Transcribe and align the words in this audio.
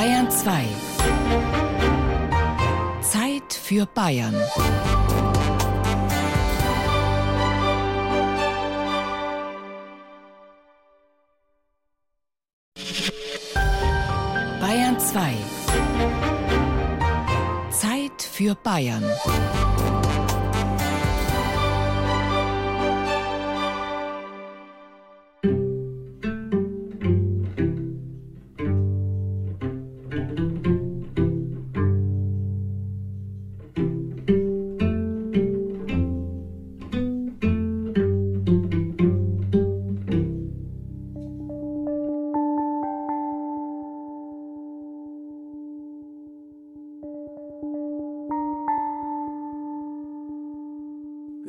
Bayern 0.00 0.30
2. 0.30 0.64
Zeit 3.02 3.52
für 3.52 3.84
Bayern. 3.84 4.34
Bayern 14.58 14.98
2. 14.98 15.34
Zeit 17.70 18.22
für 18.22 18.54
Bayern. 18.54 19.04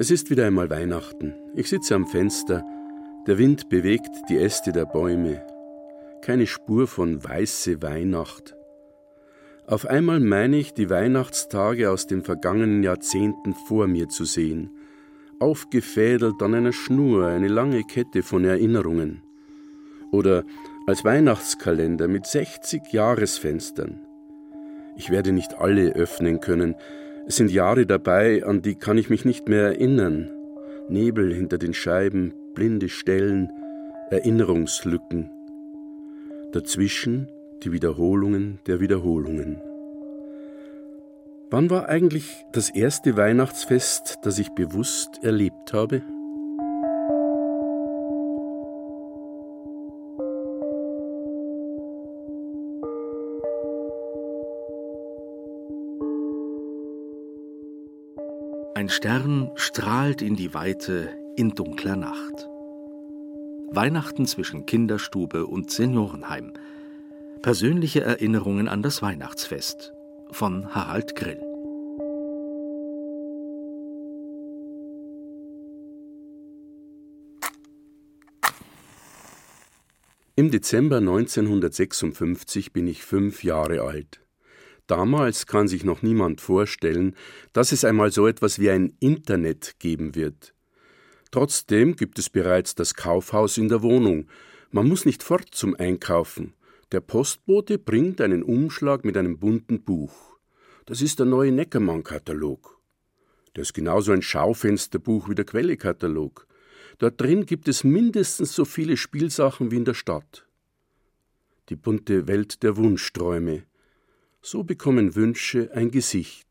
Es 0.01 0.09
ist 0.09 0.31
wieder 0.31 0.47
einmal 0.47 0.71
Weihnachten. 0.71 1.35
Ich 1.53 1.69
sitze 1.69 1.93
am 1.93 2.07
Fenster. 2.07 2.65
Der 3.27 3.37
Wind 3.37 3.69
bewegt 3.69 4.09
die 4.29 4.39
Äste 4.39 4.71
der 4.71 4.85
Bäume. 4.85 5.45
Keine 6.23 6.47
Spur 6.47 6.87
von 6.87 7.23
weiße 7.23 7.83
Weihnacht. 7.83 8.55
Auf 9.67 9.85
einmal 9.85 10.19
meine 10.19 10.57
ich, 10.57 10.73
die 10.73 10.89
Weihnachtstage 10.89 11.91
aus 11.91 12.07
den 12.07 12.23
vergangenen 12.23 12.81
Jahrzehnten 12.81 13.53
vor 13.53 13.85
mir 13.85 14.09
zu 14.09 14.25
sehen. 14.25 14.71
Aufgefädelt 15.39 16.41
an 16.41 16.55
einer 16.55 16.73
Schnur, 16.73 17.27
eine 17.27 17.47
lange 17.47 17.83
Kette 17.83 18.23
von 18.23 18.43
Erinnerungen. 18.43 19.21
Oder 20.11 20.45
als 20.87 21.05
Weihnachtskalender 21.05 22.07
mit 22.07 22.25
60 22.25 22.91
Jahresfenstern. 22.91 23.99
Ich 24.97 25.11
werde 25.11 25.31
nicht 25.31 25.59
alle 25.59 25.93
öffnen 25.93 26.39
können, 26.39 26.73
es 27.27 27.35
sind 27.35 27.51
Jahre 27.51 27.85
dabei, 27.85 28.43
an 28.43 28.61
die 28.61 28.75
kann 28.75 28.97
ich 28.97 29.09
mich 29.09 29.25
nicht 29.25 29.47
mehr 29.47 29.63
erinnern. 29.63 30.29
Nebel 30.89 31.33
hinter 31.33 31.57
den 31.57 31.73
Scheiben, 31.73 32.33
blinde 32.53 32.89
Stellen, 32.89 33.49
Erinnerungslücken. 34.09 35.29
Dazwischen 36.51 37.29
die 37.63 37.71
Wiederholungen 37.71 38.59
der 38.67 38.79
Wiederholungen. 38.79 39.61
Wann 41.49 41.69
war 41.69 41.87
eigentlich 41.89 42.45
das 42.51 42.69
erste 42.69 43.15
Weihnachtsfest, 43.15 44.19
das 44.23 44.39
ich 44.39 44.49
bewusst 44.49 45.19
erlebt 45.21 45.73
habe? 45.73 46.01
Ein 58.81 58.89
Stern 58.89 59.51
strahlt 59.53 60.23
in 60.23 60.35
die 60.35 60.55
Weite 60.55 61.15
in 61.35 61.51
dunkler 61.51 61.95
Nacht. 61.95 62.49
Weihnachten 63.69 64.25
zwischen 64.25 64.65
Kinderstube 64.65 65.45
und 65.45 65.69
Seniorenheim. 65.69 66.53
Persönliche 67.43 68.01
Erinnerungen 68.01 68.67
an 68.67 68.81
das 68.81 69.03
Weihnachtsfest 69.03 69.93
von 70.31 70.73
Harald 70.73 71.15
Grill. 71.15 71.37
Im 80.35 80.49
Dezember 80.49 80.97
1956 80.97 82.73
bin 82.73 82.87
ich 82.87 83.03
fünf 83.03 83.43
Jahre 83.43 83.81
alt. 83.81 84.21
Damals 84.91 85.47
kann 85.47 85.69
sich 85.69 85.85
noch 85.85 86.01
niemand 86.01 86.41
vorstellen, 86.41 87.15
dass 87.53 87.71
es 87.71 87.85
einmal 87.85 88.11
so 88.11 88.27
etwas 88.27 88.59
wie 88.59 88.69
ein 88.69 88.91
Internet 88.99 89.75
geben 89.79 90.15
wird. 90.15 90.53
Trotzdem 91.31 91.95
gibt 91.95 92.19
es 92.19 92.29
bereits 92.29 92.75
das 92.75 92.93
Kaufhaus 92.93 93.57
in 93.57 93.69
der 93.69 93.83
Wohnung. 93.83 94.27
Man 94.69 94.89
muss 94.89 95.05
nicht 95.05 95.23
fort 95.23 95.47
zum 95.51 95.77
Einkaufen. 95.77 96.55
Der 96.91 96.99
Postbote 96.99 97.77
bringt 97.79 98.19
einen 98.19 98.43
Umschlag 98.43 99.05
mit 99.05 99.15
einem 99.15 99.39
bunten 99.39 99.81
Buch. 99.81 100.37
Das 100.85 101.01
ist 101.01 101.19
der 101.19 101.25
neue 101.25 101.53
Neckermann-Katalog. 101.53 102.77
Der 103.55 103.61
ist 103.61 103.73
genauso 103.73 104.11
ein 104.11 104.21
Schaufensterbuch 104.21 105.29
wie 105.29 105.35
der 105.35 105.45
Quelle-Katalog. 105.45 106.47
Dort 106.97 107.21
drin 107.21 107.45
gibt 107.45 107.69
es 107.69 107.85
mindestens 107.85 108.53
so 108.53 108.65
viele 108.65 108.97
Spielsachen 108.97 109.71
wie 109.71 109.77
in 109.77 109.85
der 109.85 109.93
Stadt. 109.93 110.45
Die 111.69 111.77
bunte 111.77 112.27
Welt 112.27 112.61
der 112.61 112.75
Wunschträume. 112.75 113.63
So 114.41 114.63
bekommen 114.63 115.15
Wünsche 115.15 115.71
ein 115.73 115.91
Gesicht. 115.91 116.47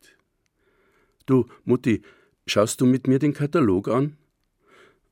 Du, 1.25 1.45
Mutti, 1.65 2.01
schaust 2.47 2.79
du 2.79 2.85
mit 2.85 3.07
mir 3.07 3.19
den 3.19 3.33
Katalog 3.33 3.89
an? 3.89 4.17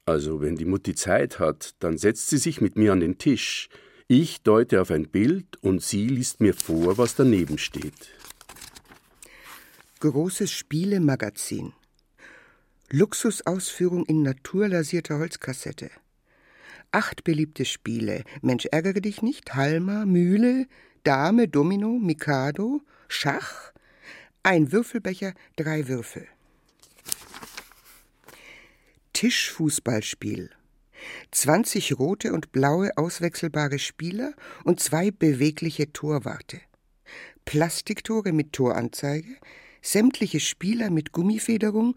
Also, 0.06 0.41
wenn 0.41 0.56
die 0.56 0.66
Mutti 0.66 0.95
Zeit 0.95 1.39
hat, 1.39 1.75
dann 1.79 1.97
setzt 1.97 2.29
sie 2.29 2.38
sich 2.38 2.62
mit 2.62 2.78
mir 2.78 2.94
an 2.94 3.01
den 3.01 3.18
Tisch. 3.18 3.69
Ich 4.07 4.41
deute 4.41 4.81
auf 4.81 4.91
ein 4.91 5.07
Bild 5.09 5.57
und 5.62 5.84
sie 5.84 6.07
liest 6.07 6.39
mir 6.39 6.53
vor, 6.53 6.97
was 6.97 7.16
daneben 7.16 7.57
steht. 7.57 8.09
Großes 10.00 10.50
Spielemagazin. 10.50 11.73
Luxusausführung 12.89 14.06
in 14.06 14.23
naturlasierter 14.23 15.19
Holzkassette. 15.19 15.91
Acht 16.91 17.23
beliebte 17.23 17.66
Spiele. 17.66 18.23
Mensch, 18.41 18.66
ärgere 18.72 19.01
dich 19.01 19.22
nicht. 19.22 19.53
Halma, 19.53 20.06
Mühle, 20.06 20.66
Dame, 21.03 21.47
Domino, 21.47 21.97
Mikado, 21.99 22.81
Schach, 23.07 23.71
ein 24.43 24.71
Würfelbecher, 24.71 25.33
drei 25.55 25.87
Würfel. 25.87 26.27
Tischfußballspiel. 29.13 30.49
20 31.31 31.99
rote 31.99 32.33
und 32.33 32.51
blaue 32.51 32.97
auswechselbare 32.97 33.79
Spieler 33.79 34.33
und 34.63 34.79
zwei 34.79 35.11
bewegliche 35.11 35.91
Torwarte. 35.91 36.61
Plastiktore 37.45 38.31
mit 38.31 38.53
Toranzeige, 38.53 39.35
sämtliche 39.81 40.39
Spieler 40.39 40.89
mit 40.89 41.11
Gummifederung, 41.11 41.95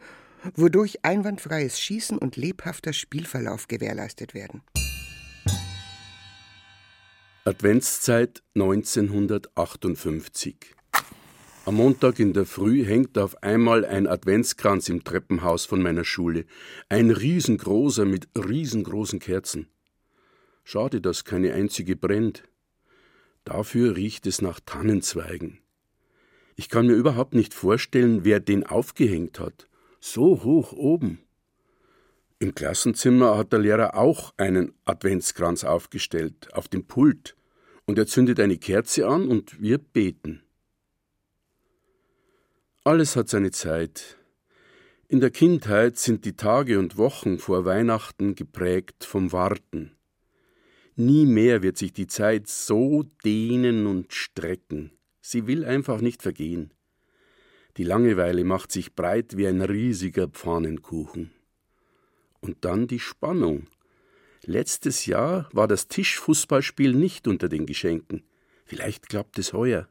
wodurch 0.54 1.04
einwandfreies 1.04 1.78
Schießen 1.78 2.18
und 2.18 2.36
lebhafter 2.36 2.92
Spielverlauf 2.92 3.68
gewährleistet 3.68 4.34
werden. 4.34 4.62
Adventszeit 7.44 8.40
1958. 8.54 10.76
Am 11.64 11.74
Montag 11.74 12.20
in 12.20 12.34
der 12.34 12.46
Früh 12.46 12.84
hängt 12.84 13.18
auf 13.18 13.42
einmal 13.42 13.84
ein 13.84 14.06
Adventskranz 14.06 14.88
im 14.88 15.02
Treppenhaus 15.02 15.64
von 15.64 15.82
meiner 15.82 16.04
Schule. 16.04 16.44
Ein 16.88 17.10
riesengroßer 17.10 18.04
mit 18.04 18.28
riesengroßen 18.36 19.18
Kerzen. 19.18 19.66
Schade, 20.62 21.00
dass 21.00 21.24
keine 21.24 21.52
einzige 21.52 21.96
brennt. 21.96 22.44
Dafür 23.42 23.96
riecht 23.96 24.28
es 24.28 24.40
nach 24.40 24.60
Tannenzweigen. 24.64 25.58
Ich 26.54 26.68
kann 26.68 26.86
mir 26.86 26.94
überhaupt 26.94 27.34
nicht 27.34 27.54
vorstellen, 27.54 28.24
wer 28.24 28.38
den 28.38 28.64
aufgehängt 28.64 29.40
hat. 29.40 29.68
So 29.98 30.44
hoch 30.44 30.72
oben. 30.72 31.18
Im 32.42 32.56
Klassenzimmer 32.56 33.38
hat 33.38 33.52
der 33.52 33.60
Lehrer 33.60 33.96
auch 33.96 34.34
einen 34.36 34.72
Adventskranz 34.84 35.62
aufgestellt, 35.62 36.52
auf 36.52 36.66
dem 36.66 36.84
Pult, 36.84 37.36
und 37.84 37.98
er 37.98 38.08
zündet 38.08 38.40
eine 38.40 38.58
Kerze 38.58 39.06
an 39.06 39.28
und 39.28 39.62
wir 39.62 39.78
beten. 39.78 40.42
Alles 42.82 43.14
hat 43.14 43.28
seine 43.28 43.52
Zeit. 43.52 44.18
In 45.06 45.20
der 45.20 45.30
Kindheit 45.30 45.98
sind 45.98 46.24
die 46.24 46.34
Tage 46.34 46.80
und 46.80 46.96
Wochen 46.96 47.38
vor 47.38 47.64
Weihnachten 47.64 48.34
geprägt 48.34 49.04
vom 49.04 49.30
Warten. 49.30 49.92
Nie 50.96 51.26
mehr 51.26 51.62
wird 51.62 51.78
sich 51.78 51.92
die 51.92 52.08
Zeit 52.08 52.48
so 52.48 53.04
dehnen 53.24 53.86
und 53.86 54.12
strecken. 54.12 54.90
Sie 55.20 55.46
will 55.46 55.64
einfach 55.64 56.00
nicht 56.00 56.22
vergehen. 56.22 56.74
Die 57.76 57.84
Langeweile 57.84 58.42
macht 58.42 58.72
sich 58.72 58.96
breit 58.96 59.36
wie 59.36 59.46
ein 59.46 59.62
riesiger 59.62 60.26
Pfannenkuchen. 60.26 61.30
Und 62.42 62.64
dann 62.64 62.88
die 62.88 62.98
Spannung. 62.98 63.68
Letztes 64.44 65.06
Jahr 65.06 65.48
war 65.52 65.68
das 65.68 65.86
Tischfußballspiel 65.86 66.92
nicht 66.92 67.28
unter 67.28 67.48
den 67.48 67.66
Geschenken. 67.66 68.24
Vielleicht 68.64 69.08
klappt 69.08 69.38
es 69.38 69.52
heuer. 69.52 69.88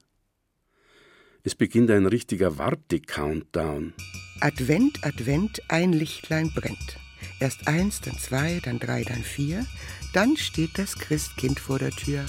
Es 1.43 1.55
beginnt 1.55 1.89
ein 1.89 2.05
richtiger 2.05 2.57
Warte-Countdown. 2.57 3.93
Advent, 4.41 5.03
Advent, 5.03 5.61
ein 5.69 5.93
Lichtlein 5.93 6.51
brennt. 6.53 6.97
Erst 7.39 7.67
eins, 7.67 8.01
dann 8.01 8.17
zwei, 8.17 8.59
dann 8.63 8.79
drei, 8.79 9.03
dann 9.03 9.23
vier. 9.23 9.65
Dann 10.13 10.35
steht 10.35 10.77
das 10.77 10.95
Christkind 10.99 11.59
vor 11.59 11.79
der 11.79 11.91
Tür. 11.91 12.25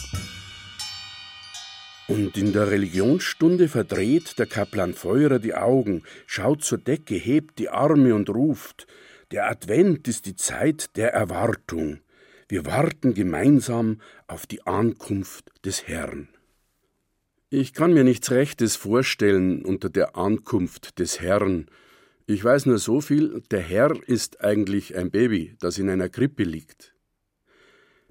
Und 2.07 2.37
in 2.37 2.53
der 2.53 2.71
Religionsstunde 2.71 3.69
verdreht 3.69 4.39
der 4.39 4.47
Kaplan 4.47 4.95
Feurer 4.95 5.39
die 5.39 5.55
Augen, 5.55 6.03
schaut 6.27 6.63
zur 6.63 6.79
Decke, 6.79 7.15
hebt 7.17 7.59
die 7.59 7.71
Arme 7.71 8.15
und 8.15 8.31
ruft: 8.31 8.87
Der 9.33 9.49
Advent 9.49 10.09
ist 10.09 10.27
die 10.27 10.37
Zeit 10.37 10.95
der 10.97 11.15
Erwartung. 11.15 12.01
Wir 12.49 12.67
warten 12.67 13.15
gemeinsam 13.15 14.03
auf 14.27 14.47
die 14.47 14.67
Ankunft 14.67 15.51
des 15.65 15.89
Herrn. 15.89 16.29
Ich 17.49 17.73
kann 17.73 17.95
mir 17.95 18.05
nichts 18.05 18.31
Rechtes 18.31 18.77
vorstellen 18.77 19.65
unter 19.65 19.89
der 19.89 20.17
Ankunft 20.17 20.99
des 20.99 21.23
Herrn. 21.23 21.67
Ich 22.27 22.45
weiß 22.45 22.67
nur 22.67 22.77
so 22.77 23.01
viel, 23.01 23.43
der 23.51 23.61
Herr 23.61 23.97
ist 24.07 24.43
eigentlich 24.43 24.97
ein 24.97 25.11
Baby, 25.11 25.57
das 25.61 25.79
in 25.79 25.89
einer 25.89 26.11
Krippe 26.11 26.43
liegt. 26.43 26.95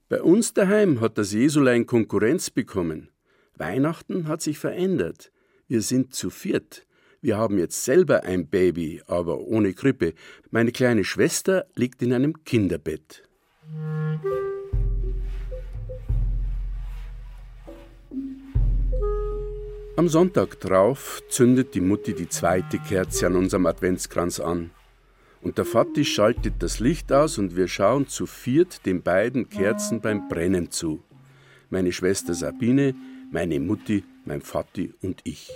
Bei 0.10 0.24
uns 0.24 0.56
daheim 0.56 1.02
hat 1.02 1.20
das 1.20 1.34
Jesulein 1.34 1.86
Konkurrenz 1.86 2.50
bekommen. 2.50 3.12
Weihnachten 3.54 4.28
hat 4.28 4.42
sich 4.42 4.58
verändert. 4.58 5.32
Wir 5.68 5.84
sind 5.84 6.16
zu 6.16 6.32
viert. 6.32 6.88
Wir 7.24 7.38
haben 7.38 7.60
jetzt 7.60 7.86
selber 7.86 8.24
ein 8.24 8.48
Baby, 8.48 9.04
aber 9.06 9.42
ohne 9.42 9.74
Krippe. 9.74 10.16
Meine 10.50 10.72
kleine 10.72 11.04
Schwester 11.04 11.68
liegt 11.76 12.02
in 12.02 12.14
einem 12.14 12.44
Kinderbett. 12.46 13.22
Am 19.98 20.08
Sonntag 20.08 20.60
drauf 20.62 21.22
zündet 21.30 21.76
die 21.76 21.82
Mutti 21.82 22.16
die 22.16 22.28
zweite 22.28 22.80
Kerze 22.80 23.28
an 23.28 23.36
unserem 23.36 23.68
Adventskranz 23.68 24.40
an. 24.40 24.72
Und 25.44 25.60
der 25.60 25.66
Vati 25.66 26.06
schaltet 26.06 26.56
das 26.58 26.80
Licht 26.80 27.14
aus 27.14 27.38
und 27.38 27.56
wir 27.56 27.68
schauen 27.68 28.08
zu 28.08 28.26
viert 28.26 28.84
den 28.88 29.04
beiden 29.04 29.48
Kerzen 29.48 30.02
beim 30.02 30.28
Brennen 30.28 30.72
zu. 30.72 31.04
Meine 31.70 31.92
Schwester 31.92 32.34
Sabine, 32.34 32.96
meine 33.32 33.60
Mutti, 33.60 34.04
mein 34.26 34.42
Vati 34.42 34.92
und 35.04 35.22
ich. 35.24 35.52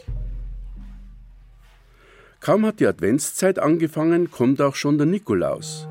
Kaum 2.46 2.64
hat 2.64 2.80
die 2.80 2.86
Adventszeit 2.86 3.58
angefangen, 3.58 4.30
kommt 4.30 4.62
auch 4.62 4.76
schon 4.76 5.00
der 5.00 5.08
Nikolaus. 5.08 5.88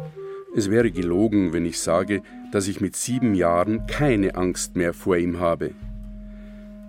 Es 0.54 0.70
wäre 0.70 0.92
gelogen, 0.92 1.52
wenn 1.52 1.66
ich 1.66 1.80
sage, 1.80 2.22
dass 2.52 2.68
ich 2.68 2.80
mit 2.80 2.94
sieben 2.94 3.34
Jahren 3.34 3.88
keine 3.88 4.36
Angst 4.36 4.76
mehr 4.76 4.94
vor 4.94 5.16
ihm 5.16 5.40
habe. 5.40 5.72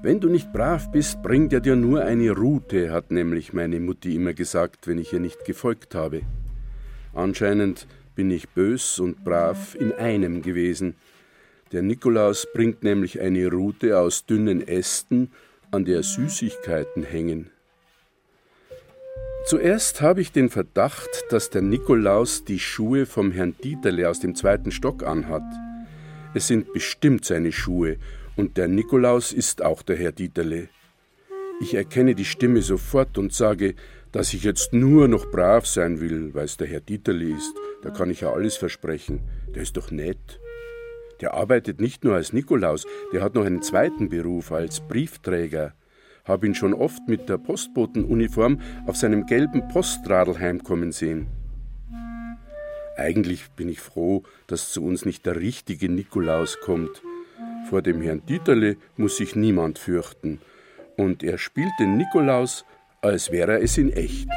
Wenn 0.03 0.19
du 0.19 0.29
nicht 0.29 0.53
brav 0.53 0.91
bist, 0.91 1.23
bringt 1.23 1.51
er 1.51 1.62
dir 1.62 1.75
nur 1.75 2.03
eine 2.03 2.29
Rute, 2.29 2.91
hat 2.91 3.09
nämlich 3.09 3.53
meine 3.53 3.79
Mutti 3.79 4.15
immer 4.15 4.33
gesagt, 4.33 4.85
wenn 4.85 5.00
ich 5.00 5.13
ihr 5.13 5.19
nicht 5.19 5.45
gefolgt 5.45 5.95
habe. 5.95 6.21
Anscheinend 7.15 7.88
bin 8.13 8.29
ich 8.29 8.50
bös 8.50 9.00
und 9.00 9.23
brav 9.23 9.73
in 9.73 9.94
einem 9.94 10.44
gewesen. 10.44 10.94
Der 11.71 11.81
Nikolaus 11.81 12.45
bringt 12.53 12.83
nämlich 12.83 13.19
eine 13.19 13.50
Rute 13.50 13.97
aus 13.97 14.27
dünnen 14.27 14.62
Ästen, 14.67 15.31
an 15.71 15.85
der 15.85 16.03
Süßigkeiten 16.03 17.01
hängen. 17.01 17.50
Zuerst 19.45 20.01
habe 20.01 20.21
ich 20.21 20.31
den 20.31 20.50
Verdacht, 20.50 21.24
dass 21.30 21.51
der 21.51 21.62
Nikolaus 21.62 22.45
die 22.45 22.57
Schuhe 22.57 23.06
vom 23.06 23.31
Herrn 23.31 23.53
Dieterle 23.63 24.09
aus 24.09 24.19
dem 24.19 24.33
zweiten 24.33 24.71
Stock 24.71 25.03
anhat. 25.03 25.44
Es 26.33 26.47
sind 26.47 26.74
bestimmt 26.74 27.25
seine 27.25 27.51
Schuhe, 27.51 27.97
und 28.36 28.57
der 28.57 28.68
Nikolaus 28.68 29.31
ist 29.31 29.63
auch 29.63 29.83
der 29.83 29.97
Herr 29.97 30.13
Dieterle. 30.13 30.68
Ich 31.62 31.75
erkenne 31.75 32.15
die 32.15 32.25
Stimme 32.25 32.63
sofort 32.63 33.19
und 33.19 33.33
sage, 33.33 33.75
dass 34.12 34.33
ich 34.33 34.44
jetzt 34.44 34.74
nur 34.74 35.07
noch 35.07 35.30
brav 35.30 35.68
sein 35.68 36.01
will, 36.01 36.33
weil 36.33 36.45
es 36.45 36.57
der 36.57 36.65
Herr 36.65 36.81
Dieterle 36.81 37.30
ist. 37.30 37.53
Da 37.83 37.91
kann 37.91 38.09
ich 38.09 38.21
ja 38.21 38.33
alles 38.33 38.57
versprechen. 38.57 39.19
Der 39.53 39.62
ist 39.62 39.77
doch 39.77 39.91
nett. 39.91 40.39
Der 41.21 41.36
arbeitet 41.36 41.80
nicht 41.80 42.03
nur 42.03 42.15
als 42.15 42.33
Nikolaus, 42.33 42.88
der 43.13 43.21
hat 43.21 43.36
noch 43.36 43.45
einen 43.45 43.62
zweiten 43.62 44.09
Beruf 44.09 44.51
als 44.51 44.80
Briefträger 44.80 45.75
habe 46.25 46.48
ihn 46.48 46.56
schon 46.56 46.74
oft 46.74 47.07
mit 47.07 47.30
der 47.30 47.38
Postbotenuniform 47.38 48.60
auf 48.88 48.98
seinem 48.98 49.25
gelben 49.25 49.68
Postradl 49.69 50.39
heimkommen 50.39 50.92
sehen. 50.92 51.27
Eigentlich 52.98 53.50
bin 53.51 53.69
ich 53.69 53.80
froh, 53.80 54.24
dass 54.48 54.72
zu 54.72 54.83
uns 54.83 55.06
nicht 55.06 55.25
der 55.25 55.36
richtige 55.36 55.89
Nikolaus 55.89 56.57
kommt. 56.62 57.01
Vor 57.69 57.81
dem 57.81 58.01
Herrn 58.01 58.25
Dieterle 58.25 58.77
muss 58.95 59.18
sich 59.18 59.36
niemand 59.36 59.80
fürchten. 59.80 60.39
Und 60.98 61.24
er 61.24 61.38
spielt 61.38 61.74
den 61.80 61.98
Nikolaus, 61.98 62.63
als 63.01 63.31
wäre 63.31 63.54
er 63.54 63.62
es 63.62 63.77
in 63.77 63.92
echt. 63.92 64.27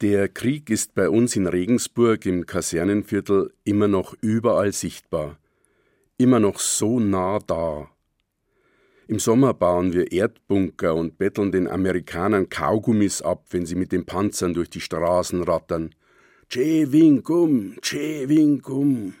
Der 0.00 0.30
Krieg 0.30 0.70
ist 0.70 0.94
bei 0.94 1.10
uns 1.10 1.36
in 1.36 1.46
Regensburg 1.46 2.24
im 2.24 2.46
Kasernenviertel 2.46 3.52
immer 3.64 3.86
noch 3.86 4.14
überall 4.22 4.72
sichtbar, 4.72 5.38
immer 6.16 6.40
noch 6.40 6.58
so 6.58 6.98
nah 6.98 7.38
da. 7.38 7.90
Im 9.08 9.18
Sommer 9.18 9.52
bauen 9.52 9.92
wir 9.92 10.10
Erdbunker 10.10 10.94
und 10.94 11.18
betteln 11.18 11.52
den 11.52 11.68
Amerikanern 11.68 12.48
Kaugummis 12.48 13.20
ab, 13.20 13.44
wenn 13.50 13.66
sie 13.66 13.74
mit 13.74 13.92
den 13.92 14.06
Panzern 14.06 14.54
durch 14.54 14.70
die 14.70 14.80
Straßen 14.80 15.42
rattern. 15.42 15.94
Che 16.48 16.90
Winkum, 16.90 17.76
Che 17.82 18.26
Winkum. 18.26 19.12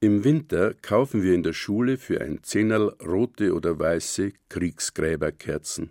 Im 0.00 0.22
Winter 0.22 0.74
kaufen 0.82 1.22
wir 1.22 1.32
in 1.32 1.44
der 1.44 1.54
Schule 1.54 1.96
für 1.96 2.20
ein 2.20 2.40
Zehnerl 2.42 2.94
rote 3.02 3.54
oder 3.54 3.78
weiße 3.78 4.32
Kriegsgräberkerzen. 4.50 5.88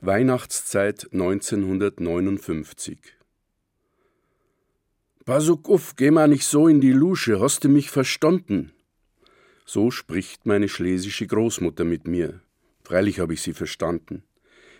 Weihnachtszeit 0.00 1.08
1959 1.12 3.00
Pasuk 5.24 5.68
uff, 5.68 5.96
geh 5.96 6.12
mal 6.12 6.28
nicht 6.28 6.44
so 6.44 6.68
in 6.68 6.80
die 6.80 6.92
Lusche, 6.92 7.40
hast 7.40 7.64
du 7.64 7.68
mich 7.68 7.90
verstanden? 7.90 8.70
So 9.66 9.90
spricht 9.90 10.46
meine 10.46 10.68
schlesische 10.68 11.26
Großmutter 11.26 11.82
mit 11.82 12.06
mir. 12.06 12.42
Freilich 12.84 13.18
habe 13.18 13.34
ich 13.34 13.42
sie 13.42 13.54
verstanden. 13.54 14.22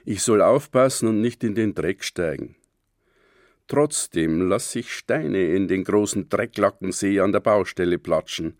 Ich 0.04 0.22
soll 0.22 0.40
aufpassen 0.40 1.08
und 1.08 1.20
nicht 1.20 1.42
in 1.42 1.56
den 1.56 1.74
Dreck 1.74 2.04
steigen. 2.04 2.54
Trotzdem 3.66 4.48
lass 4.48 4.72
ich 4.76 4.94
Steine 4.94 5.52
in 5.52 5.66
den 5.66 5.82
großen 5.82 6.28
Drecklackensee 6.28 7.18
an 7.18 7.32
der 7.32 7.40
Baustelle 7.40 7.98
platschen. 7.98 8.56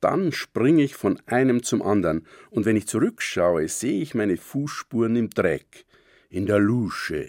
Dann 0.00 0.32
springe 0.32 0.82
ich 0.82 0.96
von 0.96 1.22
einem 1.26 1.62
zum 1.62 1.82
anderen, 1.82 2.26
und 2.50 2.64
wenn 2.64 2.74
ich 2.74 2.88
zurückschaue, 2.88 3.68
sehe 3.68 4.02
ich 4.02 4.16
meine 4.16 4.38
Fußspuren 4.38 5.14
im 5.14 5.30
Dreck 5.30 5.86
in 6.30 6.46
der 6.46 6.58
Lusche. 6.58 7.28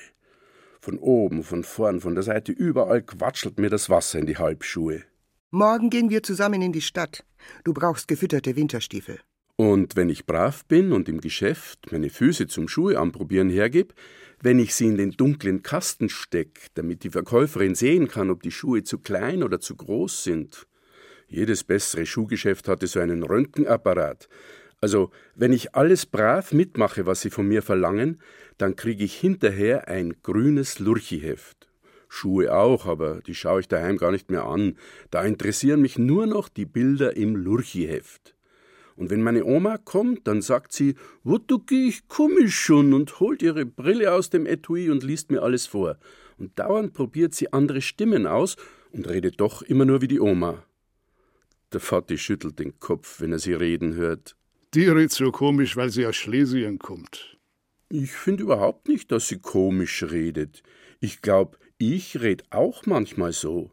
Von 0.79 0.98
oben, 0.98 1.43
von 1.43 1.63
vorn, 1.63 2.00
von 2.00 2.15
der 2.15 2.24
Seite, 2.24 2.51
überall 2.51 3.01
quatschelt 3.01 3.60
mir 3.60 3.70
das 3.70 3.89
Wasser 3.89 4.20
in 4.20 4.27
die 4.27 4.38
Halbschuhe. 4.38 5.03
Morgen 5.50 5.89
gehen 5.89 6.10
wir 6.10 6.24
zusammen 6.24 6.62
in 6.62 6.72
die 6.72 6.81
Stadt. 6.81 7.25
Du 7.63 7.74
brauchst 7.74 8.08
gefütterte 8.08 8.55
Winterstiefel. 8.55 9.20
Und 9.58 9.96
wenn 9.96 10.10
ich 10.10 10.25
brav 10.25 10.65
bin 10.65 10.91
und 10.91 11.10
im 11.10 11.20
Geschäft 11.20 11.91
meine 11.91 12.10
Füße 12.10 12.48
zum 12.48 12.67
Schuhe 12.67 12.98
anprobieren 12.98 13.50
hergib, 13.50 13.93
wenn 14.41 14.60
ich 14.60 14.74
sie 14.74 14.88
in 14.88 14.98
den 14.98 15.12
dunklen 15.12 15.62
Kasten 15.62 16.10
steck, 16.10 16.67
damit 16.75 17.03
die 17.03 17.10
Verkäuferin 17.10 17.75
sehen 17.75 18.08
kann, 18.08 18.29
ob 18.29 18.41
die 18.41 18.51
Schuhe 18.51 18.84
zu 18.84 18.98
klein 18.98 19.43
oder 19.43 19.60
zu 19.60 19.75
groß 19.75 20.24
sind. 20.24 20.67
Jedes 21.27 21.63
bessere 21.63 22.05
Schuhgeschäft 22.05 22.67
hatte 22.67 22.88
so 22.88 23.00
einen 23.00 23.24
Röntgenapparat, 23.24 24.29
also, 24.82 25.12
wenn 25.36 25.54
ich 25.54 25.76
alles 25.76 26.08
brav 26.08 26.54
mitmache, 26.54 27.06
was 27.06 27.22
Sie 27.22 27.30
von 27.30 27.48
mir 27.48 27.62
verlangen, 27.62 28.20
dann 28.58 28.76
kriege 28.76 29.04
ich 29.04 29.14
hinterher 29.14 29.88
ein 29.88 30.16
grünes 30.24 30.80
Lurchiheft. 30.80 31.70
Schuhe 32.10 32.54
auch, 32.54 32.88
aber 32.88 33.22
die 33.22 33.36
schaue 33.36 33.62
ich 33.62 33.68
daheim 33.68 33.98
gar 33.98 34.12
nicht 34.12 34.32
mehr 34.32 34.46
an. 34.46 34.78
Da 35.12 35.24
interessieren 35.24 35.82
mich 35.82 35.98
nur 35.98 36.26
noch 36.26 36.50
die 36.50 36.66
Bilder 36.66 37.16
im 37.16 37.36
Lurchiheft. 37.36 38.36
Und 38.96 39.10
wenn 39.10 39.22
meine 39.22 39.46
Oma 39.46 39.78
kommt, 39.78 40.28
dann 40.28 40.42
sagt 40.42 40.74
sie, 40.74 40.96
wo 41.24 41.38
du 41.38 41.60
geh 41.60 41.88
ich 41.88 42.08
komisch 42.08 42.56
schon 42.56 42.94
und 42.94 43.20
holt 43.20 43.42
ihre 43.42 43.66
Brille 43.66 44.14
aus 44.14 44.30
dem 44.30 44.46
Etui 44.46 44.90
und 44.90 45.04
liest 45.04 45.32
mir 45.32 45.42
alles 45.42 45.68
vor. 45.68 45.98
Und 46.38 46.58
dauernd 46.60 46.94
probiert 46.94 47.34
sie 47.34 47.54
andere 47.54 47.82
Stimmen 47.82 48.28
aus 48.28 48.58
und 48.92 49.08
redet 49.08 49.40
doch 49.40 49.62
immer 49.62 49.86
nur 49.86 50.02
wie 50.02 50.08
die 50.08 50.20
Oma. 50.20 50.64
Der 51.72 51.80
Vati 51.80 52.18
schüttelt 52.18 52.60
den 52.60 52.80
Kopf, 52.80 53.22
wenn 53.22 53.32
er 53.32 53.40
sie 53.40 53.54
reden 53.54 53.94
hört. 53.94 54.36
Die 54.74 54.88
redet 54.88 55.12
so 55.12 55.32
komisch, 55.32 55.75
weil 55.75 55.90
sie 55.90 56.06
aus 56.06 56.16
Schlesien 56.16 56.80
kommt. 56.80 57.38
Ich 57.90 58.12
finde 58.13 58.44
überhaupt 58.44 58.88
nicht, 58.88 59.12
dass 59.12 59.28
sie 59.28 59.40
komisch 59.40 60.04
redet. 60.04 60.63
Ich 61.01 61.22
glaub, 61.22 61.60
ich 61.78 62.22
red 62.22 62.46
auch 62.51 62.86
manchmal 62.86 63.34
so. 63.34 63.72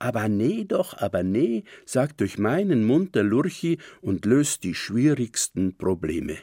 Aber 0.00 0.28
nee 0.28 0.64
doch, 0.64 0.96
aber 0.96 1.22
nee, 1.22 1.62
sagt 1.86 2.20
durch 2.20 2.36
meinen 2.36 2.84
Mund 2.84 3.14
der 3.14 3.22
Lurchi 3.22 3.78
und 4.00 4.24
löst 4.24 4.64
die 4.64 4.74
schwierigsten 4.74 5.76
Probleme. 5.76 6.36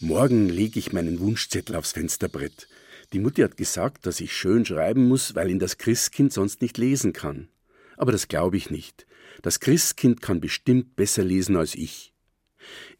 Morgen 0.00 0.50
lege 0.50 0.78
ich 0.78 0.92
meinen 0.92 1.18
Wunschzettel 1.20 1.76
aufs 1.76 1.92
Fensterbrett. 1.92 2.68
Die 3.14 3.20
Mutti 3.20 3.40
hat 3.40 3.56
gesagt, 3.56 4.04
dass 4.04 4.20
ich 4.20 4.36
schön 4.36 4.66
schreiben 4.66 5.08
muss, 5.08 5.34
weil 5.34 5.48
ihn 5.48 5.58
das 5.58 5.78
Christkind 5.78 6.34
sonst 6.34 6.60
nicht 6.60 6.76
lesen 6.76 7.14
kann. 7.14 7.48
Aber 7.96 8.12
das 8.12 8.28
glaube 8.28 8.58
ich 8.58 8.68
nicht. 8.68 9.06
Das 9.42 9.60
Christkind 9.60 10.22
kann 10.22 10.40
bestimmt 10.40 10.96
besser 10.96 11.24
lesen 11.24 11.56
als 11.56 11.74
ich. 11.74 12.12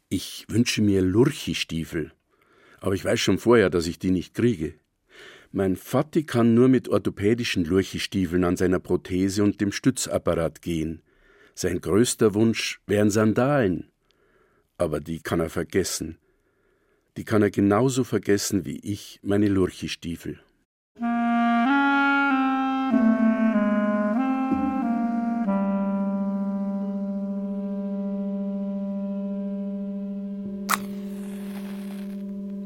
Ich 0.09 0.45
wünsche 0.47 0.81
mir 0.81 1.01
Lurchistiefel. 1.01 2.11
Aber 2.79 2.93
ich 2.93 3.03
weiß 3.03 3.19
schon 3.19 3.39
vorher, 3.39 3.69
dass 3.69 3.87
ich 3.87 3.99
die 3.99 4.11
nicht 4.11 4.33
kriege. 4.33 4.75
Mein 5.51 5.75
Vati 5.75 6.23
kann 6.23 6.53
nur 6.53 6.67
mit 6.67 6.89
orthopädischen 6.89 7.65
Lurchistiefeln 7.65 8.43
an 8.43 8.57
seiner 8.57 8.79
Prothese 8.79 9.43
und 9.43 9.59
dem 9.59 9.71
Stützapparat 9.71 10.61
gehen. 10.61 11.01
Sein 11.55 11.81
größter 11.81 12.33
Wunsch 12.33 12.81
wären 12.85 13.09
Sandalen. 13.09 13.89
Aber 14.77 14.99
die 14.99 15.19
kann 15.19 15.39
er 15.39 15.49
vergessen. 15.49 16.17
Die 17.17 17.23
kann 17.23 17.41
er 17.41 17.49
genauso 17.49 18.03
vergessen 18.03 18.65
wie 18.65 18.79
ich 18.79 19.19
meine 19.23 19.47
Lurchistiefel. 19.47 20.39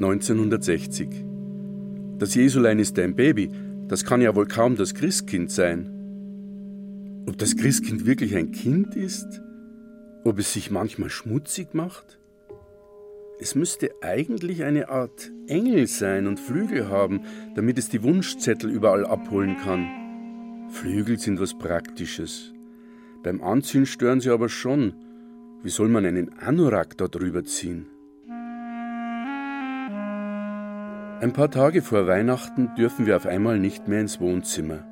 »1960. 0.01 2.17
Das 2.17 2.35
Jesulein 2.35 2.79
ist 2.79 2.97
ein 2.99 3.15
Baby. 3.15 3.49
Das 3.87 4.03
kann 4.03 4.21
ja 4.21 4.35
wohl 4.35 4.47
kaum 4.47 4.75
das 4.75 4.93
Christkind 4.93 5.51
sein. 5.51 7.23
Ob 7.27 7.37
das 7.37 7.55
Christkind 7.55 8.05
wirklich 8.05 8.35
ein 8.35 8.51
Kind 8.51 8.95
ist? 8.95 9.41
Ob 10.23 10.39
es 10.39 10.53
sich 10.53 10.71
manchmal 10.71 11.09
schmutzig 11.09 11.73
macht? 11.73 12.19
Es 13.39 13.55
müsste 13.55 13.91
eigentlich 14.01 14.63
eine 14.63 14.89
Art 14.89 15.31
Engel 15.47 15.87
sein 15.87 16.27
und 16.27 16.39
Flügel 16.39 16.89
haben, 16.89 17.21
damit 17.55 17.77
es 17.77 17.89
die 17.89 18.03
Wunschzettel 18.03 18.69
überall 18.69 19.05
abholen 19.05 19.57
kann. 19.57 19.87
Flügel 20.69 21.19
sind 21.19 21.39
was 21.39 21.57
Praktisches. 21.57 22.53
Beim 23.23 23.43
Anziehen 23.43 23.85
stören 23.85 24.19
sie 24.19 24.29
aber 24.29 24.47
schon. 24.47 24.93
Wie 25.63 25.69
soll 25.69 25.89
man 25.89 26.05
einen 26.05 26.33
Anorak 26.39 26.97
da 26.97 27.07
drüber 27.07 27.43
ziehen? 27.43 27.87
Ein 31.21 31.33
paar 31.33 31.51
Tage 31.51 31.83
vor 31.83 32.07
Weihnachten 32.07 32.73
dürfen 32.75 33.05
wir 33.05 33.15
auf 33.15 33.27
einmal 33.27 33.59
nicht 33.59 33.87
mehr 33.87 34.01
ins 34.01 34.19
Wohnzimmer. 34.19 34.83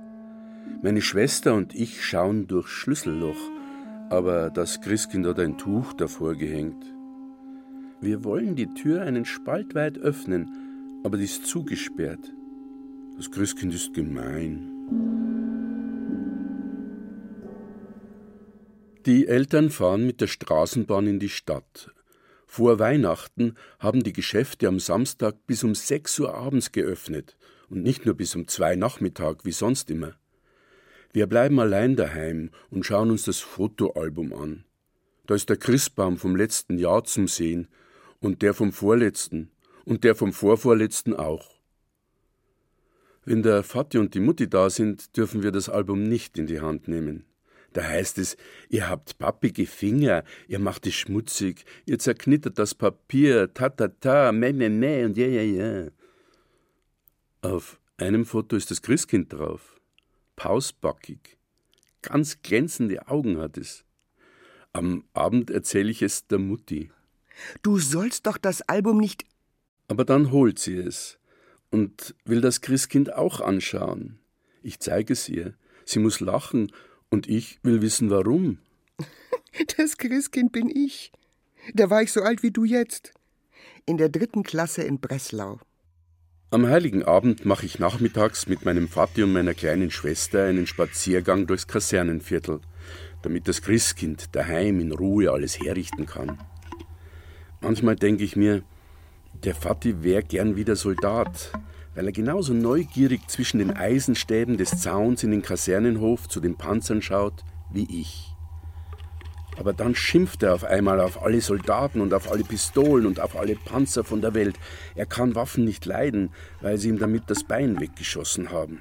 Meine 0.84 1.02
Schwester 1.02 1.56
und 1.56 1.74
ich 1.74 2.06
schauen 2.06 2.46
durchs 2.46 2.70
Schlüsselloch, 2.70 3.50
aber 4.12 4.52
das 4.52 4.80
Christkind 4.80 5.26
hat 5.26 5.40
ein 5.40 5.58
Tuch 5.58 5.92
davor 5.94 6.36
gehängt. 6.36 6.86
Wir 8.00 8.24
wollen 8.24 8.56
die 8.56 8.72
Tür 8.76 9.02
einen 9.02 9.26
Spalt 9.26 9.74
weit 9.74 9.98
öffnen, 9.98 11.02
aber 11.04 11.18
die 11.18 11.24
ist 11.24 11.48
zugesperrt. 11.48 12.32
Das 13.18 13.32
Christkind 13.32 13.74
ist 13.74 13.96
gemein. 13.96 14.70
Die 19.08 19.28
Eltern 19.28 19.72
fahren 19.72 20.06
mit 20.06 20.22
der 20.22 20.28
Straßenbahn 20.28 21.08
in 21.08 21.18
die 21.18 21.30
Stadt, 21.30 21.92
vor 22.52 22.80
Weihnachten 22.80 23.54
haben 23.78 24.02
die 24.02 24.12
Geschäfte 24.12 24.68
am 24.68 24.80
Samstag 24.80 25.46
bis 25.46 25.64
um 25.64 25.76
sechs 25.76 26.18
Uhr 26.18 26.34
abends 26.34 26.72
geöffnet 26.72 27.38
und 27.70 27.84
nicht 27.84 28.08
nur 28.08 28.16
bis 28.16 28.36
um 28.36 28.48
zwei 28.48 28.76
Nachmittag 28.76 29.46
wie 29.46 29.52
sonst 29.52 29.92
immer. 29.92 30.16
Wir 31.14 31.28
bleiben 31.28 31.60
allein 31.60 31.96
daheim 31.96 32.50
und 32.72 32.88
schauen 32.88 33.12
uns 33.12 33.26
das 33.26 33.38
Fotoalbum 33.38 34.34
an. 34.34 34.66
Da 35.28 35.36
ist 35.36 35.48
der 35.50 35.58
Christbaum 35.58 36.18
vom 36.18 36.36
letzten 36.36 36.80
Jahr 36.80 37.04
zum 37.04 37.28
Sehen 37.28 37.68
und 38.20 38.42
der 38.42 38.56
vom 38.56 38.72
vorletzten 38.72 39.52
und 39.86 40.04
der 40.04 40.16
vom 40.16 40.34
vorvorletzten 40.34 41.16
auch. 41.16 41.60
Wenn 43.26 43.44
der 43.44 43.62
Vati 43.62 44.00
und 44.00 44.16
die 44.16 44.22
Mutti 44.22 44.50
da 44.50 44.72
sind, 44.72 45.16
dürfen 45.16 45.44
wir 45.44 45.52
das 45.52 45.70
Album 45.70 46.02
nicht 46.02 46.36
in 46.40 46.48
die 46.48 46.62
Hand 46.62 46.88
nehmen. 46.88 47.26
Da 47.74 47.84
heißt 47.84 48.18
es, 48.18 48.38
ihr 48.70 48.90
habt 48.90 49.18
pappige 49.20 49.68
Finger, 49.68 50.24
ihr 50.48 50.60
macht 50.60 50.88
es 50.88 50.96
schmutzig, 50.96 51.66
ihr 51.86 52.00
zerknittert 52.00 52.58
das 52.58 52.74
Papier, 52.74 53.54
ta 53.54 53.70
ta 53.70 53.88
ta, 53.88 54.32
meh 54.32 54.54
meh 54.54 54.70
meh 54.70 55.06
und 55.06 55.18
ja 55.18 55.28
ja 55.28 55.42
ja. 55.42 55.90
Auf 57.42 57.80
einem 57.98 58.26
Foto 58.26 58.56
ist 58.56 58.72
das 58.72 58.82
Christkind 58.82 59.32
drauf, 59.32 59.80
pausbackig, 60.36 61.38
ganz 62.02 62.42
glänzende 62.42 63.08
Augen 63.08 63.38
hat 63.38 63.58
es. 63.58 63.86
Am 64.74 65.04
Abend 65.14 65.50
erzähle 65.50 65.92
ich 65.92 66.02
es 66.02 66.28
der 66.28 66.40
Mutti. 66.40 66.92
Du 67.62 67.80
sollst 67.80 68.28
doch 68.28 68.38
das 68.38 68.62
Album 68.64 68.98
nicht. 68.98 69.26
Aber 69.88 70.06
dann 70.06 70.32
holt 70.32 70.60
sie 70.60 70.78
es 70.78 71.20
und 71.72 72.16
will 72.26 72.42
das 72.42 72.62
Christkind 72.62 73.14
auch 73.14 73.42
anschauen. 73.42 74.20
Ich 74.62 74.80
zeige 74.80 75.14
es 75.14 75.30
ihr. 75.30 75.56
Sie 75.86 76.00
muss 76.00 76.20
lachen 76.20 76.72
und 77.10 77.28
ich 77.28 77.60
will 77.64 77.82
wissen, 77.82 78.10
warum. 78.10 78.60
Das 79.78 79.98
Christkind 79.98 80.52
bin 80.52 80.70
ich. 80.70 81.12
Da 81.74 81.90
war 81.90 82.04
ich 82.04 82.12
so 82.12 82.22
alt 82.22 82.44
wie 82.44 82.52
du 82.52 82.64
jetzt. 82.64 83.14
In 83.86 83.98
der 83.98 84.10
dritten 84.10 84.44
Klasse 84.44 84.84
in 84.84 85.00
Breslau. 85.00 85.60
Am 86.52 86.68
heiligen 86.68 87.04
Abend 87.04 87.46
mache 87.46 87.66
ich 87.66 87.80
nachmittags 87.80 88.48
mit 88.48 88.64
meinem 88.64 88.88
Vati 88.88 89.24
und 89.24 89.34
meiner 89.34 89.54
kleinen 89.54 89.92
Schwester 89.92 90.46
einen 90.46 90.68
Spaziergang 90.68 91.48
durchs 91.48 91.68
Kasernenviertel, 91.68 92.62
damit 93.24 93.48
das 93.48 93.62
Christkind 93.62 94.36
daheim 94.36 94.80
in 94.80 94.92
Ruhe 94.92 95.32
alles 95.32 95.60
herrichten 95.60 96.06
kann. 96.06 96.40
Manchmal 97.62 97.96
denke 97.96 98.24
ich 98.24 98.36
mir, 98.36 98.64
der 99.44 99.56
Vati 99.56 100.04
wäre 100.04 100.24
gern 100.24 100.56
wieder 100.56 100.76
Soldat, 100.76 101.52
weil 101.96 102.06
er 102.06 102.12
genauso 102.12 102.54
neugierig 102.54 103.28
zwischen 103.28 103.60
den 103.60 103.72
Eisenstäben 103.72 104.58
des 104.58 104.80
Zauns 104.80 105.24
in 105.24 105.32
den 105.32 105.42
Kasernenhof 105.42 106.28
zu 106.28 106.40
den 106.40 106.56
Panzern 106.56 107.02
schaut 107.02 107.44
wie 107.72 107.88
ich. 108.02 108.34
Aber 109.58 109.74
dann 109.74 109.94
schimpft 109.94 110.44
er 110.44 110.54
auf 110.54 110.64
einmal 110.64 111.02
auf 111.02 111.22
alle 111.22 111.42
Soldaten 111.42 112.00
und 112.00 112.14
auf 112.14 112.32
alle 112.32 112.44
Pistolen 112.44 113.06
und 113.06 113.20
auf 113.20 113.36
alle 113.36 113.56
Panzer 113.56 114.04
von 114.04 114.22
der 114.22 114.34
Welt. 114.34 114.58
Er 114.96 115.06
kann 115.06 115.36
Waffen 115.36 115.66
nicht 115.66 115.86
leiden, 115.86 116.30
weil 116.62 116.78
sie 116.78 116.90
ihm 116.90 116.98
damit 116.98 117.24
das 117.28 117.44
Bein 117.44 117.80
weggeschossen 117.80 118.52
haben. 118.52 118.80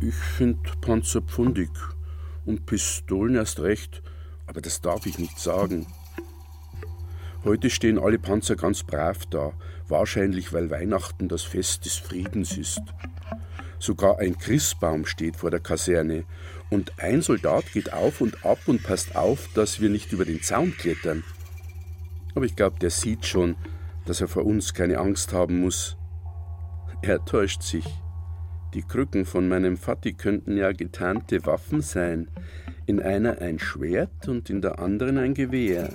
Ich 0.00 0.14
finde 0.14 0.58
Panzer 0.80 1.22
pfundig 1.22 1.70
und 2.44 2.66
Pistolen 2.66 3.36
erst 3.36 3.60
recht, 3.60 4.02
aber 4.46 4.60
das 4.60 4.80
darf 4.80 5.06
ich 5.06 5.18
nicht 5.18 5.38
sagen. 5.38 5.86
Heute 7.44 7.70
stehen 7.70 7.98
alle 7.98 8.18
Panzer 8.18 8.56
ganz 8.56 8.82
brav 8.82 9.26
da, 9.26 9.52
wahrscheinlich 9.90 10.52
weil 10.52 10.70
Weihnachten 10.70 11.28
das 11.28 11.42
Fest 11.42 11.84
des 11.84 11.96
Friedens 11.96 12.56
ist. 12.56 12.82
Sogar 13.78 14.18
ein 14.18 14.38
Christbaum 14.38 15.06
steht 15.06 15.36
vor 15.36 15.50
der 15.50 15.60
Kaserne 15.60 16.24
und 16.68 16.98
ein 16.98 17.22
Soldat 17.22 17.72
geht 17.72 17.92
auf 17.92 18.20
und 18.20 18.44
ab 18.44 18.58
und 18.66 18.82
passt 18.82 19.16
auf, 19.16 19.48
dass 19.54 19.80
wir 19.80 19.90
nicht 19.90 20.12
über 20.12 20.24
den 20.24 20.42
Zaun 20.42 20.76
klettern. 20.76 21.24
Aber 22.34 22.44
ich 22.44 22.56
glaube, 22.56 22.78
der 22.78 22.90
sieht 22.90 23.26
schon, 23.26 23.56
dass 24.06 24.20
er 24.20 24.28
vor 24.28 24.44
uns 24.44 24.74
keine 24.74 24.98
Angst 24.98 25.32
haben 25.32 25.60
muss. 25.60 25.96
Er 27.02 27.24
täuscht 27.24 27.62
sich. 27.62 27.84
Die 28.74 28.82
Krücken 28.82 29.24
von 29.24 29.48
meinem 29.48 29.76
Vati 29.76 30.12
könnten 30.12 30.56
ja 30.56 30.72
getarnte 30.72 31.44
Waffen 31.46 31.80
sein. 31.80 32.28
In 32.86 33.00
einer 33.00 33.38
ein 33.38 33.58
Schwert 33.58 34.28
und 34.28 34.50
in 34.50 34.60
der 34.60 34.78
anderen 34.78 35.18
ein 35.18 35.34
Gewehr. 35.34 35.94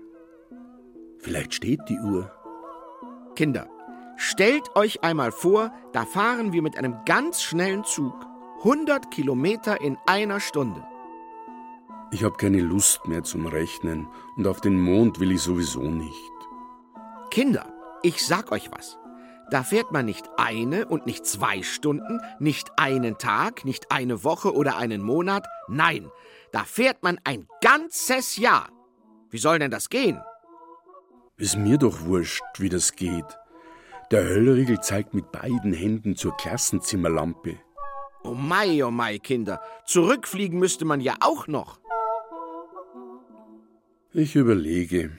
Vielleicht 1.18 1.54
steht 1.54 1.80
die 1.88 1.98
Uhr. 1.98 2.30
Kinder, 3.34 3.68
stellt 4.16 4.76
euch 4.76 5.02
einmal 5.02 5.32
vor, 5.32 5.72
da 5.92 6.04
fahren 6.04 6.52
wir 6.52 6.62
mit 6.62 6.78
einem 6.78 6.94
ganz 7.04 7.42
schnellen 7.42 7.84
Zug 7.84 8.14
100 8.58 9.10
Kilometer 9.10 9.80
in 9.80 9.98
einer 10.06 10.40
Stunde. 10.40 10.82
Ich 12.12 12.22
habe 12.22 12.36
keine 12.36 12.60
Lust 12.60 13.06
mehr 13.06 13.24
zum 13.24 13.46
Rechnen 13.46 14.06
und 14.36 14.46
auf 14.46 14.60
den 14.60 14.78
Mond 14.78 15.18
will 15.18 15.32
ich 15.32 15.42
sowieso 15.42 15.82
nicht. 15.82 16.32
Kinder, 17.30 17.66
ich 18.02 18.24
sag 18.24 18.52
euch 18.52 18.70
was. 18.70 18.96
Da 19.50 19.62
fährt 19.62 19.92
man 19.92 20.06
nicht 20.06 20.28
eine 20.36 20.86
und 20.86 21.06
nicht 21.06 21.26
zwei 21.26 21.62
Stunden, 21.62 22.20
nicht 22.38 22.70
einen 22.78 23.18
Tag, 23.18 23.64
nicht 23.64 23.92
eine 23.92 24.24
Woche 24.24 24.54
oder 24.54 24.76
einen 24.76 25.02
Monat. 25.02 25.46
Nein, 25.68 26.10
da 26.56 26.64
fährt 26.64 27.02
man 27.02 27.18
ein 27.22 27.46
ganzes 27.60 28.38
Jahr. 28.38 28.70
Wie 29.28 29.36
soll 29.36 29.58
denn 29.58 29.70
das 29.70 29.90
gehen? 29.90 30.18
Ist 31.36 31.58
mir 31.58 31.76
doch 31.76 32.06
wurscht, 32.06 32.42
wie 32.56 32.70
das 32.70 32.96
geht. 32.96 33.30
Der 34.10 34.24
Höllriegel 34.24 34.80
zeigt 34.80 35.12
mit 35.12 35.30
beiden 35.32 35.74
Händen 35.74 36.16
zur 36.16 36.34
Klassenzimmerlampe. 36.38 37.58
Oh 38.24 38.32
mei, 38.32 38.82
oh 38.82 38.90
mei, 38.90 39.18
Kinder. 39.18 39.60
Zurückfliegen 39.84 40.58
müsste 40.58 40.86
man 40.86 41.02
ja 41.02 41.16
auch 41.20 41.46
noch. 41.46 41.78
Ich 44.14 44.34
überlege. 44.34 45.10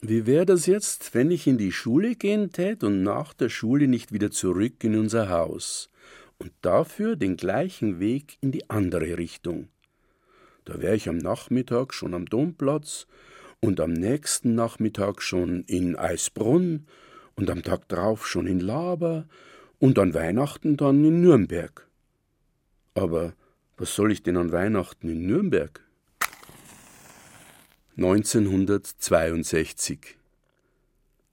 Wie 0.00 0.24
wäre 0.24 0.46
das 0.46 0.64
jetzt, 0.64 1.14
wenn 1.14 1.30
ich 1.30 1.46
in 1.46 1.58
die 1.58 1.72
Schule 1.72 2.14
gehen 2.14 2.52
tät 2.52 2.82
und 2.82 3.02
nach 3.02 3.34
der 3.34 3.50
Schule 3.50 3.86
nicht 3.86 4.12
wieder 4.14 4.30
zurück 4.30 4.82
in 4.82 4.98
unser 4.98 5.28
Haus 5.28 5.90
und 6.38 6.52
dafür 6.62 7.16
den 7.16 7.36
gleichen 7.36 8.00
Weg 8.00 8.38
in 8.40 8.50
die 8.50 8.70
andere 8.70 9.18
Richtung? 9.18 9.68
Da 10.66 10.82
wäre 10.82 10.96
ich 10.96 11.08
am 11.08 11.16
Nachmittag 11.16 11.94
schon 11.94 12.12
am 12.12 12.26
Domplatz 12.26 13.06
und 13.60 13.80
am 13.80 13.92
nächsten 13.92 14.56
Nachmittag 14.56 15.22
schon 15.22 15.62
in 15.62 15.94
Eisbrunn 15.96 16.86
und 17.36 17.48
am 17.50 17.62
Tag 17.62 17.88
drauf 17.88 18.26
schon 18.26 18.48
in 18.48 18.60
Laber 18.60 19.26
und 19.78 19.98
an 19.98 20.12
Weihnachten 20.12 20.76
dann 20.76 21.02
in 21.04 21.20
Nürnberg. 21.20 21.86
Aber 22.94 23.34
was 23.76 23.94
soll 23.94 24.10
ich 24.10 24.24
denn 24.24 24.36
an 24.36 24.50
Weihnachten 24.50 25.08
in 25.08 25.24
Nürnberg? 25.26 25.84
1962. 27.96 30.18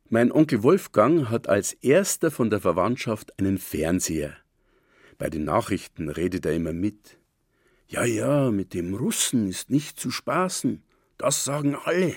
Mein 0.09 0.31
Onkel 0.31 0.61
Wolfgang 0.61 1.31
hat 1.31 1.49
als 1.49 1.73
erster 1.73 2.29
von 2.29 2.51
der 2.51 2.59
Verwandtschaft 2.59 3.39
einen 3.39 3.57
Fernseher. 3.57 4.37
Bei 5.17 5.31
den 5.31 5.43
Nachrichten 5.43 6.09
redet 6.09 6.45
er 6.45 6.53
immer 6.53 6.73
mit. 6.73 7.17
Ja, 7.93 8.06
ja, 8.06 8.49
mit 8.49 8.73
dem 8.73 8.95
Russen 8.95 9.47
ist 9.47 9.69
nicht 9.69 9.99
zu 9.99 10.10
spaßen. 10.10 10.82
Das 11.19 11.43
sagen 11.43 11.75
alle. 11.75 12.15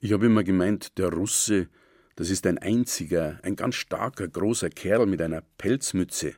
Ich 0.00 0.14
habe 0.14 0.24
immer 0.24 0.42
gemeint, 0.42 0.96
der 0.96 1.12
Russe, 1.12 1.68
das 2.16 2.30
ist 2.30 2.46
ein 2.46 2.56
einziger, 2.56 3.38
ein 3.42 3.56
ganz 3.56 3.74
starker, 3.74 4.26
großer 4.26 4.70
Kerl 4.70 5.04
mit 5.04 5.20
einer 5.20 5.42
Pelzmütze. 5.58 6.36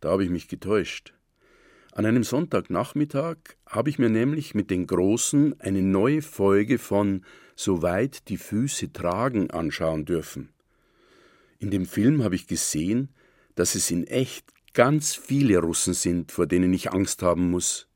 Da 0.00 0.12
habe 0.12 0.24
ich 0.24 0.30
mich 0.30 0.48
getäuscht. 0.48 1.12
An 1.92 2.06
einem 2.06 2.24
Sonntagnachmittag 2.24 3.36
habe 3.66 3.90
ich 3.90 3.98
mir 3.98 4.08
nämlich 4.08 4.54
mit 4.54 4.70
den 4.70 4.86
Großen 4.86 5.60
eine 5.60 5.82
neue 5.82 6.22
Folge 6.22 6.78
von 6.78 7.22
Soweit 7.54 8.30
die 8.30 8.38
Füße 8.38 8.94
tragen 8.94 9.50
anschauen 9.50 10.06
dürfen. 10.06 10.48
In 11.58 11.70
dem 11.70 11.84
Film 11.84 12.24
habe 12.24 12.34
ich 12.34 12.46
gesehen, 12.46 13.10
dass 13.56 13.74
es 13.74 13.90
in 13.90 14.06
echt 14.06 14.46
ganz 14.72 15.14
viele 15.14 15.58
Russen 15.58 15.94
sind, 15.94 16.32
vor 16.32 16.46
denen 16.46 16.72
ich 16.72 16.92
Angst 16.92 17.22
haben 17.22 17.50
muss. 17.50 17.88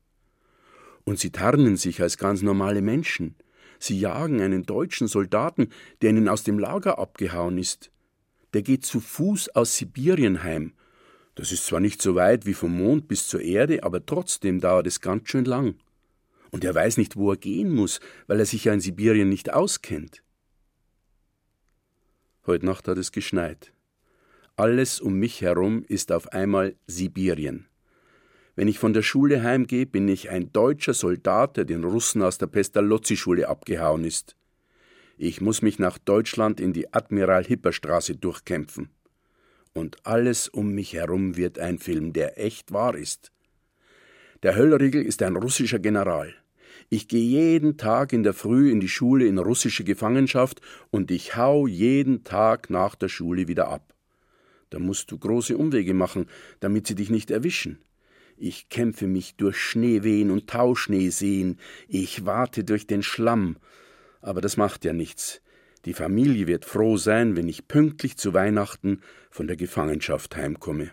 Und 1.03 1.19
sie 1.19 1.31
tarnen 1.31 1.77
sich 1.77 2.01
als 2.01 2.17
ganz 2.17 2.41
normale 2.41 2.81
Menschen. 2.81 3.35
Sie 3.79 3.99
jagen 3.99 4.41
einen 4.41 4.63
deutschen 4.63 5.07
Soldaten, 5.07 5.69
der 6.01 6.09
ihnen 6.09 6.27
aus 6.27 6.43
dem 6.43 6.59
Lager 6.59 6.99
abgehauen 6.99 7.57
ist. 7.57 7.91
Der 8.53 8.61
geht 8.61 8.85
zu 8.85 8.99
Fuß 8.99 9.49
aus 9.55 9.77
Sibirien 9.77 10.43
heim 10.43 10.73
das 11.37 11.51
ist 11.51 11.67
zwar 11.67 11.79
nicht 11.79 12.01
so 12.01 12.15
weit 12.15 12.47
wie 12.47 12.55
vom 12.55 12.75
Mond 12.75 13.07
bis 13.07 13.27
zur 13.27 13.41
Erde, 13.41 13.83
aber 13.83 14.03
trotzdem 14.03 14.59
dauert 14.59 14.87
es 14.87 15.01
ganz 15.01 15.29
schön 15.29 15.45
lang. 15.45 15.75
Und 16.49 16.63
er 16.63 16.73
weiß 16.73 16.97
nicht, 16.97 17.15
wo 17.15 17.29
er 17.29 17.37
gehen 17.37 17.69
muss, 17.75 17.99
weil 18.25 18.39
er 18.39 18.47
sich 18.47 18.63
ja 18.63 18.73
in 18.73 18.79
Sibirien 18.79 19.29
nicht 19.29 19.53
auskennt. 19.53 20.23
Heute 22.47 22.65
Nacht 22.65 22.87
hat 22.87 22.97
es 22.97 23.11
geschneit. 23.11 23.71
Alles 24.59 24.99
um 24.99 25.19
mich 25.19 25.43
herum 25.43 25.85
ist 25.87 26.11
auf 26.11 26.33
einmal 26.33 26.75
Sibirien. 26.87 27.67
Wenn 28.55 28.67
ich 28.67 28.79
von 28.79 28.91
der 28.91 29.03
Schule 29.03 29.43
heimgehe, 29.43 29.85
bin 29.85 30.07
ich 30.07 30.31
ein 30.31 30.51
deutscher 30.51 30.95
Soldat, 30.95 31.57
der 31.57 31.65
den 31.65 31.83
Russen 31.83 32.23
aus 32.23 32.39
der 32.39 32.47
Pestalozzi-Schule 32.47 33.49
abgehauen 33.49 34.03
ist. 34.03 34.35
Ich 35.15 35.41
muss 35.41 35.61
mich 35.61 35.77
nach 35.77 35.99
Deutschland 35.99 36.59
in 36.59 36.73
die 36.73 36.91
Admiral-Hipper-Straße 36.91 38.15
durchkämpfen 38.15 38.89
und 39.73 39.97
alles 40.07 40.47
um 40.47 40.73
mich 40.73 40.93
herum 40.93 41.37
wird 41.37 41.59
ein 41.59 41.77
Film, 41.77 42.11
der 42.11 42.43
echt 42.43 42.71
wahr 42.71 42.95
ist. 42.95 43.31
Der 44.41 44.55
Höllriegel 44.55 45.03
ist 45.03 45.21
ein 45.21 45.35
russischer 45.35 45.77
General. 45.77 46.33
Ich 46.89 47.07
gehe 47.07 47.21
jeden 47.21 47.77
Tag 47.77 48.11
in 48.11 48.23
der 48.23 48.33
Früh 48.33 48.71
in 48.71 48.79
die 48.79 48.89
Schule 48.89 49.27
in 49.27 49.37
russische 49.37 49.83
Gefangenschaft 49.83 50.61
und 50.89 51.11
ich 51.11 51.35
hau 51.35 51.67
jeden 51.67 52.23
Tag 52.23 52.71
nach 52.71 52.95
der 52.95 53.09
Schule 53.09 53.47
wieder 53.47 53.67
ab. 53.67 53.93
Da 54.69 54.79
musst 54.79 55.11
du 55.11 55.17
große 55.17 55.57
Umwege 55.57 55.93
machen, 55.93 56.27
damit 56.59 56.87
sie 56.87 56.95
dich 56.95 57.09
nicht 57.09 57.31
erwischen. 57.31 57.79
Ich 58.37 58.69
kämpfe 58.69 59.07
mich 59.07 59.35
durch 59.35 59.57
Schneewehen 59.57 60.29
und 60.29 60.47
Tauschneeseen, 60.47 61.57
ich 61.87 62.25
warte 62.25 62.63
durch 62.63 62.85
den 62.85 63.01
Schlamm, 63.01 63.57
aber 64.21 64.41
das 64.41 64.57
macht 64.57 64.85
ja 64.85 64.93
nichts. 64.93 65.41
Die 65.85 65.93
Familie 65.93 66.47
wird 66.47 66.65
froh 66.65 66.97
sein, 66.97 67.35
wenn 67.35 67.47
ich 67.47 67.67
pünktlich 67.67 68.17
zu 68.17 68.33
Weihnachten 68.33 69.01
von 69.31 69.47
der 69.47 69.55
Gefangenschaft 69.55 70.35
heimkomme. 70.35 70.91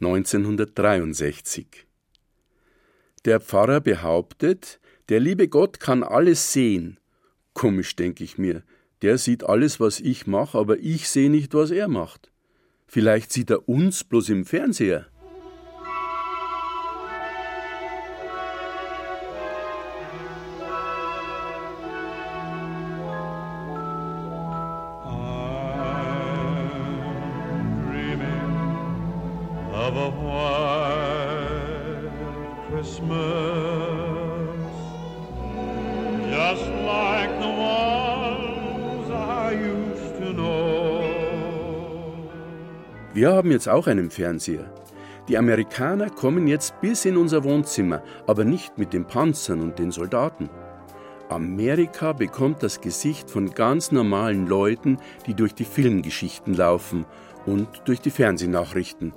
1963 0.00 1.86
Der 3.24 3.38
Pfarrer 3.38 3.80
behauptet, 3.80 4.80
der 5.10 5.20
liebe 5.20 5.46
Gott 5.46 5.78
kann 5.78 6.02
alles 6.02 6.52
sehen. 6.52 6.98
Komisch, 7.52 7.94
denke 7.94 8.24
ich 8.24 8.38
mir. 8.38 8.64
Der 9.02 9.18
sieht 9.18 9.44
alles, 9.44 9.80
was 9.80 10.00
ich 10.00 10.26
mache, 10.26 10.56
aber 10.56 10.78
ich 10.78 11.08
sehe 11.08 11.30
nicht, 11.30 11.54
was 11.54 11.70
er 11.70 11.88
macht. 11.88 12.30
Vielleicht 12.86 13.32
sieht 13.32 13.50
er 13.50 13.68
uns 13.68 14.04
bloß 14.04 14.28
im 14.28 14.44
Fernseher. 14.44 15.06
Haben 43.42 43.50
jetzt 43.50 43.68
auch 43.68 43.88
einen 43.88 44.08
Fernseher. 44.08 44.72
Die 45.28 45.36
Amerikaner 45.36 46.10
kommen 46.10 46.46
jetzt 46.46 46.80
bis 46.80 47.04
in 47.04 47.16
unser 47.16 47.42
Wohnzimmer, 47.42 48.00
aber 48.28 48.44
nicht 48.44 48.78
mit 48.78 48.92
den 48.92 49.04
Panzern 49.04 49.62
und 49.62 49.80
den 49.80 49.90
Soldaten. 49.90 50.48
Amerika 51.28 52.12
bekommt 52.12 52.62
das 52.62 52.80
Gesicht 52.80 53.28
von 53.28 53.50
ganz 53.50 53.90
normalen 53.90 54.46
Leuten, 54.46 54.98
die 55.26 55.34
durch 55.34 55.56
die 55.56 55.64
Filmgeschichten 55.64 56.54
laufen 56.54 57.04
und 57.44 57.66
durch 57.84 58.00
die 58.00 58.12
Fernsehnachrichten. 58.12 59.12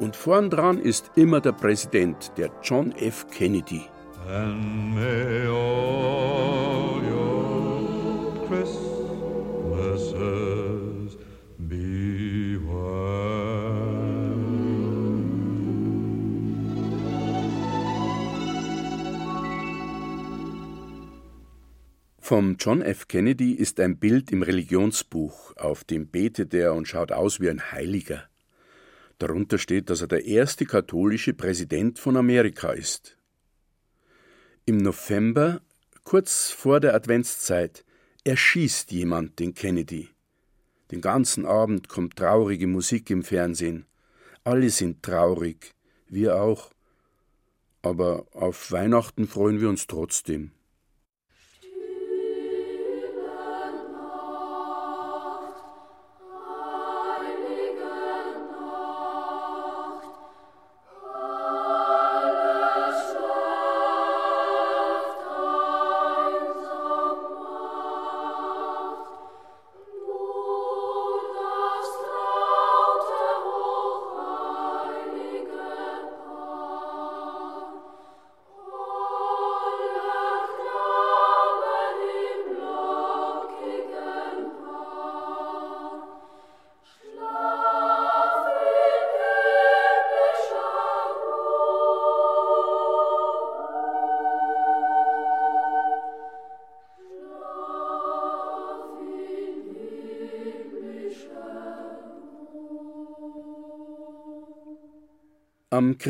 Und 0.00 0.16
vorn 0.16 0.50
dran 0.50 0.80
ist 0.80 1.12
immer 1.14 1.40
der 1.40 1.52
Präsident, 1.52 2.32
der 2.36 2.50
John 2.64 2.90
F. 2.90 3.28
Kennedy. 3.30 3.82
And 4.28 4.92
may 4.92 5.46
all 5.46 7.00
your 7.08 8.48
Christmases 8.48 8.87
Vom 22.28 22.56
John 22.58 22.82
F. 22.82 23.08
Kennedy 23.08 23.54
ist 23.54 23.80
ein 23.80 23.96
Bild 23.96 24.30
im 24.32 24.42
Religionsbuch, 24.42 25.56
auf 25.56 25.82
dem 25.82 26.08
betet 26.08 26.52
er 26.52 26.74
und 26.74 26.86
schaut 26.86 27.10
aus 27.10 27.40
wie 27.40 27.48
ein 27.48 27.72
Heiliger. 27.72 28.28
Darunter 29.16 29.56
steht, 29.56 29.88
dass 29.88 30.02
er 30.02 30.08
der 30.08 30.26
erste 30.26 30.66
katholische 30.66 31.32
Präsident 31.32 31.98
von 31.98 32.18
Amerika 32.18 32.72
ist. 32.72 33.16
Im 34.66 34.76
November, 34.76 35.62
kurz 36.04 36.50
vor 36.50 36.80
der 36.80 36.94
Adventszeit, 36.94 37.82
erschießt 38.24 38.92
jemand 38.92 39.38
den 39.38 39.54
Kennedy. 39.54 40.10
Den 40.90 41.00
ganzen 41.00 41.46
Abend 41.46 41.88
kommt 41.88 42.16
traurige 42.16 42.66
Musik 42.66 43.08
im 43.08 43.22
Fernsehen. 43.22 43.86
Alle 44.44 44.68
sind 44.68 45.02
traurig, 45.02 45.74
wir 46.08 46.42
auch. 46.42 46.72
Aber 47.80 48.26
auf 48.32 48.70
Weihnachten 48.70 49.26
freuen 49.26 49.62
wir 49.62 49.70
uns 49.70 49.86
trotzdem. 49.86 50.50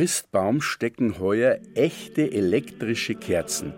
Christbaum 0.09 0.63
stecken 0.63 1.19
heuer 1.19 1.59
echte 1.75 2.33
elektrische 2.33 3.15
Kerzen, 3.15 3.75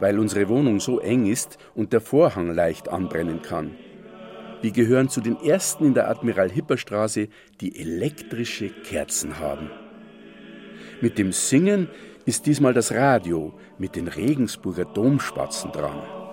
weil 0.00 0.18
unsere 0.18 0.48
Wohnung 0.48 0.80
so 0.80 0.98
eng 0.98 1.26
ist 1.26 1.58
und 1.74 1.92
der 1.92 2.00
Vorhang 2.00 2.54
leicht 2.54 2.88
anbrennen 2.88 3.42
kann. 3.42 3.72
Wir 4.62 4.70
gehören 4.70 5.10
zu 5.10 5.20
den 5.20 5.36
ersten 5.36 5.84
in 5.84 5.92
der 5.92 6.08
Admiral 6.08 6.50
Hipper 6.50 6.78
Straße, 6.78 7.28
die 7.60 7.78
elektrische 7.78 8.70
Kerzen 8.70 9.38
haben. 9.38 9.70
Mit 11.02 11.18
dem 11.18 11.32
Singen 11.32 11.90
ist 12.24 12.46
diesmal 12.46 12.72
das 12.72 12.90
Radio 12.90 13.52
mit 13.76 13.94
den 13.94 14.08
Regensburger 14.08 14.86
Domspatzen 14.86 15.70
dran. 15.70 16.23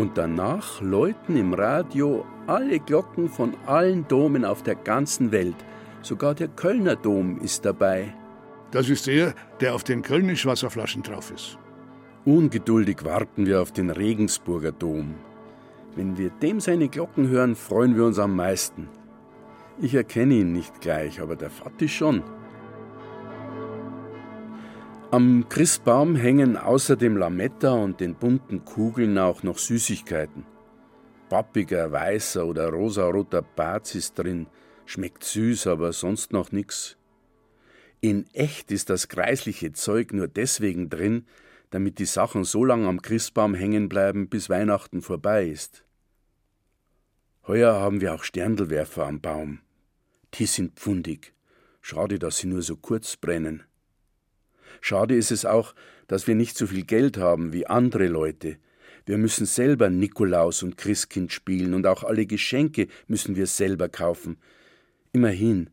Und 0.00 0.16
danach 0.16 0.80
läuten 0.80 1.36
im 1.36 1.52
Radio 1.52 2.24
alle 2.46 2.80
Glocken 2.80 3.28
von 3.28 3.54
allen 3.66 4.08
Domen 4.08 4.46
auf 4.46 4.62
der 4.62 4.74
ganzen 4.74 5.30
Welt. 5.30 5.56
Sogar 6.00 6.34
der 6.34 6.48
Kölner 6.48 6.96
Dom 6.96 7.38
ist 7.42 7.66
dabei. 7.66 8.14
Das 8.70 8.88
ist 8.88 9.06
der, 9.06 9.34
der 9.60 9.74
auf 9.74 9.84
den 9.84 10.00
Kölnisch 10.00 10.46
Wasserflaschen 10.46 11.02
drauf 11.02 11.30
ist. 11.30 11.58
Ungeduldig 12.24 13.04
warten 13.04 13.44
wir 13.44 13.60
auf 13.60 13.72
den 13.72 13.90
Regensburger 13.90 14.72
Dom. 14.72 15.16
Wenn 15.94 16.16
wir 16.16 16.30
dem 16.30 16.60
seine 16.60 16.88
Glocken 16.88 17.28
hören, 17.28 17.54
freuen 17.54 17.94
wir 17.94 18.06
uns 18.06 18.18
am 18.18 18.34
meisten. 18.34 18.88
Ich 19.82 19.94
erkenne 19.94 20.32
ihn 20.32 20.54
nicht 20.54 20.80
gleich, 20.80 21.20
aber 21.20 21.36
der 21.36 21.50
Vati 21.50 21.90
schon. 21.90 22.22
Am 25.12 25.48
Christbaum 25.48 26.14
hängen 26.14 26.56
außer 26.56 26.94
dem 26.94 27.16
Lametta 27.16 27.72
und 27.72 27.98
den 27.98 28.14
bunten 28.14 28.64
Kugeln 28.64 29.18
auch 29.18 29.42
noch 29.42 29.58
Süßigkeiten. 29.58 30.46
Pappiger, 31.28 31.90
weißer 31.90 32.46
oder 32.46 32.68
rosaroter 32.68 33.42
Baz 33.42 33.96
ist 33.96 34.16
drin, 34.16 34.46
schmeckt 34.86 35.24
süß, 35.24 35.66
aber 35.66 35.92
sonst 35.92 36.32
noch 36.32 36.52
nix. 36.52 36.96
In 38.00 38.24
echt 38.34 38.70
ist 38.70 38.88
das 38.88 39.08
greisliche 39.08 39.72
Zeug 39.72 40.12
nur 40.12 40.28
deswegen 40.28 40.90
drin, 40.90 41.26
damit 41.70 41.98
die 41.98 42.04
Sachen 42.04 42.44
so 42.44 42.64
lang 42.64 42.86
am 42.86 43.02
Christbaum 43.02 43.54
hängen 43.54 43.88
bleiben, 43.88 44.28
bis 44.28 44.48
Weihnachten 44.48 45.02
vorbei 45.02 45.44
ist. 45.44 45.84
Heuer 47.48 47.74
haben 47.74 48.00
wir 48.00 48.14
auch 48.14 48.22
Sterndelwerfer 48.22 49.06
am 49.06 49.20
Baum. 49.20 49.58
Die 50.34 50.46
sind 50.46 50.78
pfundig. 50.78 51.34
Schade, 51.80 52.20
dass 52.20 52.38
sie 52.38 52.46
nur 52.46 52.62
so 52.62 52.76
kurz 52.76 53.16
brennen. 53.16 53.64
Schade 54.80 55.14
ist 55.14 55.30
es 55.30 55.44
auch, 55.44 55.74
dass 56.06 56.26
wir 56.26 56.34
nicht 56.34 56.56
so 56.56 56.66
viel 56.66 56.84
Geld 56.84 57.18
haben 57.18 57.52
wie 57.52 57.66
andere 57.66 58.08
Leute. 58.08 58.56
Wir 59.06 59.18
müssen 59.18 59.46
selber 59.46 59.90
Nikolaus 59.90 60.62
und 60.62 60.76
Christkind 60.76 61.32
spielen 61.32 61.74
und 61.74 61.86
auch 61.86 62.04
alle 62.04 62.26
Geschenke 62.26 62.88
müssen 63.06 63.36
wir 63.36 63.46
selber 63.46 63.88
kaufen. 63.88 64.38
Immerhin, 65.12 65.70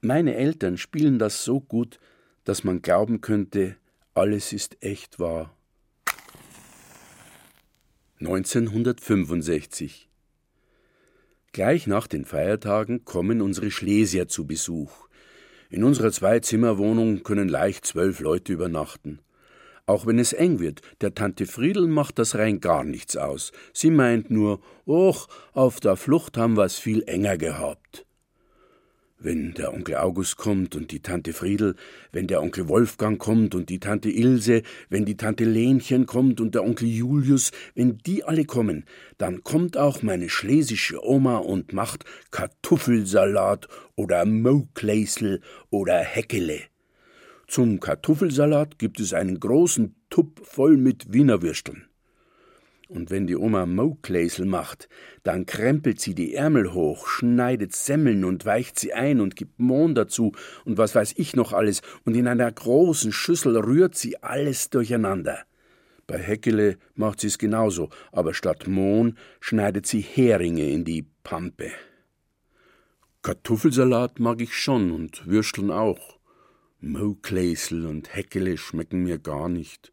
meine 0.00 0.34
Eltern 0.34 0.78
spielen 0.78 1.18
das 1.18 1.44
so 1.44 1.60
gut, 1.60 1.98
dass 2.44 2.64
man 2.64 2.82
glauben 2.82 3.20
könnte, 3.20 3.76
alles 4.14 4.52
ist 4.52 4.82
echt 4.82 5.18
wahr. 5.18 5.54
1965 8.20 10.08
Gleich 11.52 11.86
nach 11.86 12.06
den 12.06 12.24
Feiertagen 12.24 13.04
kommen 13.04 13.40
unsere 13.40 13.70
Schlesier 13.70 14.28
zu 14.28 14.46
Besuch. 14.46 15.08
In 15.70 15.84
unserer 15.84 16.10
Zwei-Zimmer-Wohnung 16.10 17.22
können 17.22 17.48
leicht 17.48 17.86
zwölf 17.86 18.20
Leute 18.20 18.54
übernachten. 18.54 19.20
Auch 19.84 20.06
wenn 20.06 20.18
es 20.18 20.32
eng 20.32 20.60
wird, 20.60 20.80
der 21.02 21.14
Tante 21.14 21.46
Friedel 21.46 21.86
macht 21.86 22.18
das 22.18 22.34
rein 22.36 22.60
gar 22.60 22.84
nichts 22.84 23.16
aus. 23.16 23.52
Sie 23.72 23.90
meint 23.90 24.30
nur, 24.30 24.60
och, 24.86 25.28
auf 25.52 25.80
der 25.80 25.96
Flucht 25.96 26.36
haben 26.38 26.56
wir's 26.56 26.78
viel 26.78 27.02
enger 27.06 27.36
gehabt. 27.36 28.06
Wenn 29.20 29.52
der 29.54 29.74
Onkel 29.74 29.96
August 29.96 30.36
kommt 30.36 30.76
und 30.76 30.92
die 30.92 31.00
Tante 31.00 31.32
Friedel, 31.32 31.74
wenn 32.12 32.28
der 32.28 32.40
Onkel 32.40 32.68
Wolfgang 32.68 33.18
kommt 33.18 33.56
und 33.56 33.68
die 33.68 33.80
Tante 33.80 34.10
Ilse, 34.10 34.62
wenn 34.90 35.06
die 35.06 35.16
Tante 35.16 35.44
Lenchen 35.44 36.06
kommt 36.06 36.40
und 36.40 36.54
der 36.54 36.62
Onkel 36.62 36.86
Julius, 36.86 37.50
wenn 37.74 37.98
die 37.98 38.22
alle 38.22 38.44
kommen, 38.44 38.84
dann 39.16 39.42
kommt 39.42 39.76
auch 39.76 40.02
meine 40.02 40.28
schlesische 40.28 41.04
Oma 41.04 41.38
und 41.38 41.72
macht 41.72 42.04
Kartoffelsalat 42.30 43.66
oder 43.96 44.24
Mokleisel 44.24 45.40
oder 45.70 45.98
Häckele. 45.98 46.60
Zum 47.48 47.80
Kartoffelsalat 47.80 48.78
gibt 48.78 49.00
es 49.00 49.14
einen 49.14 49.40
großen 49.40 49.96
Tupp 50.10 50.46
voll 50.46 50.76
mit 50.76 51.12
Wiener 51.12 51.42
Würsteln. 51.42 51.87
Und 52.88 53.10
wenn 53.10 53.26
die 53.26 53.36
Oma 53.36 53.66
Mokläsel 53.66 54.46
macht, 54.46 54.88
dann 55.22 55.44
krempelt 55.44 56.00
sie 56.00 56.14
die 56.14 56.34
Ärmel 56.34 56.72
hoch, 56.72 57.06
schneidet 57.06 57.74
Semmeln 57.74 58.24
und 58.24 58.46
weicht 58.46 58.78
sie 58.78 58.94
ein 58.94 59.20
und 59.20 59.36
gibt 59.36 59.58
Mohn 59.58 59.94
dazu 59.94 60.32
und 60.64 60.78
was 60.78 60.94
weiß 60.94 61.12
ich 61.16 61.36
noch 61.36 61.52
alles, 61.52 61.82
und 62.06 62.16
in 62.16 62.26
einer 62.26 62.50
großen 62.50 63.12
Schüssel 63.12 63.58
rührt 63.58 63.94
sie 63.94 64.22
alles 64.22 64.70
durcheinander. 64.70 65.40
Bei 66.06 66.16
Heckele 66.16 66.78
macht 66.94 67.20
sie 67.20 67.26
es 67.26 67.36
genauso, 67.36 67.90
aber 68.10 68.32
statt 68.32 68.66
Mohn 68.66 69.18
schneidet 69.38 69.84
sie 69.84 70.00
Heringe 70.00 70.70
in 70.70 70.86
die 70.86 71.06
Pampe. 71.24 71.70
Kartoffelsalat 73.20 74.18
mag 74.18 74.40
ich 74.40 74.54
schon 74.54 74.92
und 74.92 75.26
Würsteln 75.26 75.70
auch. 75.70 76.18
Mokläsel 76.80 77.84
und 77.84 78.14
Heckele 78.14 78.56
schmecken 78.56 79.02
mir 79.02 79.18
gar 79.18 79.50
nicht 79.50 79.92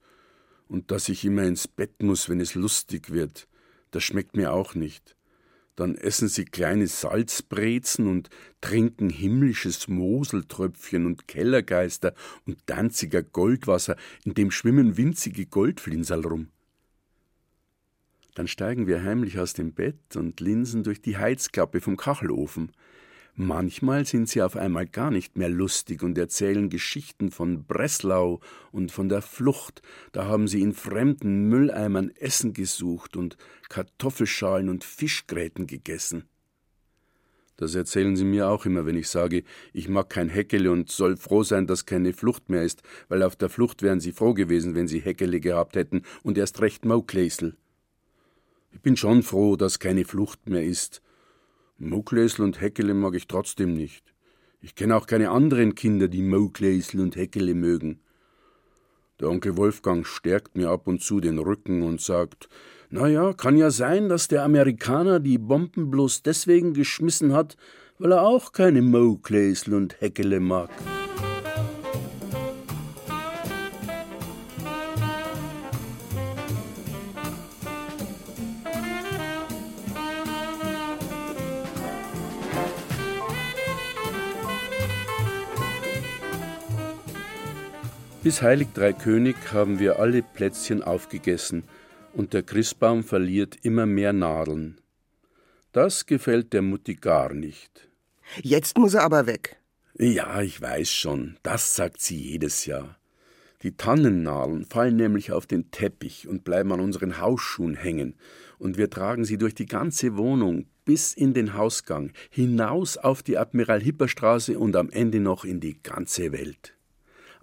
und 0.68 0.92
dass 0.92 1.10
ich 1.10 1.26
immer 1.26 1.44
ins 1.44 1.68
Bett 1.68 2.02
muss, 2.02 2.30
wenn 2.30 2.40
es 2.40 2.56
lustig 2.56 3.12
wird, 3.12 3.48
das 3.92 4.04
schmeckt 4.04 4.36
mir 4.36 4.54
auch 4.54 4.76
nicht. 4.76 5.16
Dann 5.76 5.96
essen 5.96 6.30
sie 6.30 6.46
kleine 6.46 6.88
Salzbrezen 6.88 8.08
und 8.08 8.30
trinken 8.62 9.10
himmlisches 9.10 9.90
Moseltröpfchen 9.90 11.06
und 11.06 11.28
Kellergeister 11.28 12.14
und 12.46 12.58
Danziger 12.66 13.24
Goldwasser, 13.24 13.98
in 14.24 14.34
dem 14.34 14.52
schwimmen 14.52 14.96
winzige 14.96 15.46
Goldflinsal 15.46 16.22
rum. 16.22 16.48
Dann 18.36 18.48
steigen 18.48 18.88
wir 18.88 19.04
heimlich 19.04 19.40
aus 19.40 19.54
dem 19.54 19.74
Bett 19.74 20.16
und 20.16 20.40
linsen 20.40 20.84
durch 20.84 21.02
die 21.02 21.18
Heizklappe 21.18 21.82
vom 21.82 21.98
Kachelofen. 21.98 22.72
Manchmal 23.38 24.06
sind 24.06 24.30
sie 24.30 24.42
auf 24.42 24.56
einmal 24.56 24.88
gar 24.88 25.12
nicht 25.12 25.36
mehr 25.38 25.50
lustig 25.50 26.04
und 26.04 26.18
erzählen 26.18 26.70
Geschichten 26.70 27.32
von 27.32 27.66
Breslau 27.66 28.40
und 28.72 28.94
von 28.94 29.10
der 29.10 29.22
Flucht. 29.22 29.82
Da 30.14 30.26
haben 30.26 30.48
sie 30.48 30.62
in 30.62 30.72
fremden 30.72 31.50
Mülleimern 31.50 32.12
Essen 32.16 32.54
gesucht 32.54 33.18
und 33.18 33.36
Kartoffelschalen 33.68 34.70
und 34.70 34.86
Fischgräten 34.86 35.68
gegessen. 35.68 36.24
Das 37.58 37.76
erzählen 37.76 38.16
sie 38.16 38.24
mir 38.24 38.48
auch 38.48 38.66
immer, 38.66 38.86
wenn 38.86 38.98
ich 38.98 39.10
sage, 39.10 39.44
ich 39.74 39.90
mag 39.90 40.10
kein 40.10 40.30
Heckele 40.30 40.72
und 40.72 40.90
soll 40.90 41.18
froh 41.18 41.44
sein, 41.44 41.68
dass 41.68 41.86
keine 41.86 42.14
Flucht 42.14 42.50
mehr 42.50 42.64
ist, 42.64 42.84
weil 43.10 43.22
auf 43.22 43.36
der 43.36 43.50
Flucht 43.50 43.82
wären 43.82 44.00
sie 44.00 44.14
froh 44.14 44.34
gewesen, 44.34 44.76
wenn 44.76 44.88
sie 44.88 45.00
Heckele 45.00 45.42
gehabt 45.42 45.76
hätten 45.76 46.04
und 46.24 46.38
erst 46.38 46.62
recht 46.62 46.86
Maukläsel. 46.86 47.58
Ich 48.72 48.80
bin 48.80 48.96
schon 48.96 49.24
froh, 49.24 49.58
dass 49.58 49.80
keine 49.80 50.06
Flucht 50.06 50.48
mehr 50.48 50.64
ist 50.64 51.02
Mokläsl 51.78 52.42
und 52.42 52.62
Heckele 52.62 52.94
mag 52.94 53.16
ich 53.16 53.28
trotzdem 53.28 53.74
nicht. 53.74 54.14
Ich 54.62 54.76
kenne 54.76 54.96
auch 54.96 55.08
keine 55.08 55.30
anderen 55.30 55.76
Kinder, 55.76 56.08
die 56.08 56.22
Mokläsl 56.22 57.00
und 57.00 57.16
Heckele 57.16 57.54
mögen. 57.54 58.00
Der 59.20 59.30
Onkel 59.30 59.58
Wolfgang 59.58 60.06
stärkt 60.06 60.56
mir 60.56 60.70
ab 60.70 60.88
und 60.88 61.02
zu 61.02 61.20
den 61.20 61.38
Rücken 61.38 61.84
und 61.84 62.02
sagt, 62.02 62.50
na 62.90 63.08
ja, 63.08 63.34
kann 63.34 63.58
ja 63.58 63.72
sein, 63.72 64.10
dass 64.10 64.28
der 64.28 64.44
Amerikaner 64.44 65.20
die 65.20 65.38
Bomben 65.38 65.92
bloß 65.92 66.24
deswegen 66.24 66.74
geschmissen 66.74 67.34
hat, 67.34 67.58
weil 68.00 68.12
er 68.12 68.24
auch 68.24 68.52
keine 68.52 68.82
Mokläsl 68.82 69.74
und 69.74 70.00
Heckele 70.02 70.40
mag. 70.40 70.70
Bis 88.26 88.42
Heilig 88.42 88.70
Drei 88.74 88.92
König 88.92 89.36
haben 89.54 89.78
wir 89.78 90.00
alle 90.00 90.24
Plätzchen 90.24 90.82
aufgegessen 90.82 91.62
und 92.14 92.34
der 92.34 92.42
Christbaum 92.42 93.04
verliert 93.04 93.56
immer 93.62 93.86
mehr 93.86 94.14
Nadeln. 94.14 94.82
Das 95.74 96.08
gefällt 96.08 96.52
der 96.52 96.64
Mutti 96.64 96.96
gar 96.96 97.36
nicht. 97.36 97.88
Jetzt 98.42 98.80
muss 98.80 98.96
er 98.96 99.04
aber 99.04 99.28
weg. 99.28 99.58
Ja, 100.00 100.42
ich 100.42 100.60
weiß 100.60 100.90
schon, 100.90 101.38
das 101.44 101.76
sagt 101.76 102.02
sie 102.02 102.18
jedes 102.18 102.66
Jahr. 102.66 102.98
Die 103.62 103.78
Tannennadeln 103.78 104.66
fallen 104.66 104.96
nämlich 104.96 105.32
auf 105.32 105.46
den 105.46 105.70
Teppich 105.70 106.28
und 106.28 106.44
bleiben 106.44 106.72
an 106.72 106.80
unseren 106.80 107.22
Hausschuhen 107.22 107.76
hängen, 107.76 108.16
und 108.58 108.76
wir 108.76 108.90
tragen 108.90 109.24
sie 109.24 109.38
durch 109.38 109.54
die 109.54 109.68
ganze 109.68 110.18
Wohnung 110.18 110.66
bis 110.84 111.14
in 111.14 111.36
den 111.36 111.54
Hausgang, 111.54 112.12
hinaus 112.32 112.98
auf 112.98 113.22
die 113.22 113.38
Admiral 113.38 113.84
Hipper 113.84 114.08
Straße 114.08 114.58
und 114.58 114.76
am 114.76 114.90
Ende 114.90 115.20
noch 115.20 115.46
in 115.46 115.60
die 115.60 115.78
ganze 115.84 116.32
Welt. 116.32 116.75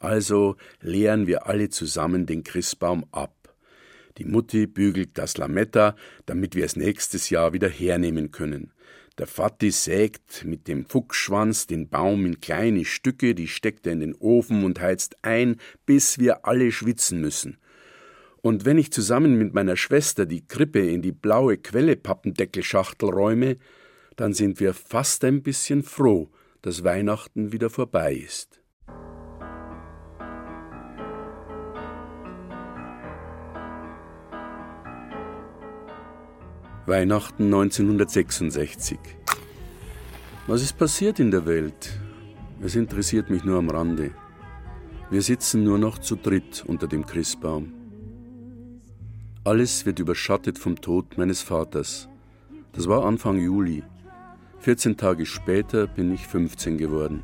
Also 0.02 0.56
leeren 0.80 1.28
wir 1.28 1.46
alle 1.46 1.68
zusammen 1.68 2.26
den 2.26 2.42
Christbaum 2.42 3.06
ab. 3.12 3.54
Die 4.18 4.24
Mutti 4.24 4.66
bügelt 4.66 5.16
das 5.16 5.36
Lametta, 5.36 5.94
damit 6.26 6.56
wir 6.56 6.64
es 6.64 6.74
nächstes 6.74 7.30
Jahr 7.30 7.52
wieder 7.52 7.68
hernehmen 7.68 8.32
können. 8.32 8.72
Der 9.16 9.28
Vati 9.28 9.70
sägt 9.70 10.44
mit 10.44 10.66
dem 10.66 10.86
Fuchsschwanz 10.86 11.68
den 11.68 11.88
Baum 11.88 12.26
in 12.26 12.40
kleine 12.40 12.84
Stücke, 12.84 13.36
die 13.36 13.46
steckt 13.46 13.86
er 13.86 13.92
in 13.92 14.00
den 14.00 14.16
Ofen 14.16 14.64
und 14.64 14.80
heizt 14.80 15.18
ein, 15.22 15.58
bis 15.86 16.18
wir 16.18 16.46
alle 16.46 16.72
schwitzen 16.72 17.20
müssen. 17.20 17.58
Und 18.40 18.64
wenn 18.64 18.78
ich 18.78 18.90
zusammen 18.90 19.38
mit 19.38 19.54
meiner 19.54 19.76
Schwester 19.76 20.26
die 20.26 20.44
Krippe 20.44 20.80
in 20.80 21.02
die 21.02 21.12
blaue 21.12 21.58
Quelle-Pappendeckelsschachtel 21.58 23.08
räume, 23.08 23.56
dann 24.16 24.32
sind 24.34 24.58
wir 24.58 24.74
fast 24.74 25.22
ein 25.22 25.44
bisschen 25.44 25.84
froh, 25.84 26.28
dass 26.60 26.82
Weihnachten 26.82 27.52
wieder 27.52 27.70
vorbei 27.70 28.14
ist. 28.14 28.61
Weihnachten 36.84 37.44
1966. 37.44 38.98
Was 40.48 40.62
ist 40.62 40.76
passiert 40.76 41.20
in 41.20 41.30
der 41.30 41.46
Welt? 41.46 41.92
Es 42.60 42.74
interessiert 42.74 43.30
mich 43.30 43.44
nur 43.44 43.58
am 43.58 43.70
Rande. 43.70 44.10
Wir 45.08 45.22
sitzen 45.22 45.62
nur 45.62 45.78
noch 45.78 45.98
zu 45.98 46.16
dritt 46.16 46.64
unter 46.66 46.88
dem 46.88 47.06
Christbaum. 47.06 47.72
Alles 49.44 49.86
wird 49.86 50.00
überschattet 50.00 50.58
vom 50.58 50.74
Tod 50.74 51.16
meines 51.16 51.40
Vaters. 51.40 52.08
Das 52.72 52.88
war 52.88 53.04
Anfang 53.04 53.38
Juli. 53.38 53.84
14 54.58 54.96
Tage 54.96 55.24
später 55.24 55.86
bin 55.86 56.12
ich 56.12 56.26
15 56.26 56.78
geworden. 56.78 57.22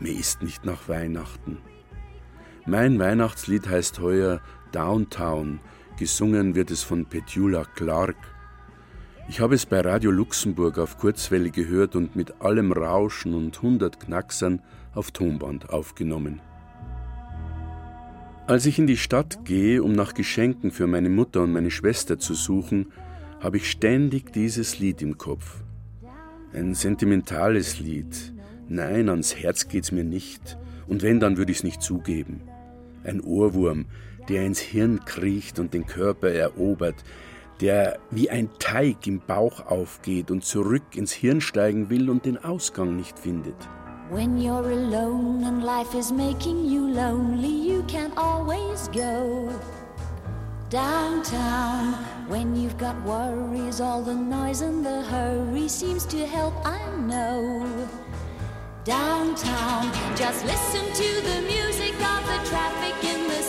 Mir 0.00 0.12
ist 0.12 0.42
nicht 0.42 0.66
nach 0.66 0.86
Weihnachten. 0.86 1.56
Mein 2.66 2.98
Weihnachtslied 2.98 3.66
heißt 3.66 4.00
heuer 4.00 4.42
Downtown. 4.70 5.60
Gesungen 5.98 6.54
wird 6.54 6.70
es 6.70 6.82
von 6.82 7.06
Petula 7.06 7.64
Clark. 7.64 8.18
Ich 9.30 9.38
habe 9.38 9.54
es 9.54 9.64
bei 9.64 9.78
Radio 9.80 10.10
Luxemburg 10.10 10.76
auf 10.76 10.98
Kurzwelle 10.98 11.50
gehört 11.50 11.94
und 11.94 12.16
mit 12.16 12.40
allem 12.40 12.72
Rauschen 12.72 13.32
und 13.32 13.62
hundert 13.62 14.00
Knacksern 14.00 14.60
auf 14.92 15.12
Tonband 15.12 15.70
aufgenommen. 15.70 16.40
Als 18.48 18.66
ich 18.66 18.80
in 18.80 18.88
die 18.88 18.96
Stadt 18.96 19.44
gehe, 19.44 19.84
um 19.84 19.92
nach 19.92 20.14
Geschenken 20.14 20.72
für 20.72 20.88
meine 20.88 21.10
Mutter 21.10 21.42
und 21.42 21.52
meine 21.52 21.70
Schwester 21.70 22.18
zu 22.18 22.34
suchen, 22.34 22.90
habe 23.38 23.58
ich 23.58 23.70
ständig 23.70 24.32
dieses 24.32 24.80
Lied 24.80 25.00
im 25.00 25.16
Kopf. 25.16 25.62
Ein 26.52 26.74
sentimentales 26.74 27.78
Lied. 27.78 28.32
Nein, 28.68 29.08
ans 29.08 29.36
Herz 29.36 29.68
geht's 29.68 29.92
mir 29.92 30.02
nicht. 30.02 30.58
Und 30.88 31.02
wenn, 31.02 31.20
dann 31.20 31.36
würde 31.36 31.52
ich's 31.52 31.62
nicht 31.62 31.82
zugeben. 31.82 32.40
Ein 33.04 33.20
Ohrwurm, 33.20 33.86
der 34.28 34.44
ins 34.44 34.58
Hirn 34.58 35.04
kriecht 35.04 35.60
und 35.60 35.72
den 35.72 35.86
Körper 35.86 36.30
erobert, 36.30 36.96
der 37.60 37.98
wie 38.10 38.30
ein 38.30 38.48
Teig 38.58 39.06
im 39.06 39.20
Bauch 39.20 39.66
aufgeht 39.66 40.30
und 40.30 40.44
zurück 40.44 40.82
ins 40.94 41.12
Hirn 41.12 41.40
steigen 41.40 41.90
will 41.90 42.08
und 42.10 42.24
den 42.24 42.42
Ausgang 42.42 42.96
nicht 42.96 43.18
findet. 43.18 43.56
When 44.10 44.38
you're 44.38 44.66
alone 44.66 45.44
and 45.46 45.62
life 45.62 45.96
is 45.96 46.10
making 46.10 46.64
you 46.64 46.88
lonely, 46.88 47.70
you 47.70 47.84
can 47.86 48.10
always 48.16 48.88
go 48.92 49.48
downtown. 50.68 51.94
When 52.28 52.56
you've 52.56 52.78
got 52.78 52.96
worries, 53.04 53.80
all 53.80 54.02
the 54.02 54.14
noise 54.14 54.62
and 54.62 54.84
the 54.84 55.02
hurry 55.02 55.68
seems 55.68 56.06
to 56.06 56.26
help, 56.26 56.54
I 56.64 56.78
know. 57.06 57.64
Downtown, 58.84 59.92
just 60.16 60.44
listen 60.44 60.86
to 60.92 61.20
the 61.22 61.42
music 61.42 61.94
of 61.94 62.26
the 62.26 62.48
traffic 62.48 63.04
in 63.04 63.28
the 63.28 63.42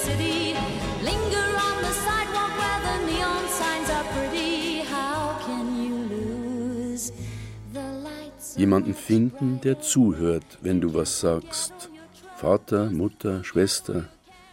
Jemanden 8.57 8.93
finden, 8.93 9.61
der 9.61 9.79
zuhört, 9.79 10.59
wenn 10.61 10.81
du 10.81 10.93
was 10.93 11.19
sagst. 11.19 11.89
Vater, 12.37 12.89
Mutter, 12.89 13.43
Schwester, 13.43 14.09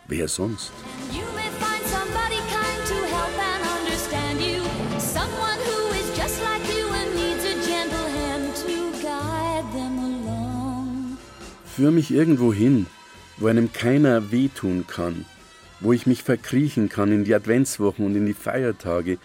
wer 0.06 0.28
sonst? 0.28 0.72
Führ 11.78 11.90
mich 11.92 12.10
irgendwo 12.10 12.52
hin, 12.52 12.86
wo 13.36 13.46
einem 13.46 13.72
keiner 13.72 14.32
wehtun 14.32 14.86
kann, 14.88 15.24
wo 15.80 15.92
ich 15.92 16.06
mich 16.06 16.24
verkriechen 16.24 16.88
kann 16.88 17.12
in 17.12 17.24
die 17.24 17.34
Adventswochen 17.34 18.04
und 18.04 18.16
in 18.16 18.26
die 18.26 18.34
Feiertage, 18.34 19.18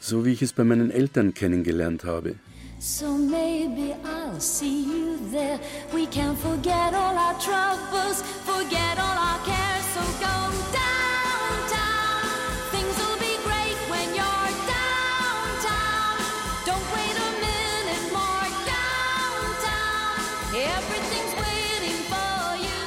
so 0.00 0.24
wie 0.24 0.32
ich 0.32 0.42
es 0.42 0.52
bei 0.52 0.64
meinen 0.64 0.90
Eltern 0.90 1.34
kennengelernt 1.34 2.04
habe. 2.04 2.34
So 2.80 3.12
maybe 3.12 3.94
I'll 4.06 4.40
see 4.40 4.84
you 4.84 5.18
there. 5.30 5.60
We 5.92 6.06
can 6.06 6.34
forget 6.34 6.94
all 6.94 7.14
our 7.14 7.38
troubles, 7.38 8.22
forget 8.48 8.98
all 8.98 9.18
our 9.28 9.38
cares. 9.44 9.84
So 9.92 10.00
go 10.16 10.36
downtown. 10.72 12.24
Things 12.72 12.96
will 12.96 13.18
be 13.20 13.36
great 13.44 13.76
when 13.92 14.08
you're 14.16 14.52
downtown. 14.64 16.24
Don't 16.64 16.88
wait 16.96 17.16
a 17.20 17.30
minute 17.44 18.06
more. 18.16 18.48
Downtown. 18.64 20.16
Everything's 20.56 21.34
waiting 21.36 22.00
for 22.08 22.56
you. 22.64 22.80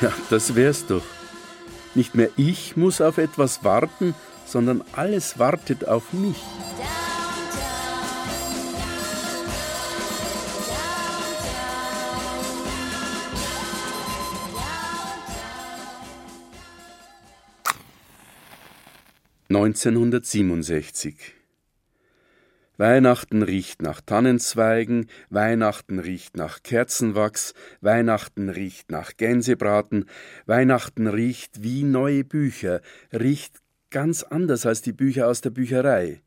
Ja, 0.00 0.12
das 0.30 0.54
wär's 0.54 0.86
doch. 0.86 1.02
Nicht 1.96 2.14
mehr 2.14 2.30
ich 2.36 2.76
muss 2.76 3.00
auf 3.00 3.18
etwas 3.18 3.64
warten, 3.64 4.14
sondern 4.46 4.84
alles 4.92 5.40
wartet 5.40 5.88
auf 5.88 6.12
mich. 6.12 6.38
1967 19.50 21.14
Weihnachten 22.76 23.42
riecht 23.42 23.80
nach 23.80 24.02
Tannenzweigen, 24.02 25.06
Weihnachten 25.30 26.00
riecht 26.00 26.36
nach 26.36 26.62
Kerzenwachs, 26.62 27.54
Weihnachten 27.80 28.50
riecht 28.50 28.90
nach 28.90 29.16
Gänsebraten, 29.16 30.04
Weihnachten 30.44 31.06
riecht 31.06 31.62
wie 31.62 31.82
neue 31.82 32.24
Bücher, 32.24 32.82
riecht 33.10 33.62
ganz 33.88 34.22
anders 34.22 34.66
als 34.66 34.82
die 34.82 34.92
Bücher 34.92 35.28
aus 35.28 35.40
der 35.40 35.48
Bücherei. 35.48 36.20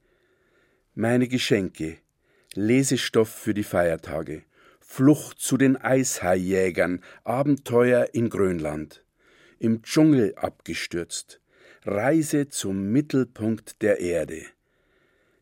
Meine 0.95 1.27
Geschenke, 1.27 1.97
Lesestoff 2.55 3.29
für 3.29 3.53
die 3.53 3.63
Feiertage, 3.63 4.41
Flucht 4.79 5.37
zu 5.37 5.57
den 5.57 5.77
Eishaijägern, 5.77 7.03
Abenteuer 7.23 8.07
in 8.13 8.31
Grönland, 8.31 9.05
im 9.59 9.83
Dschungel 9.83 10.33
abgestürzt, 10.37 11.40
Reise 11.83 12.47
zum 12.47 12.91
Mittelpunkt 12.91 13.81
der 13.81 13.99
Erde. 13.99 14.43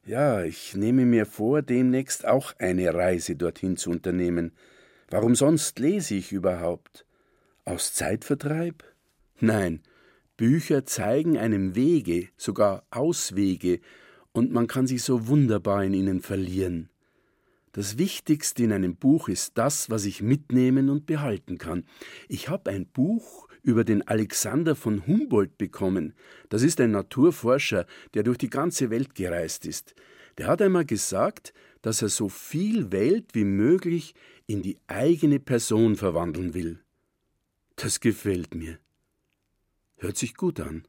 Ja, 0.05 0.41
ich 0.41 0.73
nehme 0.73 1.05
mir 1.05 1.25
vor, 1.25 1.61
demnächst 1.61 2.25
auch 2.25 2.53
eine 2.59 2.93
Reise 2.93 3.35
dorthin 3.35 3.75
zu 3.75 3.89
unternehmen. 3.89 4.53
Warum 5.09 5.35
sonst 5.35 5.79
lese 5.79 6.15
ich 6.15 6.31
überhaupt? 6.31 7.05
Aus 7.65 7.93
Zeitvertreib? 7.93 8.85
Nein, 9.41 9.81
Bücher 10.37 10.85
zeigen 10.85 11.37
einem 11.37 11.75
Wege, 11.75 12.29
sogar 12.37 12.85
Auswege, 12.89 13.81
und 14.31 14.53
man 14.53 14.67
kann 14.67 14.87
sich 14.87 15.03
so 15.03 15.27
wunderbar 15.27 15.83
in 15.83 15.93
ihnen 15.93 16.21
verlieren. 16.21 16.89
Das 17.73 17.97
Wichtigste 17.97 18.63
in 18.63 18.71
einem 18.71 18.95
Buch 18.95 19.27
ist 19.27 19.57
das, 19.57 19.89
was 19.89 20.05
ich 20.05 20.21
mitnehmen 20.21 20.89
und 20.89 21.05
behalten 21.05 21.57
kann. 21.57 21.83
Ich 22.29 22.47
habe 22.47 22.71
ein 22.71 22.85
Buch 22.85 23.48
über 23.69 23.83
den 23.83 24.05
Alexander 24.07 24.75
von 24.75 25.05
Humboldt 25.07 25.57
bekommen. 25.57 26.13
Das 26.49 26.63
ist 26.63 26.81
ein 26.81 26.91
Naturforscher, 26.91 27.85
der 28.13 28.23
durch 28.23 28.37
die 28.37 28.49
ganze 28.49 28.89
Welt 28.89 29.15
gereist 29.15 29.65
ist. 29.65 29.95
Der 30.37 30.47
hat 30.47 30.61
einmal 30.61 30.85
gesagt, 30.85 31.53
dass 31.81 32.01
er 32.01 32.09
so 32.09 32.29
viel 32.29 32.91
Welt 32.91 33.33
wie 33.33 33.45
möglich 33.45 34.15
in 34.47 34.61
die 34.61 34.77
eigene 34.87 35.39
Person 35.39 35.95
verwandeln 35.95 36.53
will. 36.53 36.79
Das 37.75 37.99
gefällt 37.99 38.55
mir. 38.55 38.79
Hört 39.97 40.17
sich 40.17 40.35
gut 40.35 40.59
an. 40.59 40.83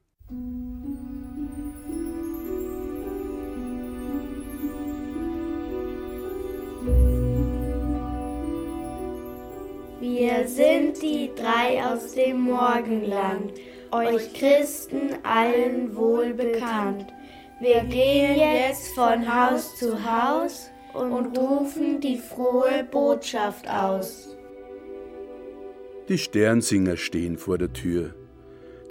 Wir 10.01 10.47
sind 10.47 10.99
die 11.03 11.29
drei 11.35 11.85
aus 11.85 12.13
dem 12.13 12.41
Morgenland, 12.41 13.53
euch 13.91 14.33
Christen 14.33 15.11
allen 15.21 15.95
wohl 15.95 16.33
bekannt. 16.33 17.05
Wir 17.59 17.81
gehen 17.83 18.35
jetzt 18.35 18.95
von 18.95 19.31
Haus 19.31 19.75
zu 19.77 20.03
Haus 20.03 20.71
und 20.95 21.37
rufen 21.37 22.01
die 22.01 22.17
frohe 22.17 22.83
Botschaft 22.89 23.69
aus. 23.69 24.35
Die 26.09 26.17
Sternsinger 26.17 26.97
stehen 26.97 27.37
vor 27.37 27.59
der 27.59 27.71
Tür. 27.71 28.15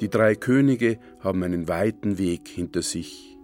Die 0.00 0.10
drei 0.10 0.36
Könige 0.36 1.00
haben 1.18 1.42
einen 1.42 1.66
weiten 1.66 2.18
Weg 2.18 2.46
hinter 2.46 2.82
sich. 2.82 3.36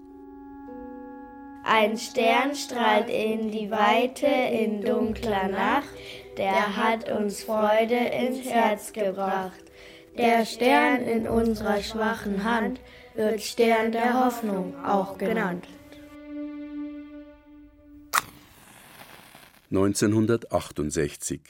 Ein 1.64 1.98
Stern 1.98 2.54
strahlt 2.54 3.10
in 3.10 3.50
die 3.50 3.72
Weite 3.72 4.26
in 4.26 4.82
dunkler 4.82 5.48
Nacht, 5.48 5.88
der 6.36 6.76
hat 6.76 7.10
uns 7.10 7.42
Freude 7.42 7.96
ins 7.96 8.48
Herz 8.48 8.92
gebracht. 8.92 9.64
Der 10.18 10.44
Stern 10.46 11.02
in 11.02 11.26
unserer 11.28 11.82
schwachen 11.82 12.44
Hand 12.44 12.80
wird 13.14 13.42
Stern 13.42 13.92
der 13.92 14.24
Hoffnung 14.24 14.74
auch 14.84 15.18
genannt. 15.18 15.66
1968 19.70 21.40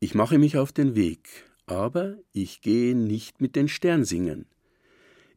Ich 0.00 0.14
mache 0.14 0.38
mich 0.38 0.58
auf 0.58 0.72
den 0.72 0.96
Weg, 0.96 1.44
aber 1.66 2.16
ich 2.32 2.62
gehe 2.62 2.96
nicht 2.96 3.40
mit 3.40 3.54
den 3.54 3.68
Sternsingern. 3.68 4.46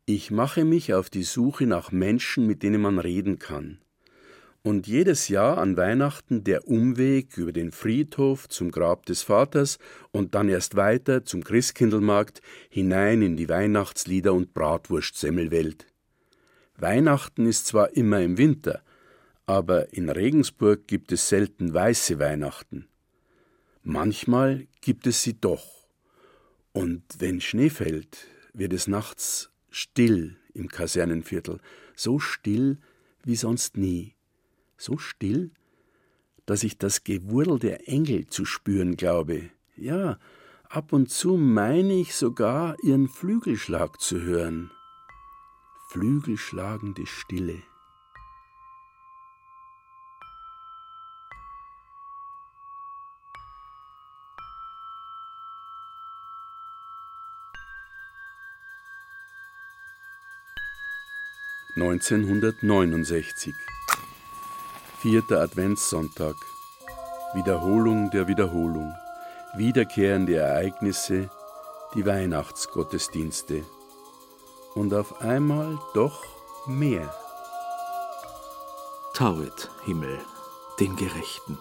Ich 0.06 0.32
mache 0.32 0.66
mich 0.66 0.94
auf 0.94 1.10
die 1.10 1.24
Suche 1.24 1.68
nach 1.68 1.92
Menschen, 1.92 2.48
mit 2.48 2.64
denen 2.64 2.82
man 2.82 2.98
reden 2.98 3.40
kann. 3.40 3.80
Und 4.68 4.86
jedes 4.86 5.30
Jahr 5.30 5.60
an 5.60 5.78
Weihnachten 5.78 6.44
der 6.44 6.68
Umweg 6.68 7.38
über 7.38 7.54
den 7.54 7.72
Friedhof 7.72 8.50
zum 8.50 8.70
Grab 8.70 9.06
des 9.06 9.22
Vaters 9.22 9.80
und 10.12 10.36
dann 10.36 10.50
erst 10.50 10.76
weiter 10.76 11.24
zum 11.24 11.42
Christkindlmarkt 11.42 12.42
hinein 12.70 13.22
in 13.22 13.38
die 13.38 13.48
Weihnachtslieder 13.48 14.34
und 14.34 14.54
Bratwurstsemmelwelt. 14.54 15.88
Weihnachten 16.76 17.46
ist 17.46 17.68
zwar 17.68 17.96
immer 17.96 18.20
im 18.20 18.38
Winter, 18.38 18.82
aber 19.46 19.94
in 19.94 20.10
Regensburg 20.10 20.86
gibt 20.86 21.14
es 21.14 21.30
selten 21.30 21.74
weiße 21.74 22.20
Weihnachten. 22.20 22.90
Manchmal 23.84 24.68
gibt 24.82 25.08
es 25.08 25.24
sie 25.24 25.40
doch. 25.40 25.88
Und 26.74 27.04
wenn 27.20 27.40
Schnee 27.40 27.70
fällt, 27.70 28.28
wird 28.52 28.74
es 28.74 28.88
nachts 28.88 29.50
still 29.70 30.36
im 30.54 30.68
Kasernenviertel, 30.68 31.62
so 31.96 32.20
still 32.20 32.80
wie 33.24 33.38
sonst 33.38 33.78
nie, 33.78 34.17
so 34.78 34.98
still, 34.98 35.52
dass 36.46 36.64
ich 36.64 36.78
das 36.78 37.04
Gewurl 37.04 37.60
der 37.60 37.90
Engel 37.90 38.28
zu 38.28 38.46
spüren 38.46 38.96
glaube. 38.96 39.50
Ja, 39.76 40.18
ab 40.70 40.94
und 40.94 41.10
zu 41.10 41.36
meine 41.36 41.94
ich 41.94 42.16
sogar 42.16 42.76
ihren 42.84 43.08
Flügelschlag 43.10 44.00
zu 44.00 44.22
hören. 44.22 44.72
Flügelschlagende 45.90 47.06
Stille. 47.06 47.62
Neunzehnhundertneunundsechzig 61.76 63.54
Vierter 65.00 65.42
Adventssonntag. 65.42 66.36
Wiederholung 67.36 68.10
der 68.10 68.28
Wiederholung. 68.28 68.96
Wiederkehrende 69.56 70.38
Ereignisse. 70.38 71.30
Die 71.94 72.04
Weihnachtsgottesdienste. 72.04 73.64
Und 74.74 74.96
auf 74.96 75.22
einmal 75.22 75.78
doch 75.94 76.24
mehr. 76.66 77.14
Tauet, 79.14 79.70
Himmel, 79.86 80.18
den 80.80 80.96
Gerechten, 80.96 81.60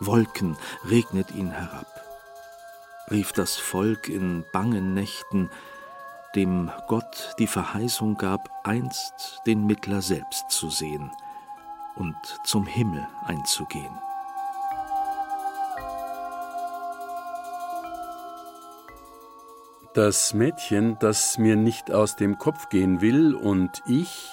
Wolken 0.00 0.58
regnet 0.90 1.30
ihn 1.30 1.50
herab, 1.50 1.86
rief 3.10 3.32
das 3.32 3.56
Volk 3.56 4.10
in 4.10 4.44
bangen 4.52 4.92
Nächten, 4.92 5.50
dem 6.34 6.70
Gott 6.88 7.34
die 7.38 7.46
Verheißung 7.46 8.18
gab, 8.18 8.50
einst 8.64 9.40
den 9.46 9.66
Mittler 9.66 10.02
selbst 10.02 10.50
zu 10.50 10.68
sehen 10.68 11.10
und 11.96 12.16
zum 12.44 12.66
Himmel 12.66 13.06
einzugehen. 13.24 13.92
Das 19.94 20.34
Mädchen, 20.34 20.98
das 21.00 21.38
mir 21.38 21.56
nicht 21.56 21.90
aus 21.90 22.16
dem 22.16 22.36
Kopf 22.36 22.68
gehen 22.68 23.00
will, 23.00 23.34
und 23.34 23.82
ich, 23.86 24.28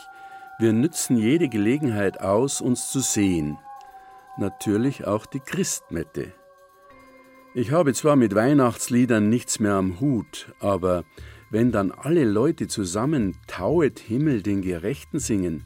wir 0.59 0.74
nützen 0.74 1.16
jede 1.16 1.47
Gelegenheit 1.47 2.20
aus, 2.20 2.59
uns 2.59 2.91
zu 2.91 2.99
sehen. 2.99 3.57
Natürlich 4.38 5.07
auch 5.07 5.26
die 5.26 5.39
Christmette. 5.39 6.34
Ich 7.55 7.72
habe 7.72 7.93
zwar 7.93 8.18
mit 8.18 8.36
Weihnachtsliedern 8.36 9.30
nichts 9.30 9.59
mehr 9.59 9.76
am 9.76 10.01
Hut, 10.01 10.53
aber 10.59 11.05
wenn 11.49 11.72
dann 11.72 11.91
alle 11.91 12.26
Leute 12.26 12.68
zusammen 12.68 13.38
Tauet 13.47 13.99
Himmel 13.99 14.41
den 14.41 14.61
Gerechten 14.64 15.20
singen, 15.20 15.64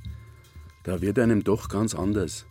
da 0.87 1.01
wird 1.01 1.19
einem 1.19 1.43
doch 1.43 1.67
ganz 1.67 1.93
anders. 1.93 2.45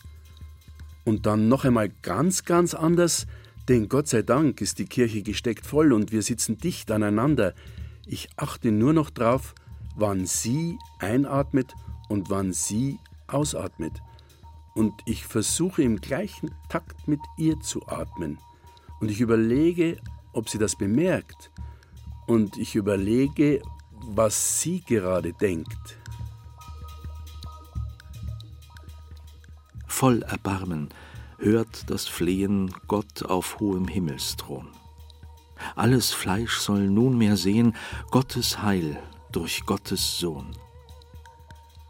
Und 1.07 1.24
dann 1.24 1.49
noch 1.49 1.64
einmal 1.64 1.89
ganz, 2.03 2.45
ganz 2.45 2.74
anders, 2.74 3.26
denn 3.66 3.89
Gott 3.89 4.09
sei 4.09 4.20
Dank 4.20 4.61
ist 4.61 4.78
die 4.78 4.84
Kirche 4.84 5.22
gesteckt 5.22 5.64
voll 5.64 5.95
und 5.95 6.12
wir 6.12 6.20
sitzen 6.20 6.59
dicht 6.59 6.91
aneinander. 6.91 7.55
Ich 8.05 8.28
achte 8.37 8.72
nur 8.72 8.93
noch 8.93 9.09
drauf, 9.09 9.55
wann 9.97 10.26
sie 10.26 10.78
einatmet 10.99 11.72
und 12.11 12.28
wann 12.28 12.53
sie 12.53 12.99
ausatmet. 13.26 14.03
Und 14.74 14.93
ich 15.07 15.24
versuche 15.24 15.82
im 15.82 15.99
gleichen 15.99 16.51
Takt 16.68 17.09
mit 17.09 17.20
ihr 17.39 17.59
zu 17.61 17.89
atmen. 17.89 18.37
Und 19.01 19.11
ich 19.11 19.22
überlege, 19.22 19.97
ob 20.34 20.51
sie 20.51 20.59
das 20.59 20.76
bemerkt. 20.76 21.51
Und 22.26 22.59
ich 22.59 22.76
überlege, 22.76 23.62
was 24.09 24.61
sie 24.61 24.82
gerade 24.82 25.32
denkt. 25.32 25.97
Voll 29.99 30.22
Erbarmen 30.24 30.90
hört 31.38 31.88
das 31.88 32.07
Flehen 32.07 32.70
Gott 32.86 33.22
auf 33.22 33.61
hohem 33.61 33.88
Himmelsthron. 33.88 34.68
Alles 35.74 36.12
Fleisch 36.12 36.59
soll 36.59 36.86
nunmehr 36.86 37.38
sehen 37.38 37.74
Gottes 38.11 38.61
Heil 38.61 39.03
durch 39.32 39.64
Gottes 39.64 40.18
Sohn. 40.18 40.55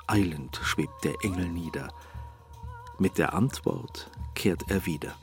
Eilend 0.06 0.54
schwebt 0.62 1.02
der 1.02 1.14
Engel 1.24 1.48
nieder, 1.48 1.88
mit 3.00 3.18
der 3.18 3.34
Antwort 3.34 4.08
kehrt 4.36 4.62
er 4.68 4.86
wieder. 4.86 5.16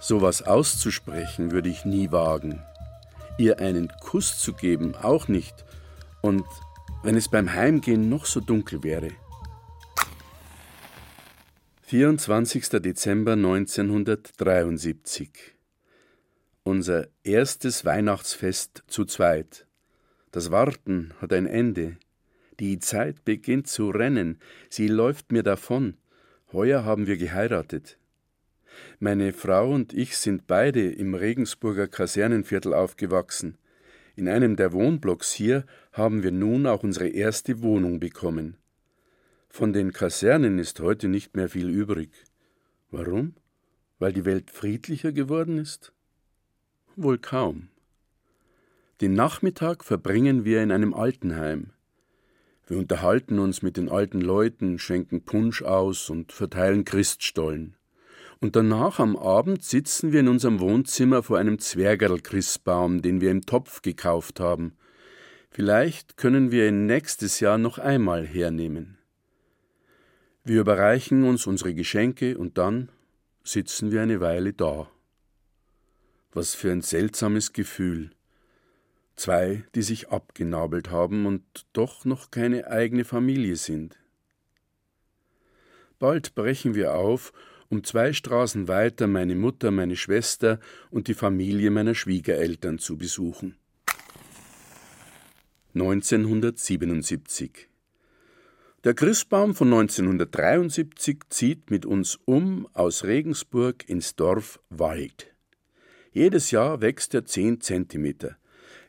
Sowas 0.00 0.42
auszusprechen 0.42 1.52
würde 1.52 1.68
ich 1.68 1.84
nie 1.84 2.10
wagen. 2.10 2.60
Ihr 3.38 3.60
einen 3.60 3.92
Kuss 4.00 4.40
zu 4.40 4.54
geben 4.54 4.96
auch 4.96 5.28
nicht. 5.28 5.64
Und 6.20 6.44
wenn 7.02 7.16
es 7.16 7.28
beim 7.28 7.52
Heimgehen 7.52 8.08
noch 8.08 8.26
so 8.26 8.40
dunkel 8.40 8.82
wäre. 8.82 9.10
24. 11.82 12.68
Dezember 12.68 13.32
1973. 13.32 15.30
Unser 16.62 17.08
erstes 17.24 17.84
Weihnachtsfest 17.84 18.84
zu 18.86 19.04
zweit. 19.06 19.66
Das 20.30 20.50
Warten 20.50 21.14
hat 21.20 21.32
ein 21.32 21.46
Ende. 21.46 21.96
Die 22.60 22.78
Zeit 22.78 23.24
beginnt 23.24 23.66
zu 23.66 23.88
rennen, 23.90 24.38
sie 24.68 24.86
läuft 24.86 25.32
mir 25.32 25.42
davon. 25.42 25.96
Heuer 26.52 26.84
haben 26.84 27.06
wir 27.06 27.16
geheiratet. 27.16 27.96
Meine 28.98 29.32
Frau 29.32 29.72
und 29.72 29.94
ich 29.94 30.16
sind 30.18 30.46
beide 30.46 30.90
im 30.92 31.14
Regensburger 31.14 31.88
Kasernenviertel 31.88 32.74
aufgewachsen. 32.74 33.56
In 34.16 34.28
einem 34.28 34.56
der 34.56 34.72
Wohnblocks 34.72 35.32
hier 35.32 35.64
haben 35.92 36.22
wir 36.22 36.32
nun 36.32 36.66
auch 36.66 36.82
unsere 36.82 37.08
erste 37.08 37.62
Wohnung 37.62 38.00
bekommen. 38.00 38.56
Von 39.48 39.72
den 39.72 39.92
Kasernen 39.92 40.58
ist 40.58 40.80
heute 40.80 41.08
nicht 41.08 41.36
mehr 41.36 41.48
viel 41.48 41.68
übrig. 41.68 42.10
Warum? 42.90 43.34
Weil 43.98 44.12
die 44.12 44.24
Welt 44.24 44.50
friedlicher 44.50 45.12
geworden 45.12 45.58
ist? 45.58 45.92
Wohl 46.96 47.18
kaum. 47.18 47.68
Den 49.00 49.14
Nachmittag 49.14 49.84
verbringen 49.84 50.44
wir 50.44 50.62
in 50.62 50.70
einem 50.70 50.94
Altenheim. 50.94 51.70
Wir 52.66 52.78
unterhalten 52.78 53.38
uns 53.38 53.62
mit 53.62 53.76
den 53.76 53.88
alten 53.88 54.20
Leuten, 54.20 54.78
schenken 54.78 55.24
Punsch 55.24 55.62
aus 55.62 56.10
und 56.10 56.32
verteilen 56.32 56.84
Christstollen. 56.84 57.74
Und 58.40 58.56
danach 58.56 58.98
am 58.98 59.16
Abend 59.16 59.62
sitzen 59.62 60.12
wir 60.12 60.20
in 60.20 60.28
unserem 60.28 60.60
Wohnzimmer 60.60 61.22
vor 61.22 61.38
einem 61.38 61.58
Zwergerl-Christbaum, 61.58 63.02
den 63.02 63.20
wir 63.20 63.30
im 63.30 63.42
Topf 63.42 63.82
gekauft 63.82 64.40
haben. 64.40 64.72
Vielleicht 65.50 66.16
können 66.16 66.50
wir 66.50 66.68
ihn 66.68 66.86
nächstes 66.86 67.40
Jahr 67.40 67.58
noch 67.58 67.78
einmal 67.78 68.26
hernehmen. 68.26 68.96
Wir 70.42 70.62
überreichen 70.62 71.24
uns 71.24 71.46
unsere 71.46 71.74
Geschenke 71.74 72.38
und 72.38 72.56
dann 72.56 72.90
sitzen 73.44 73.92
wir 73.92 74.00
eine 74.00 74.20
Weile 74.20 74.54
da. 74.54 74.90
Was 76.32 76.54
für 76.54 76.72
ein 76.72 76.80
seltsames 76.80 77.52
Gefühl. 77.52 78.10
Zwei, 79.16 79.64
die 79.74 79.82
sich 79.82 80.08
abgenabelt 80.08 80.90
haben 80.90 81.26
und 81.26 81.42
doch 81.74 82.06
noch 82.06 82.30
keine 82.30 82.68
eigene 82.68 83.04
Familie 83.04 83.56
sind. 83.56 83.98
Bald 85.98 86.34
brechen 86.34 86.74
wir 86.74 86.94
auf 86.94 87.34
um 87.70 87.84
zwei 87.84 88.12
Straßen 88.12 88.68
weiter 88.68 89.06
meine 89.06 89.36
Mutter, 89.36 89.70
meine 89.70 89.96
Schwester 89.96 90.58
und 90.90 91.08
die 91.08 91.14
Familie 91.14 91.70
meiner 91.70 91.94
Schwiegereltern 91.94 92.78
zu 92.78 92.98
besuchen. 92.98 93.56
1977 95.74 97.68
Der 98.82 98.94
Christbaum 98.94 99.54
von 99.54 99.68
1973 99.68 101.20
zieht 101.28 101.70
mit 101.70 101.86
uns 101.86 102.18
um 102.24 102.66
aus 102.72 103.04
Regensburg 103.04 103.88
ins 103.88 104.16
Dorf 104.16 104.58
Wald. 104.68 105.32
Jedes 106.12 106.50
Jahr 106.50 106.80
wächst 106.80 107.14
er 107.14 107.24
zehn 107.24 107.60
Zentimeter. 107.60 108.36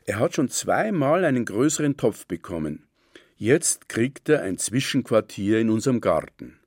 Er 0.06 0.18
hat 0.18 0.34
schon 0.34 0.48
zweimal 0.48 1.24
einen 1.24 1.44
größeren 1.44 1.96
Topf 1.96 2.26
bekommen. 2.26 2.88
Jetzt 3.36 3.88
kriegt 3.88 4.28
er 4.28 4.42
ein 4.42 4.58
Zwischenquartier 4.58 5.60
in 5.60 5.70
unserem 5.70 6.00
Garten. 6.00 6.58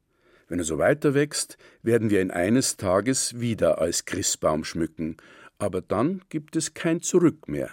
Wenn 0.47 0.59
er 0.59 0.65
so 0.65 0.77
weiter 0.77 1.15
wächst, 1.15 1.57
werden 1.81 2.09
wir 2.11 2.21
ihn 2.21 2.29
eines 2.29 2.77
Tages 2.77 3.39
wieder 3.39 3.79
als 3.79 4.05
Christbaum 4.05 4.63
schmücken, 4.63 5.17
aber 5.57 5.81
dann 5.81 6.21
gibt 6.29 6.55
es 6.55 6.73
kein 6.73 7.01
Zurück 7.01 7.47
mehr. 7.47 7.69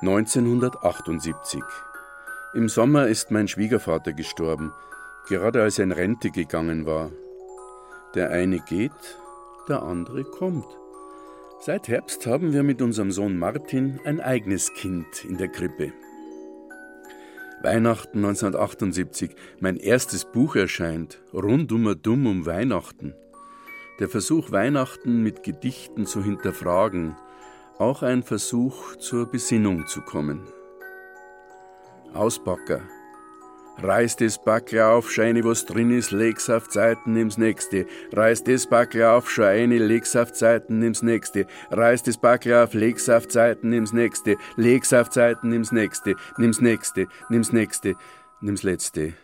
(1978) 0.00 1.62
Im 2.54 2.68
Sommer 2.68 3.06
ist 3.06 3.30
mein 3.30 3.46
Schwiegervater 3.46 4.12
gestorben, 4.12 4.72
gerade 5.28 5.62
als 5.62 5.78
er 5.78 5.84
in 5.84 5.92
Rente 5.92 6.30
gegangen 6.30 6.86
war. 6.86 7.12
Der 8.14 8.30
eine 8.30 8.58
geht, 8.60 8.90
der 9.68 9.82
andere 9.82 10.24
kommt. 10.24 10.81
Seit 11.64 11.86
Herbst 11.86 12.26
haben 12.26 12.52
wir 12.52 12.64
mit 12.64 12.82
unserem 12.82 13.12
Sohn 13.12 13.38
Martin 13.38 14.00
ein 14.04 14.20
eigenes 14.20 14.74
Kind 14.74 15.24
in 15.24 15.38
der 15.38 15.46
Krippe. 15.46 15.92
Weihnachten 17.62 18.18
1978, 18.18 19.36
mein 19.60 19.76
erstes 19.76 20.24
Buch 20.24 20.56
erscheint, 20.56 21.22
Rundummer 21.32 21.94
Dumm 21.94 22.26
um 22.26 22.46
Weihnachten. 22.46 23.14
Der 24.00 24.08
Versuch, 24.08 24.50
Weihnachten 24.50 25.22
mit 25.22 25.44
Gedichten 25.44 26.04
zu 26.04 26.24
hinterfragen, 26.24 27.14
auch 27.78 28.02
ein 28.02 28.24
Versuch, 28.24 28.96
zur 28.96 29.26
Besinnung 29.26 29.86
zu 29.86 30.00
kommen. 30.00 30.40
Auspacker, 32.12 32.80
Reiß 33.78 34.16
das 34.16 34.42
Backel 34.42 34.80
auf, 34.80 35.10
scheine 35.10 35.42
was 35.44 35.64
drin 35.64 35.90
ist, 35.90 36.10
leg's 36.10 36.50
auf 36.50 36.68
Zeiten, 36.68 37.14
nimm's 37.14 37.38
nächste. 37.38 37.86
Reiß 38.12 38.44
das 38.44 38.66
Backel 38.66 39.04
auf, 39.04 39.30
scheine, 39.30 39.78
leg's 39.78 40.14
auf 40.14 40.32
Zeiten, 40.32 40.78
nimm's 40.78 41.02
nächste. 41.02 41.46
Reiß 41.70 42.02
das 42.02 42.18
Backel 42.18 42.54
auf, 42.54 42.74
leg's 42.74 43.08
auf 43.08 43.28
Zeiten, 43.28 43.70
nimm's 43.70 43.92
nächste. 43.92 44.36
Leg's 44.56 44.92
auf 44.92 45.10
Zeiten, 45.10 45.48
nimm's 45.48 45.72
nächste. 45.72 46.16
Nimm's 46.36 46.60
nächste, 46.60 47.08
nimm's 47.28 47.52
nächste, 47.52 47.96
nimm's 48.40 48.62
letzte. 48.62 49.14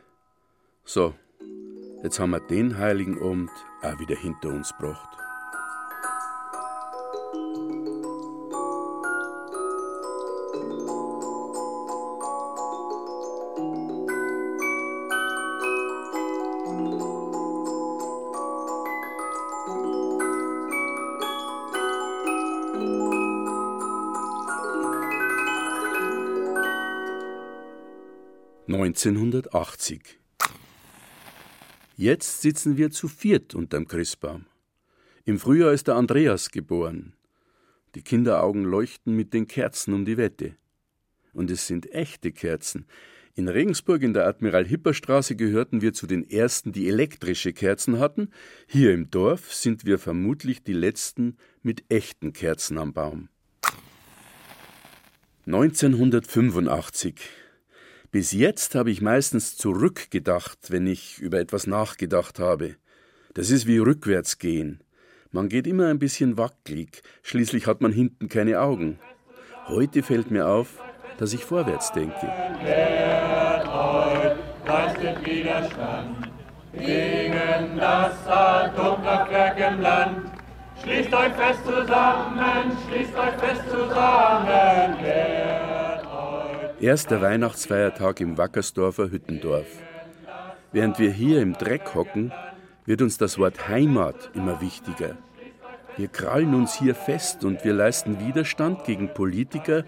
So, 0.85 1.15
jetzt 2.03 2.19
haben 2.19 2.31
wir 2.31 2.41
den 2.41 2.79
heiligen 2.79 3.21
Abend 3.23 3.51
auch 3.83 3.99
wieder 4.01 4.17
hinter 4.17 4.49
uns 4.49 4.75
gebracht. 4.77 5.18
1980. 29.07 30.19
Jetzt 31.97 32.43
sitzen 32.43 32.77
wir 32.77 32.91
zu 32.91 33.07
viert 33.07 33.55
unterm 33.55 33.87
Christbaum. 33.87 34.47
Im 35.25 35.39
Frühjahr 35.39 35.73
ist 35.73 35.87
der 35.87 35.95
Andreas 35.95 36.51
geboren. 36.51 37.13
Die 37.95 38.03
Kinderaugen 38.03 38.65
leuchten 38.65 39.15
mit 39.15 39.33
den 39.35 39.47
Kerzen 39.47 39.95
um 39.95 40.05
die 40.05 40.17
Wette. 40.17 40.57
Und 41.33 41.51
es 41.51 41.69
sind 41.69 41.93
echte 41.93 42.33
Kerzen. 42.33 42.87
In 43.35 43.47
Regensburg 43.47 44.03
in 44.03 44.15
der 44.15 44.27
Admiral-Hipper-Straße 44.27 45.37
gehörten 45.37 45.81
wir 45.81 45.93
zu 45.93 46.09
den 46.09 46.29
ersten, 46.29 46.73
die 46.73 46.89
elektrische 46.89 47.53
Kerzen 47.53 48.01
hatten. 48.01 48.31
Hier 48.67 48.93
im 48.93 49.13
Dorf 49.13 49.55
sind 49.55 49.85
wir 49.85 50.01
vermutlich 50.01 50.65
die 50.65 50.73
letzten 50.73 51.37
mit 51.63 51.85
echten 51.89 52.33
Kerzen 52.33 52.79
am 52.79 52.93
Baum. 52.93 53.29
1985. 55.47 57.15
Bis 58.11 58.33
jetzt 58.33 58.75
habe 58.75 58.91
ich 58.91 59.03
meistens 59.03 59.59
zurückgedacht, 59.59 60.71
wenn 60.71 60.87
ich 60.87 61.19
über 61.19 61.41
etwas 61.41 61.67
nachgedacht 61.67 62.39
habe. 62.39 62.77
Das 63.35 63.51
ist 63.51 63.67
wie 63.67 63.79
rückwärts 63.79 64.39
gehen. 64.39 64.83
Man 65.31 65.51
geht 65.51 65.67
immer 65.67 65.89
ein 65.89 65.99
bisschen 65.99 66.39
wackelig, 66.39 67.03
schließlich 67.23 67.67
hat 67.67 67.83
man 67.83 67.93
hinten 67.93 68.31
keine 68.31 68.61
Augen. 68.61 68.99
Heute 69.67 70.03
fällt 70.03 70.31
mir 70.31 70.49
auf, 70.49 70.83
dass 71.19 71.35
ich 71.35 71.45
vorwärts 71.45 71.93
denke. 71.93 72.33
Leistet 74.67 75.27
Widerstand 75.27 76.31
gegen 76.73 77.77
das 77.77 78.27
Atomkraftwerk 78.27 79.59
im 79.59 79.81
Land. 79.81 80.31
Schließt 80.83 81.13
euch 81.13 81.33
fest 81.33 81.61
zusammen, 81.65 82.73
schließt 82.89 83.15
euch 83.15 83.35
fest 83.41 83.63
zusammen, 83.71 84.97
euch. 85.03 85.78
Erster 86.81 87.21
Weihnachtsfeiertag 87.21 88.21
im 88.21 88.39
Wackersdorfer 88.39 89.11
Hüttendorf. 89.11 89.67
Während 90.71 91.01
wir 91.01 91.11
hier 91.11 91.43
im 91.43 91.55
Dreck 91.55 91.97
hocken, 91.97 92.33
wird 92.87 93.03
uns 93.03 93.19
das 93.19 93.37
Wort 93.37 93.67
Heimat 93.67 94.31
immer 94.35 94.61
wichtiger. 94.61 95.19
Wir 95.97 96.07
krallen 96.07 96.55
uns 96.55 96.79
hier 96.79 96.95
fest 96.95 97.45
und 97.45 97.65
wir 97.65 97.75
leisten 97.75 98.21
Widerstand 98.21 98.85
gegen 98.85 99.13
Politiker, 99.13 99.83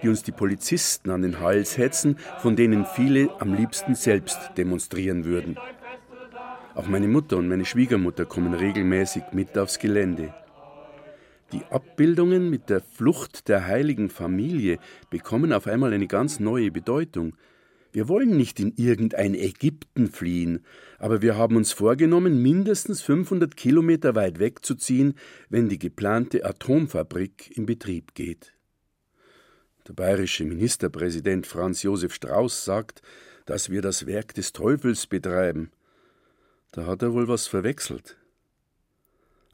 die 0.00 0.08
uns 0.08 0.22
die 0.22 0.30
Polizisten 0.30 1.10
an 1.10 1.22
den 1.22 1.40
Hals 1.40 1.78
hetzen, 1.78 2.16
von 2.38 2.54
denen 2.54 2.86
viele 2.86 3.28
am 3.40 3.52
liebsten 3.52 3.96
selbst 3.96 4.38
demonstrieren 4.56 5.24
würden. 5.24 5.58
Auch 6.76 6.86
meine 6.86 7.08
Mutter 7.08 7.38
und 7.38 7.48
meine 7.48 7.64
Schwiegermutter 7.64 8.24
kommen 8.24 8.54
regelmäßig 8.54 9.24
mit 9.32 9.58
aufs 9.58 9.80
Gelände. 9.80 10.32
Die 11.52 11.62
Abbildungen 11.70 12.50
mit 12.50 12.70
der 12.70 12.80
Flucht 12.80 13.48
der 13.48 13.66
heiligen 13.66 14.10
Familie 14.10 14.78
bekommen 15.10 15.52
auf 15.52 15.68
einmal 15.68 15.92
eine 15.92 16.08
ganz 16.08 16.40
neue 16.40 16.72
Bedeutung. 16.72 17.36
Wir 17.92 18.08
wollen 18.08 18.36
nicht 18.36 18.58
in 18.58 18.74
irgendein 18.76 19.34
Ägypten 19.34 20.08
fliehen, 20.08 20.64
aber 20.98 21.22
wir 21.22 21.36
haben 21.36 21.56
uns 21.56 21.72
vorgenommen, 21.72 22.42
mindestens 22.42 23.00
500 23.02 23.56
Kilometer 23.56 24.16
weit 24.16 24.40
wegzuziehen, 24.40 25.14
wenn 25.48 25.68
die 25.68 25.78
geplante 25.78 26.44
Atomfabrik 26.44 27.56
in 27.56 27.64
Betrieb 27.64 28.14
geht. 28.14 28.52
Der 29.86 29.94
bayerische 29.94 30.44
Ministerpräsident 30.44 31.46
Franz 31.46 31.84
Josef 31.84 32.12
Strauß 32.12 32.64
sagt, 32.64 33.02
dass 33.46 33.70
wir 33.70 33.82
das 33.82 34.06
Werk 34.06 34.34
des 34.34 34.52
Teufels 34.52 35.06
betreiben. 35.06 35.70
Da 36.72 36.86
hat 36.86 37.02
er 37.02 37.12
wohl 37.12 37.28
was 37.28 37.46
verwechselt. 37.46 38.16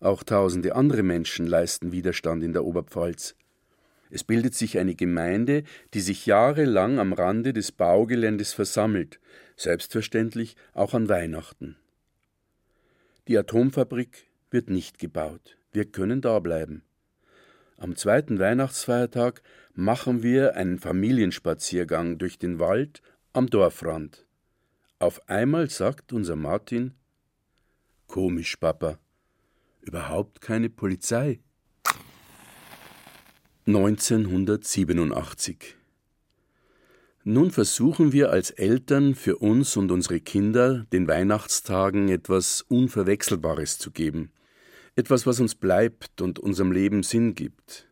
Auch 0.03 0.25
tausende 0.25 0.75
andere 0.75 1.05
Menschen 1.05 1.47
leisten 1.47 1.93
Widerstand 1.93 2.43
in 2.43 2.53
der 2.53 2.65
Oberpfalz. 2.65 3.37
Es 4.11 4.25
bildet 4.25 4.53
sich 4.53 4.79
eine 4.79 4.97
Gemeinde, 4.97 5.63
die 5.95 6.01
sich 6.01 6.27
jahrelang 6.27 6.99
am 6.99 7.13
Rande 7.13 7.53
des 7.53 7.71
Baugeländes 7.71 8.53
versammelt, 8.53 9.21
selbstverständlich 9.57 10.57
auch 10.75 10.93
an 10.95 11.09
Weihnachten. 11.09 11.77
Die 13.29 13.39
Atomfabrik 13.39 14.27
wird 14.51 14.71
nicht 14.71 14.99
gebaut. 14.99 15.57
Wir 15.71 15.85
können 15.85 16.21
da 16.21 16.41
bleiben. 16.41 16.83
Am 17.77 17.95
zweiten 17.95 18.41
Weihnachtsfeiertag 18.41 19.41
machen 19.73 20.25
wir 20.25 20.57
einen 20.57 20.81
Familienspaziergang 20.81 22.19
durch 22.19 22.41
den 22.41 22.59
Wald 22.59 23.03
am 23.33 23.47
Dorfrand. 23.47 24.27
Auf 24.99 25.29
einmal 25.29 25.71
sagt 25.71 26.13
unser 26.13 26.35
Martin 26.35 26.95
Komisch, 28.09 28.57
Papa. 28.57 28.99
Überhaupt 29.83 30.41
keine 30.41 30.71
Polizei. 30.71 31.41
1987 33.67 35.77
Nun 37.25 37.51
versuchen 37.51 38.13
wir 38.13 38.31
als 38.31 38.51
Eltern 38.51 39.17
für 39.17 39.39
uns 39.39 39.77
und 39.77 39.91
unsere 39.91 40.21
Kinder 40.21 40.87
den 40.93 41.09
Weihnachtstagen 41.09 42.09
etwas 42.09 42.63
Unverwechselbares 42.63 43.79
zu 43.79 43.91
geben, 43.91 44.31
etwas, 44.95 45.27
was 45.27 45.41
uns 45.41 45.57
bleibt 45.57 46.23
und 46.23 46.39
unserem 46.39 46.71
Leben 46.71 47.03
Sinn 47.03 47.35
gibt. 47.35 47.89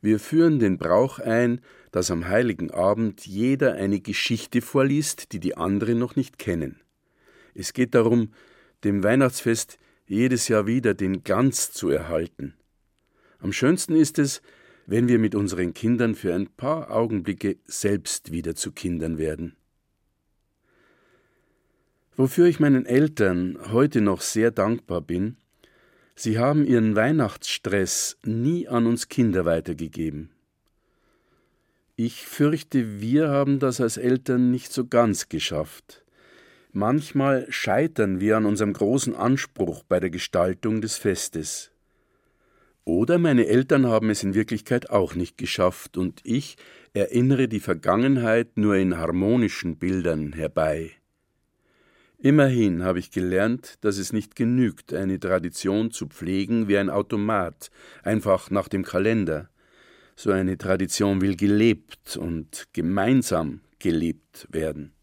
Wir 0.00 0.20
führen 0.20 0.60
den 0.60 0.78
Brauch 0.78 1.18
ein, 1.18 1.60
dass 1.90 2.12
am 2.12 2.28
heiligen 2.28 2.70
Abend 2.70 3.26
jeder 3.26 3.74
eine 3.74 4.00
Geschichte 4.00 4.62
vorliest, 4.62 5.32
die 5.32 5.40
die 5.40 5.56
anderen 5.56 5.98
noch 5.98 6.14
nicht 6.14 6.38
kennen. 6.38 6.80
Es 7.54 7.72
geht 7.72 7.96
darum, 7.96 8.32
dem 8.84 9.02
Weihnachtsfest 9.02 9.78
jedes 10.06 10.48
Jahr 10.48 10.66
wieder 10.66 10.94
den 10.94 11.22
Glanz 11.22 11.72
zu 11.72 11.88
erhalten. 11.88 12.54
Am 13.38 13.52
schönsten 13.52 13.96
ist 13.96 14.18
es, 14.18 14.42
wenn 14.86 15.08
wir 15.08 15.18
mit 15.18 15.34
unseren 15.34 15.74
Kindern 15.74 16.14
für 16.14 16.34
ein 16.34 16.48
paar 16.48 16.90
Augenblicke 16.90 17.56
selbst 17.64 18.32
wieder 18.32 18.54
zu 18.54 18.72
Kindern 18.72 19.18
werden. 19.18 19.56
Wofür 22.16 22.46
ich 22.46 22.60
meinen 22.60 22.86
Eltern 22.86 23.58
heute 23.72 24.00
noch 24.00 24.20
sehr 24.20 24.50
dankbar 24.50 25.00
bin, 25.00 25.36
sie 26.14 26.38
haben 26.38 26.64
ihren 26.64 26.94
Weihnachtsstress 26.94 28.18
nie 28.24 28.68
an 28.68 28.86
uns 28.86 29.08
Kinder 29.08 29.44
weitergegeben. 29.44 30.30
Ich 31.96 32.26
fürchte, 32.26 33.00
wir 33.00 33.28
haben 33.28 33.58
das 33.58 33.80
als 33.80 33.96
Eltern 33.96 34.50
nicht 34.50 34.72
so 34.72 34.86
ganz 34.86 35.28
geschafft. 35.28 36.03
Manchmal 36.76 37.46
scheitern 37.50 38.18
wir 38.18 38.36
an 38.36 38.46
unserem 38.46 38.72
großen 38.72 39.14
Anspruch 39.14 39.84
bei 39.84 40.00
der 40.00 40.10
Gestaltung 40.10 40.80
des 40.80 40.96
Festes. 40.96 41.70
Oder 42.82 43.18
meine 43.18 43.46
Eltern 43.46 43.86
haben 43.86 44.10
es 44.10 44.24
in 44.24 44.34
Wirklichkeit 44.34 44.90
auch 44.90 45.14
nicht 45.14 45.38
geschafft 45.38 45.96
und 45.96 46.20
ich 46.24 46.56
erinnere 46.92 47.46
die 47.46 47.60
Vergangenheit 47.60 48.56
nur 48.56 48.74
in 48.74 48.98
harmonischen 48.98 49.76
Bildern 49.76 50.32
herbei. 50.32 50.90
Immerhin 52.18 52.82
habe 52.82 52.98
ich 52.98 53.12
gelernt, 53.12 53.76
dass 53.82 53.98
es 53.98 54.12
nicht 54.12 54.34
genügt, 54.34 54.92
eine 54.92 55.20
Tradition 55.20 55.92
zu 55.92 56.08
pflegen 56.08 56.66
wie 56.66 56.76
ein 56.76 56.90
Automat, 56.90 57.70
einfach 58.02 58.50
nach 58.50 58.66
dem 58.66 58.82
Kalender. 58.82 59.48
So 60.16 60.32
eine 60.32 60.58
Tradition 60.58 61.20
will 61.20 61.36
gelebt 61.36 62.16
und 62.16 62.66
gemeinsam 62.72 63.60
gelebt 63.78 64.48
werden. 64.50 64.93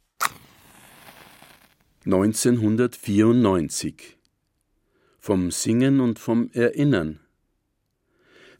1994 2.03 4.17
Vom 5.19 5.51
Singen 5.51 5.99
und 5.99 6.17
vom 6.17 6.49
Erinnern. 6.51 7.19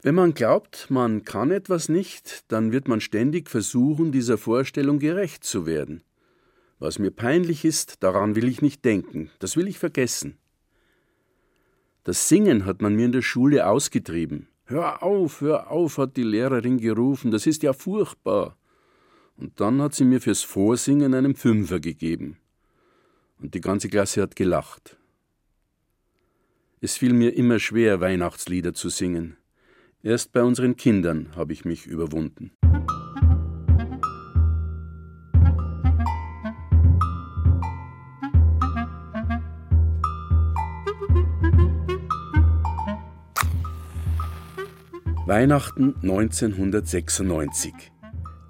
Wenn 0.00 0.14
man 0.14 0.32
glaubt, 0.32 0.86
man 0.90 1.24
kann 1.24 1.50
etwas 1.50 1.88
nicht, 1.88 2.44
dann 2.46 2.70
wird 2.70 2.86
man 2.86 3.00
ständig 3.00 3.50
versuchen, 3.50 4.12
dieser 4.12 4.38
Vorstellung 4.38 5.00
gerecht 5.00 5.42
zu 5.42 5.66
werden. 5.66 6.04
Was 6.78 7.00
mir 7.00 7.10
peinlich 7.10 7.64
ist, 7.64 8.04
daran 8.04 8.36
will 8.36 8.46
ich 8.46 8.62
nicht 8.62 8.84
denken, 8.84 9.28
das 9.40 9.56
will 9.56 9.66
ich 9.66 9.80
vergessen. 9.80 10.38
Das 12.04 12.28
Singen 12.28 12.64
hat 12.64 12.80
man 12.80 12.94
mir 12.94 13.06
in 13.06 13.12
der 13.12 13.22
Schule 13.22 13.66
ausgetrieben. 13.66 14.46
Hör 14.66 15.02
auf, 15.02 15.40
hör 15.40 15.68
auf, 15.68 15.98
hat 15.98 16.16
die 16.16 16.22
Lehrerin 16.22 16.78
gerufen, 16.78 17.32
das 17.32 17.48
ist 17.48 17.64
ja 17.64 17.72
furchtbar. 17.72 18.56
Und 19.36 19.60
dann 19.60 19.82
hat 19.82 19.96
sie 19.96 20.04
mir 20.04 20.20
fürs 20.20 20.42
Vorsingen 20.42 21.12
einen 21.12 21.34
Fünfer 21.34 21.80
gegeben 21.80 22.36
und 23.42 23.54
die 23.54 23.60
ganze 23.60 23.88
Klasse 23.88 24.22
hat 24.22 24.36
gelacht. 24.36 24.96
Es 26.80 26.96
fiel 26.96 27.12
mir 27.12 27.36
immer 27.36 27.58
schwer, 27.58 28.00
Weihnachtslieder 28.00 28.72
zu 28.72 28.88
singen. 28.88 29.36
Erst 30.02 30.32
bei 30.32 30.42
unseren 30.42 30.76
Kindern 30.76 31.28
habe 31.36 31.52
ich 31.52 31.64
mich 31.64 31.86
überwunden. 31.86 32.52
Weihnachten 45.24 45.94
1996. 46.02 47.72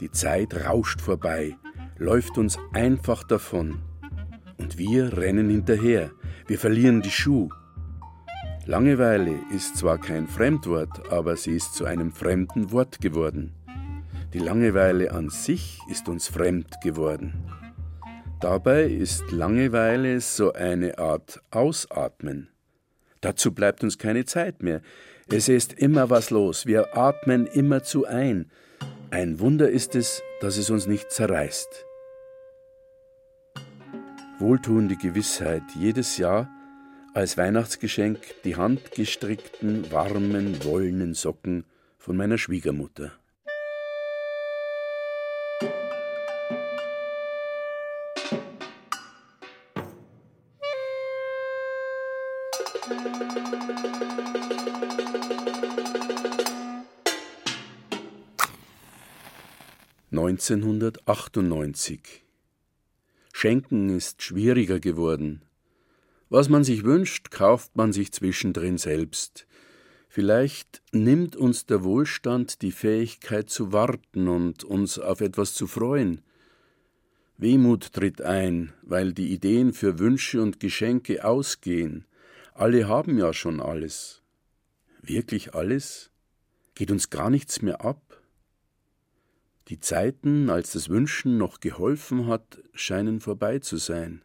Die 0.01 0.11
Zeit 0.11 0.55
rauscht 0.66 1.01
vorbei, 1.01 1.57
läuft 1.99 2.38
uns 2.38 2.59
einfach 2.72 3.22
davon. 3.22 3.91
Und 4.62 4.78
wir 4.78 5.18
rennen 5.18 5.50
hinterher, 5.50 6.12
wir 6.46 6.56
verlieren 6.56 7.02
die 7.02 7.10
Schuhe. 7.10 7.48
Langeweile 8.64 9.34
ist 9.52 9.76
zwar 9.76 9.98
kein 9.98 10.28
Fremdwort, 10.28 11.10
aber 11.10 11.36
sie 11.36 11.56
ist 11.56 11.74
zu 11.74 11.84
einem 11.84 12.12
fremden 12.12 12.70
Wort 12.70 13.00
geworden. 13.00 13.54
Die 14.32 14.38
Langeweile 14.38 15.10
an 15.10 15.30
sich 15.30 15.80
ist 15.90 16.08
uns 16.08 16.28
fremd 16.28 16.80
geworden. 16.80 17.34
Dabei 18.40 18.84
ist 18.84 19.32
Langeweile 19.32 20.20
so 20.20 20.52
eine 20.52 20.96
Art 20.96 21.42
Ausatmen. 21.50 22.48
Dazu 23.20 23.52
bleibt 23.52 23.82
uns 23.82 23.98
keine 23.98 24.26
Zeit 24.26 24.62
mehr. 24.62 24.80
Es 25.28 25.48
ist 25.48 25.72
immer 25.72 26.08
was 26.08 26.30
los, 26.30 26.66
wir 26.66 26.96
atmen 26.96 27.46
immerzu 27.46 28.06
ein. 28.06 28.48
Ein 29.10 29.40
Wunder 29.40 29.68
ist 29.68 29.96
es, 29.96 30.22
dass 30.40 30.56
es 30.56 30.70
uns 30.70 30.86
nicht 30.86 31.10
zerreißt 31.10 31.86
wohltuende 34.43 34.97
Gewissheit, 34.97 35.62
jedes 35.76 36.16
Jahr 36.16 36.51
als 37.14 37.38
Weihnachtsgeschenk 37.38 38.18
die 38.43 38.57
handgestrickten, 38.57 39.93
warmen, 39.93 40.64
wollenen 40.64 41.14
Socken 41.14 41.64
von 41.97 42.16
meiner 42.16 42.38
Schwiegermutter. 42.38 43.12
Neunzehnhundertachtundneunzig 60.11 62.24
Schenken 63.43 63.88
ist 63.88 64.22
schwieriger 64.22 64.78
geworden. 64.78 65.43
Was 66.28 66.49
man 66.49 66.62
sich 66.62 66.84
wünscht, 66.84 67.32
kauft 67.32 67.74
man 67.74 67.93
sich 67.93 68.12
zwischendrin 68.12 68.78
selbst. 68.78 69.49
Vielleicht 70.09 70.80
nimmt 70.93 71.34
uns 71.34 71.66
der 71.66 71.82
Wohlstand 71.82 72.62
die 72.62 72.70
Fähigkeit 72.70 73.51
zu 73.51 73.72
warten 73.72 74.28
und 74.28 74.62
uns 74.62 74.97
auf 75.01 75.20
etwas 75.20 75.55
zu 75.55 75.66
freuen. 75.66 76.20
Wehmut 77.36 77.93
tritt 77.93 78.22
ein, 78.22 78.74
weil 78.82 79.12
die 79.12 79.32
Ideen 79.32 79.72
für 79.72 79.99
Wünsche 79.99 80.40
und 80.40 80.61
Geschenke 80.61 81.24
ausgehen. 81.24 82.05
Alle 82.55 82.86
haben 82.86 83.18
ja 83.18 83.32
schon 83.32 83.59
alles. 83.59 84.22
Wirklich 85.01 85.53
alles? 85.53 86.12
Geht 86.76 86.93
uns 86.93 87.11
gar 87.11 87.28
nichts 87.28 87.61
mehr 87.61 87.84
ab? 87.84 88.11
Die 89.72 89.80
Zeiten, 89.80 90.50
als 90.50 90.72
das 90.72 90.90
Wünschen 90.90 91.38
noch 91.38 91.58
geholfen 91.58 92.26
hat, 92.26 92.62
scheinen 92.74 93.20
vorbei 93.20 93.58
zu 93.58 93.78
sein. 93.78 94.20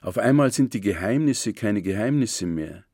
Auf 0.00 0.16
einmal 0.16 0.52
sind 0.52 0.74
die 0.74 0.80
Geheimnisse 0.80 1.52
keine 1.52 1.82
Geheimnisse 1.82 2.46
mehr. 2.46 2.84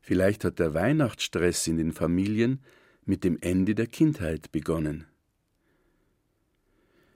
Vielleicht 0.00 0.44
hat 0.44 0.60
der 0.60 0.72
Weihnachtsstress 0.72 1.66
in 1.66 1.78
den 1.78 1.92
Familien 1.92 2.62
mit 3.04 3.24
dem 3.24 3.38
Ende 3.40 3.74
der 3.74 3.88
Kindheit 3.88 4.52
begonnen. 4.52 5.06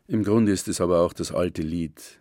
Im 0.09 0.25
Grunde 0.25 0.51
ist 0.51 0.67
es 0.67 0.81
aber 0.81 0.99
auch 1.03 1.13
das 1.13 1.31
alte 1.31 1.63
Lied. 1.63 2.19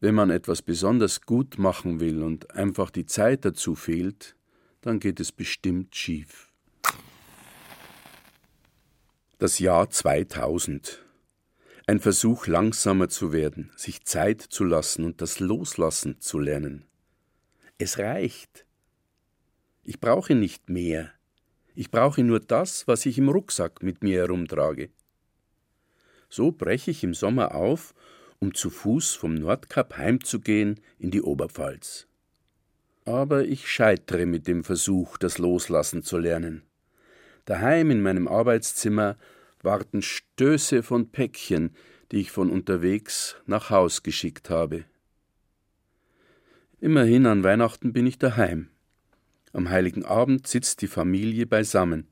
Wenn 0.00 0.16
man 0.16 0.30
etwas 0.30 0.60
besonders 0.60 1.20
gut 1.20 1.56
machen 1.56 2.00
will 2.00 2.24
und 2.24 2.50
einfach 2.50 2.90
die 2.90 3.06
Zeit 3.06 3.44
dazu 3.44 3.76
fehlt, 3.76 4.34
dann 4.80 4.98
geht 4.98 5.20
es 5.20 5.30
bestimmt 5.30 5.94
schief. 5.94 6.52
Das 9.38 9.58
Jahr 9.58 9.90
2000. 9.90 11.04
Ein 11.86 12.00
Versuch, 12.00 12.46
langsamer 12.46 13.10
zu 13.10 13.34
werden, 13.34 13.70
sich 13.76 14.02
Zeit 14.06 14.40
zu 14.40 14.64
lassen 14.64 15.04
und 15.04 15.20
das 15.20 15.40
Loslassen 15.40 16.18
zu 16.22 16.38
lernen. 16.38 16.86
Es 17.76 17.98
reicht. 17.98 18.64
Ich 19.82 20.00
brauche 20.00 20.34
nicht 20.34 20.70
mehr. 20.70 21.12
Ich 21.74 21.90
brauche 21.90 22.24
nur 22.24 22.40
das, 22.40 22.88
was 22.88 23.04
ich 23.04 23.18
im 23.18 23.28
Rucksack 23.28 23.82
mit 23.82 24.02
mir 24.02 24.22
herumtrage. 24.22 24.88
So 26.30 26.50
breche 26.50 26.90
ich 26.90 27.04
im 27.04 27.12
Sommer 27.12 27.54
auf, 27.54 27.94
um 28.38 28.54
zu 28.54 28.70
Fuß 28.70 29.16
vom 29.16 29.34
Nordkap 29.34 29.98
heimzugehen 29.98 30.80
in 30.98 31.10
die 31.10 31.20
Oberpfalz. 31.20 32.06
Aber 33.04 33.44
ich 33.44 33.70
scheitere 33.70 34.24
mit 34.24 34.46
dem 34.46 34.64
Versuch, 34.64 35.18
das 35.18 35.36
Loslassen 35.36 36.02
zu 36.02 36.16
lernen. 36.16 36.62
Daheim 37.46 37.92
in 37.92 38.02
meinem 38.02 38.28
Arbeitszimmer 38.28 39.16
warten 39.62 40.02
Stöße 40.02 40.82
von 40.82 41.10
Päckchen, 41.10 41.70
die 42.10 42.20
ich 42.20 42.30
von 42.30 42.50
unterwegs 42.50 43.36
nach 43.46 43.70
Haus 43.70 44.02
geschickt 44.02 44.50
habe. 44.50 44.84
Immerhin 46.80 47.24
an 47.26 47.42
Weihnachten 47.44 47.92
bin 47.92 48.06
ich 48.06 48.18
daheim. 48.18 48.68
Am 49.52 49.70
heiligen 49.70 50.04
Abend 50.04 50.46
sitzt 50.46 50.82
die 50.82 50.88
Familie 50.88 51.46
beisammen, 51.46 52.08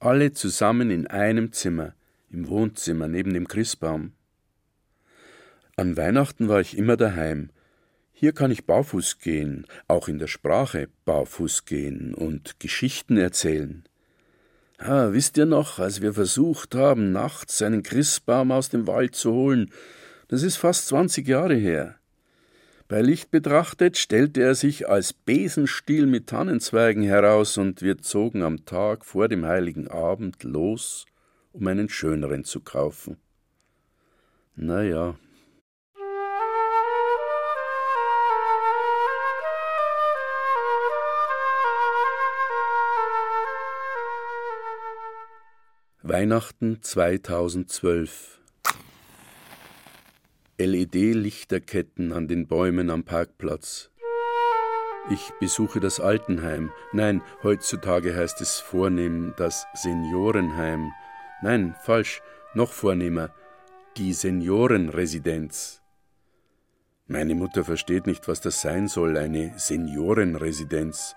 alle 0.00 0.32
zusammen 0.32 0.90
in 0.90 1.06
einem 1.06 1.52
Zimmer, 1.52 1.94
im 2.28 2.48
Wohnzimmer 2.48 3.08
neben 3.08 3.32
dem 3.32 3.48
Christbaum. 3.48 4.12
An 5.76 5.96
Weihnachten 5.96 6.48
war 6.48 6.60
ich 6.60 6.76
immer 6.76 6.96
daheim. 6.96 7.50
Hier 8.12 8.32
kann 8.32 8.50
ich 8.50 8.66
barfuß 8.66 9.18
gehen, 9.20 9.66
auch 9.88 10.08
in 10.08 10.18
der 10.18 10.26
Sprache 10.26 10.88
barfuß 11.04 11.66
gehen 11.66 12.14
und 12.14 12.58
Geschichten 12.58 13.16
erzählen. 13.16 13.84
Ah, 14.78 15.08
wisst 15.12 15.38
ihr 15.38 15.46
noch, 15.46 15.78
als 15.78 16.02
wir 16.02 16.12
versucht 16.12 16.74
haben, 16.74 17.10
nachts 17.10 17.62
einen 17.62 17.82
Christbaum 17.82 18.52
aus 18.52 18.68
dem 18.68 18.86
Wald 18.86 19.14
zu 19.14 19.32
holen? 19.32 19.72
Das 20.28 20.42
ist 20.42 20.56
fast 20.56 20.86
zwanzig 20.86 21.26
Jahre 21.28 21.54
her. 21.54 21.96
Bei 22.88 23.00
Licht 23.00 23.30
betrachtet 23.30 23.96
stellte 23.96 24.42
er 24.42 24.54
sich 24.54 24.88
als 24.88 25.12
Besenstiel 25.12 26.06
mit 26.06 26.28
Tannenzweigen 26.28 27.02
heraus, 27.02 27.58
und 27.58 27.82
wir 27.82 27.98
zogen 27.98 28.42
am 28.42 28.64
Tag 28.64 29.04
vor 29.04 29.28
dem 29.28 29.46
heiligen 29.46 29.88
Abend 29.88 30.44
los, 30.44 31.06
um 31.52 31.66
einen 31.66 31.88
schöneren 31.88 32.44
zu 32.44 32.60
kaufen. 32.60 33.16
Na 34.54 34.82
ja. 34.82 35.16
Weihnachten 46.08 46.80
2012 46.82 48.38
LED-Lichterketten 50.56 52.12
an 52.12 52.28
den 52.28 52.46
Bäumen 52.46 52.90
am 52.90 53.02
Parkplatz. 53.02 53.90
Ich 55.10 55.32
besuche 55.40 55.80
das 55.80 55.98
Altenheim. 55.98 56.70
Nein, 56.92 57.22
heutzutage 57.42 58.14
heißt 58.14 58.40
es 58.40 58.60
vornehm 58.60 59.34
das 59.36 59.66
Seniorenheim. 59.74 60.92
Nein, 61.42 61.74
falsch, 61.82 62.22
noch 62.54 62.70
vornehmer, 62.70 63.34
die 63.96 64.12
Seniorenresidenz. 64.12 65.82
Meine 67.08 67.34
Mutter 67.34 67.64
versteht 67.64 68.06
nicht, 68.06 68.28
was 68.28 68.40
das 68.40 68.60
sein 68.60 68.86
soll, 68.86 69.16
eine 69.16 69.54
Seniorenresidenz. 69.58 71.16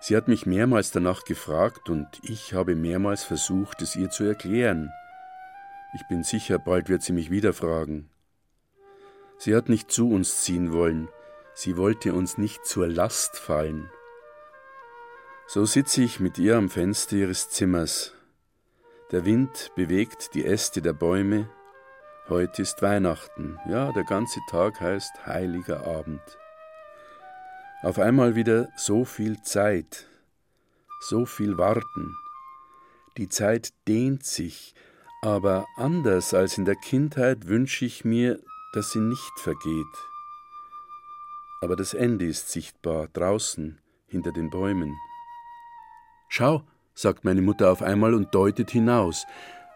Sie 0.00 0.16
hat 0.16 0.28
mich 0.28 0.46
mehrmals 0.46 0.90
danach 0.90 1.24
gefragt 1.24 1.90
und 1.90 2.08
ich 2.22 2.54
habe 2.54 2.74
mehrmals 2.74 3.22
versucht, 3.22 3.82
es 3.82 3.96
ihr 3.96 4.08
zu 4.08 4.24
erklären. 4.24 4.90
Ich 5.94 6.06
bin 6.08 6.22
sicher, 6.22 6.58
bald 6.58 6.88
wird 6.88 7.02
sie 7.02 7.12
mich 7.12 7.30
wieder 7.30 7.52
fragen. 7.52 8.08
Sie 9.36 9.54
hat 9.54 9.68
nicht 9.68 9.90
zu 9.90 10.10
uns 10.10 10.40
ziehen 10.42 10.72
wollen, 10.72 11.08
sie 11.52 11.76
wollte 11.76 12.14
uns 12.14 12.38
nicht 12.38 12.64
zur 12.64 12.88
Last 12.88 13.36
fallen. 13.36 13.90
So 15.46 15.64
sitze 15.66 16.02
ich 16.02 16.20
mit 16.20 16.38
ihr 16.38 16.56
am 16.56 16.70
Fenster 16.70 17.16
ihres 17.16 17.50
Zimmers. 17.50 18.14
Der 19.10 19.24
Wind 19.24 19.72
bewegt 19.74 20.34
die 20.34 20.44
Äste 20.44 20.80
der 20.80 20.92
Bäume. 20.92 21.50
Heute 22.28 22.62
ist 22.62 22.80
Weihnachten, 22.80 23.58
ja, 23.68 23.92
der 23.92 24.04
ganze 24.04 24.40
Tag 24.48 24.80
heißt 24.80 25.26
heiliger 25.26 25.84
Abend. 25.84 26.20
Auf 27.82 27.98
einmal 27.98 28.34
wieder 28.34 28.68
so 28.76 29.06
viel 29.06 29.40
Zeit, 29.40 30.06
so 31.00 31.24
viel 31.24 31.56
Warten. 31.56 32.14
Die 33.16 33.30
Zeit 33.30 33.72
dehnt 33.88 34.22
sich, 34.22 34.74
aber 35.22 35.66
anders 35.76 36.34
als 36.34 36.58
in 36.58 36.66
der 36.66 36.76
Kindheit 36.76 37.48
wünsche 37.48 37.86
ich 37.86 38.04
mir, 38.04 38.38
dass 38.74 38.92
sie 38.92 39.00
nicht 39.00 39.32
vergeht. 39.38 39.86
Aber 41.62 41.74
das 41.74 41.94
Ende 41.94 42.26
ist 42.26 42.50
sichtbar 42.50 43.08
draußen 43.14 43.78
hinter 44.08 44.32
den 44.32 44.50
Bäumen. 44.50 44.94
Schau, 46.28 46.62
sagt 46.94 47.24
meine 47.24 47.40
Mutter 47.40 47.72
auf 47.72 47.80
einmal 47.80 48.12
und 48.12 48.34
deutet 48.34 48.70
hinaus. 48.70 49.26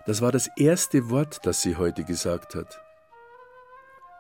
Das 0.05 0.21
war 0.21 0.31
das 0.31 0.51
erste 0.59 1.09
Wort, 1.09 1.41
das 1.45 1.63
sie 1.63 1.77
heute 1.77 2.05
gesagt 2.05 2.55
hat. 2.55 2.79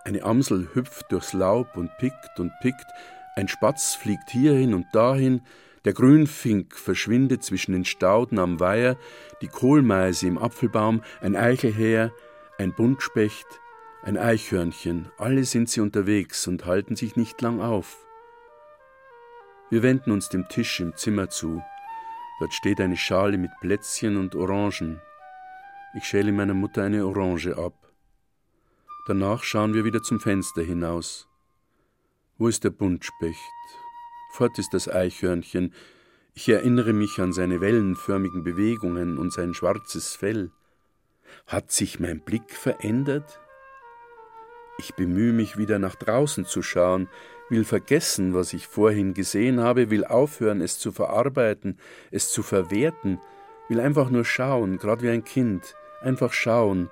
Eine 0.04 0.22
Amsel 0.22 0.74
hüpft 0.74 1.12
durchs 1.12 1.34
Laub 1.34 1.76
und 1.76 1.90
pickt 1.98 2.40
und 2.40 2.50
pickt, 2.62 2.86
ein 3.36 3.48
Spatz 3.48 3.94
fliegt 3.94 4.30
hierhin 4.30 4.74
und 4.74 4.86
dahin, 4.92 5.42
der 5.84 5.92
Grünfink 5.92 6.76
verschwindet 6.76 7.42
zwischen 7.42 7.72
den 7.72 7.84
Stauden 7.84 8.38
am 8.38 8.58
Weiher, 8.58 8.96
die 9.42 9.48
Kohlmeise 9.48 10.26
im 10.26 10.38
Apfelbaum, 10.38 11.02
ein 11.20 11.36
Eichelhäher, 11.36 12.12
ein 12.58 12.72
Buntspecht, 12.72 13.46
ein 14.02 14.16
Eichhörnchen, 14.16 15.10
alle 15.18 15.44
sind 15.44 15.68
sie 15.68 15.80
unterwegs 15.80 16.46
und 16.46 16.64
halten 16.64 16.96
sich 16.96 17.16
nicht 17.16 17.40
lang 17.42 17.60
auf. 17.60 18.06
Wir 19.70 19.82
wenden 19.82 20.12
uns 20.12 20.28
dem 20.28 20.48
Tisch 20.48 20.80
im 20.80 20.94
Zimmer 20.96 21.28
zu. 21.28 21.62
Dort 22.38 22.54
steht 22.54 22.80
eine 22.80 22.96
Schale 22.96 23.38
mit 23.38 23.50
Plätzchen 23.60 24.16
und 24.16 24.34
Orangen. 24.34 25.00
Ich 25.96 26.04
schäle 26.04 26.32
meiner 26.32 26.54
Mutter 26.54 26.82
eine 26.82 27.06
Orange 27.06 27.56
ab. 27.56 27.74
Danach 29.06 29.42
schauen 29.42 29.74
wir 29.74 29.84
wieder 29.84 30.02
zum 30.02 30.20
Fenster 30.20 30.62
hinaus. 30.62 31.28
Wo 32.36 32.48
ist 32.48 32.64
der 32.64 32.70
Buntspecht? 32.70 33.38
Fort 34.32 34.58
ist 34.58 34.74
das 34.74 34.88
Eichhörnchen. 34.88 35.72
Ich 36.34 36.48
erinnere 36.48 36.92
mich 36.92 37.20
an 37.20 37.32
seine 37.32 37.60
wellenförmigen 37.60 38.42
Bewegungen 38.42 39.18
und 39.18 39.32
sein 39.32 39.54
schwarzes 39.54 40.16
Fell. 40.16 40.50
Hat 41.46 41.70
sich 41.70 42.00
mein 42.00 42.20
Blick 42.24 42.50
verändert? 42.50 43.38
Ich 44.78 44.96
bemühe 44.96 45.32
mich 45.32 45.56
wieder 45.58 45.78
nach 45.78 45.94
draußen 45.94 46.44
zu 46.44 46.60
schauen, 46.60 47.08
will 47.50 47.64
vergessen, 47.64 48.34
was 48.34 48.52
ich 48.52 48.66
vorhin 48.66 49.14
gesehen 49.14 49.60
habe, 49.60 49.90
will 49.90 50.04
aufhören, 50.04 50.60
es 50.60 50.80
zu 50.80 50.90
verarbeiten, 50.90 51.78
es 52.10 52.32
zu 52.32 52.42
verwerten, 52.42 53.20
will 53.68 53.78
einfach 53.78 54.10
nur 54.10 54.24
schauen, 54.24 54.78
gerade 54.78 55.02
wie 55.02 55.10
ein 55.10 55.22
Kind, 55.22 55.76
einfach 56.00 56.32
schauen, 56.32 56.90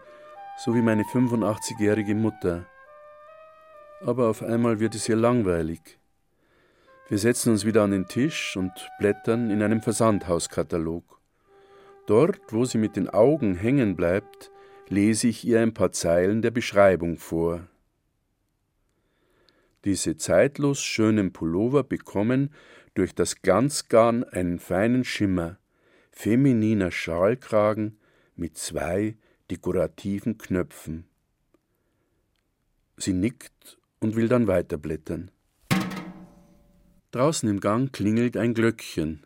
so 0.65 0.73
wie 0.77 0.83
meine 0.83 1.03
85-jährige 1.03 2.15
Mutter. 2.15 2.65
Aber 4.05 4.29
auf 4.29 4.43
einmal 4.43 4.81
wird 4.81 4.97
es 4.97 5.09
ihr 5.09 5.17
langweilig. 5.17 5.99
Wir 7.09 7.19
setzen 7.19 7.53
uns 7.53 7.65
wieder 7.65 7.83
an 7.83 7.93
den 7.93 8.09
Tisch 8.09 8.57
und 8.57 8.73
blättern 8.99 9.51
in 9.51 9.63
einem 9.63 9.81
Versandhauskatalog. 9.81 11.21
Dort, 12.07 12.41
wo 12.53 12.65
sie 12.65 12.79
mit 12.79 12.97
den 12.97 13.09
Augen 13.09 13.55
hängen 13.55 13.95
bleibt, 13.95 14.51
lese 14.89 15.29
ich 15.29 15.47
ihr 15.47 15.61
ein 15.61 15.73
paar 15.73 15.93
Zeilen 15.93 16.43
der 16.43 16.51
Beschreibung 16.51 17.17
vor. 17.17 17.69
Diese 19.85 20.17
zeitlos 20.17 20.83
schönen 20.83 21.33
Pullover 21.33 21.85
bekommen 21.85 22.53
durch 22.95 23.15
das 23.15 23.43
Glanzgarn 23.43 24.25
einen 24.25 24.59
feinen 24.59 25.05
Schimmer, 25.05 25.59
femininer 26.11 26.91
Schalkragen 26.91 27.99
mit 28.35 28.59
zwei 28.59 29.17
dekorativen 29.51 30.39
Knöpfen. 30.39 31.05
Sie 32.97 33.13
nickt 33.13 33.79
und 34.03 34.17
will 34.17 34.29
dann 34.29 34.49
weiterblättern. 34.49 35.31
Draußen 37.13 37.49
im 37.49 37.61
Gang 37.61 37.93
klingelt 37.93 38.37
ein 38.37 38.53
Glöckchen. 38.53 39.25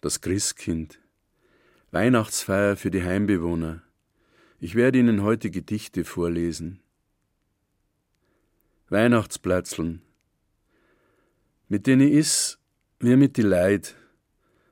Das 0.00 0.20
Christkind. 0.20 0.98
Weihnachtsfeier 1.92 2.76
für 2.76 2.90
die 2.90 3.04
Heimbewohner. 3.04 3.82
Ich 4.58 4.74
werde 4.74 4.98
Ihnen 4.98 5.22
heute 5.22 5.50
Gedichte 5.50 6.04
vorlesen. 6.04 6.80
Weihnachtsplätzeln. 8.88 10.02
Mit 11.68 11.86
denen 11.86 12.08
is, 12.08 12.58
wie 12.98 13.14
mit 13.16 13.36
die 13.36 13.42
Leid. 13.42 13.94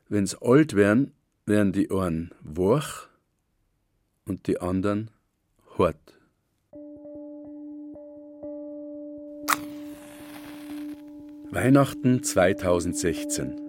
Wenn's 0.09 0.35
alt 0.35 0.75
wären, 0.75 1.13
wären 1.47 1.73
die 1.73 1.89
Ohren 1.91 2.35
wach 2.41 3.09
und 4.25 4.49
die 4.49 4.61
anderen 4.61 5.13
hart. 5.79 6.20
Weihnachten 11.53 12.23
2016. 12.23 13.61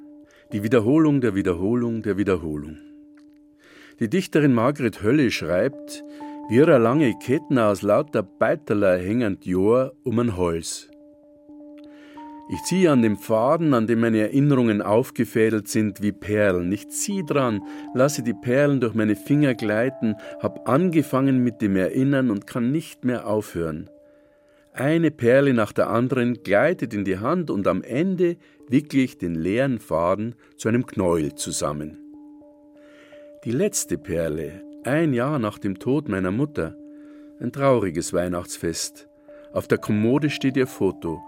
Die 0.54 0.62
Wiederholung 0.62 1.20
der 1.20 1.34
Wiederholung 1.34 2.04
der 2.04 2.16
Wiederholung. 2.16 2.78
Die 4.00 4.08
Dichterin 4.08 4.54
Margret 4.54 5.02
Hölle 5.02 5.32
schreibt, 5.32 6.04
wie 6.48 6.62
eine 6.62 6.78
lange 6.78 7.18
Ketten 7.18 7.58
aus 7.58 7.82
lauter 7.82 8.22
Beiterler 8.22 9.00
hängend 9.00 9.48
Johr 9.48 9.94
um 10.04 10.20
ein 10.20 10.38
Hals. 10.38 10.92
Ich 12.52 12.62
ziehe 12.66 12.92
an 12.92 13.02
dem 13.02 13.18
Faden, 13.18 13.74
an 13.74 13.88
dem 13.88 14.02
meine 14.02 14.20
Erinnerungen 14.20 14.84
aufgefädelt 14.84 15.68
sind, 15.68 16.04
wie 16.04 16.12
Perlen. 16.12 16.72
Ich 16.72 16.88
ziehe 16.90 17.24
dran, 17.24 17.64
lasse 17.96 18.22
die 18.22 18.36
Perlen 18.36 18.80
durch 18.80 18.94
meine 18.94 19.16
Finger 19.16 19.56
gleiten, 19.56 20.18
hab 20.40 20.70
angefangen 20.70 21.44
mit 21.44 21.64
dem 21.64 21.76
Erinnern 21.76 22.30
und 22.30 22.46
kann 22.46 22.72
nicht 22.72 23.06
mehr 23.06 23.26
aufhören. 23.26 23.90
Eine 24.74 25.12
Perle 25.12 25.54
nach 25.54 25.74
der 25.74 25.90
anderen 25.90 26.44
gleitet 26.44 26.94
in 26.94 27.04
die 27.04 27.18
Hand 27.18 27.50
und 27.50 27.68
am 27.68 27.84
Ende 27.84 28.38
wickle 28.70 29.02
ich 29.02 29.18
den 29.18 29.36
leeren 29.36 29.80
Faden 29.80 30.36
zu 30.56 30.70
einem 30.70 30.86
Knäuel 30.86 31.36
zusammen. 31.36 31.98
Die 33.44 33.52
letzte 33.52 33.98
Perle, 33.98 34.64
ein 34.86 35.14
Jahr 35.14 35.40
nach 35.40 35.60
dem 35.60 35.78
Tod 35.78 36.08
meiner 36.08 36.32
Mutter, 36.32 36.78
ein 37.42 37.52
trauriges 37.52 38.14
Weihnachtsfest. 38.14 39.10
Auf 39.52 39.68
der 39.68 39.78
Kommode 39.78 40.30
steht 40.30 40.56
ihr 40.56 40.68
Foto. 40.68 41.22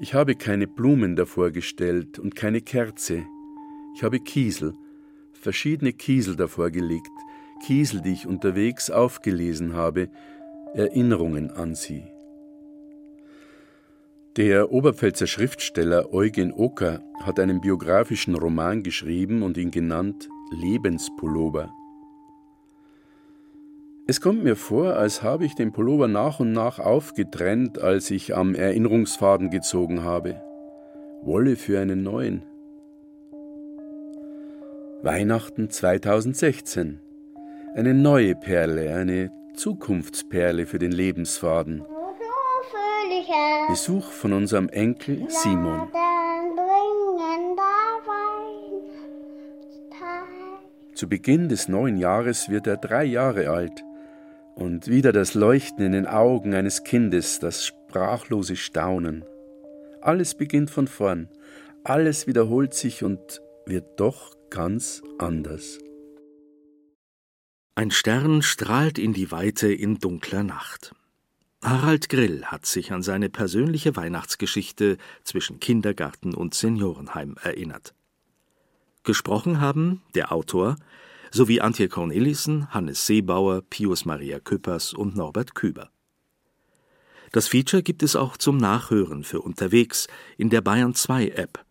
Ich 0.00 0.14
habe 0.14 0.34
keine 0.34 0.66
Blumen 0.66 1.14
davor 1.14 1.52
gestellt 1.52 2.18
und 2.18 2.34
keine 2.34 2.60
Kerze. 2.60 3.24
Ich 3.94 4.02
habe 4.02 4.18
Kiesel, 4.18 4.72
verschiedene 5.32 5.92
Kiesel 5.92 6.34
davor 6.34 6.70
gelegt, 6.70 7.12
Kiesel, 7.64 8.00
die 8.00 8.14
ich 8.14 8.26
unterwegs 8.26 8.90
aufgelesen 8.90 9.74
habe, 9.74 10.08
Erinnerungen 10.74 11.52
an 11.52 11.76
sie. 11.76 12.13
Der 14.36 14.72
Oberpfälzer 14.72 15.28
Schriftsteller 15.28 16.12
Eugen 16.12 16.52
Ocker 16.52 17.04
hat 17.22 17.38
einen 17.38 17.60
biografischen 17.60 18.34
Roman 18.34 18.82
geschrieben 18.82 19.44
und 19.44 19.56
ihn 19.56 19.70
genannt 19.70 20.28
Lebenspullover. 20.50 21.72
Es 24.08 24.20
kommt 24.20 24.42
mir 24.42 24.56
vor, 24.56 24.96
als 24.96 25.22
habe 25.22 25.44
ich 25.44 25.54
den 25.54 25.72
Pullover 25.72 26.08
nach 26.08 26.40
und 26.40 26.50
nach 26.50 26.80
aufgetrennt, 26.80 27.80
als 27.80 28.10
ich 28.10 28.34
am 28.34 28.56
Erinnerungsfaden 28.56 29.50
gezogen 29.50 30.02
habe. 30.02 30.42
Wolle 31.22 31.54
für 31.54 31.78
einen 31.78 32.02
neuen. 32.02 32.42
Weihnachten 35.02 35.70
2016. 35.70 36.98
Eine 37.76 37.94
neue 37.94 38.34
Perle, 38.34 38.96
eine 38.96 39.30
Zukunftsperle 39.54 40.66
für 40.66 40.80
den 40.80 40.90
Lebensfaden. 40.90 41.84
Besuch 43.68 44.10
von 44.10 44.32
unserem 44.32 44.68
Enkel 44.68 45.26
Simon. 45.28 45.88
Zu 50.94 51.08
Beginn 51.08 51.48
des 51.48 51.68
neuen 51.68 51.98
Jahres 51.98 52.48
wird 52.48 52.66
er 52.66 52.76
drei 52.76 53.04
Jahre 53.04 53.50
alt 53.50 53.82
und 54.54 54.86
wieder 54.86 55.12
das 55.12 55.34
Leuchten 55.34 55.84
in 55.84 55.92
den 55.92 56.06
Augen 56.06 56.54
eines 56.54 56.84
Kindes, 56.84 57.40
das 57.40 57.66
sprachlose 57.66 58.56
Staunen. 58.56 59.24
Alles 60.00 60.34
beginnt 60.34 60.70
von 60.70 60.86
vorn, 60.86 61.28
alles 61.82 62.26
wiederholt 62.26 62.74
sich 62.74 63.02
und 63.02 63.40
wird 63.66 63.98
doch 63.98 64.34
ganz 64.50 65.02
anders. 65.18 65.78
Ein 67.74 67.90
Stern 67.90 68.42
strahlt 68.42 68.98
in 68.98 69.12
die 69.12 69.32
Weite 69.32 69.72
in 69.72 69.98
dunkler 69.98 70.44
Nacht. 70.44 70.94
Harald 71.64 72.10
Grill 72.10 72.44
hat 72.44 72.66
sich 72.66 72.92
an 72.92 73.02
seine 73.02 73.30
persönliche 73.30 73.96
Weihnachtsgeschichte 73.96 74.98
zwischen 75.24 75.60
Kindergarten 75.60 76.34
und 76.34 76.52
Seniorenheim 76.52 77.36
erinnert. 77.42 77.94
Gesprochen 79.02 79.60
haben 79.60 80.02
der 80.14 80.30
Autor 80.30 80.76
sowie 81.30 81.62
Antje 81.62 81.88
Cornelissen, 81.88 82.72
Hannes 82.72 83.06
Seebauer, 83.06 83.62
Pius 83.62 84.04
Maria 84.04 84.40
Küppers 84.40 84.92
und 84.92 85.16
Norbert 85.16 85.54
Küber. 85.54 85.90
Das 87.32 87.48
Feature 87.48 87.82
gibt 87.82 88.02
es 88.02 88.14
auch 88.14 88.36
zum 88.36 88.58
Nachhören 88.58 89.24
für 89.24 89.40
unterwegs 89.40 90.06
in 90.36 90.50
der 90.50 90.60
Bayern 90.60 90.94
2 90.94 91.28
App 91.30 91.64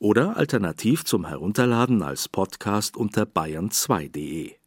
oder 0.00 0.36
alternativ 0.36 1.04
zum 1.04 1.26
Herunterladen 1.26 2.02
als 2.02 2.28
Podcast 2.28 2.96
unter 2.96 3.22
bayern2.de. 3.22 4.58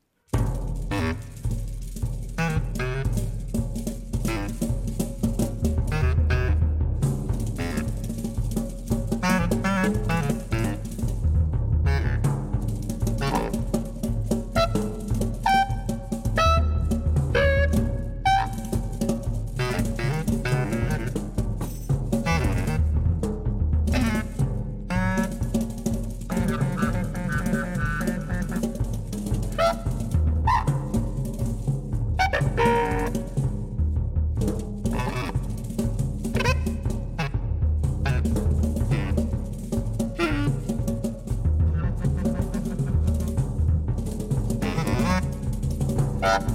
Bye. 46.22 46.51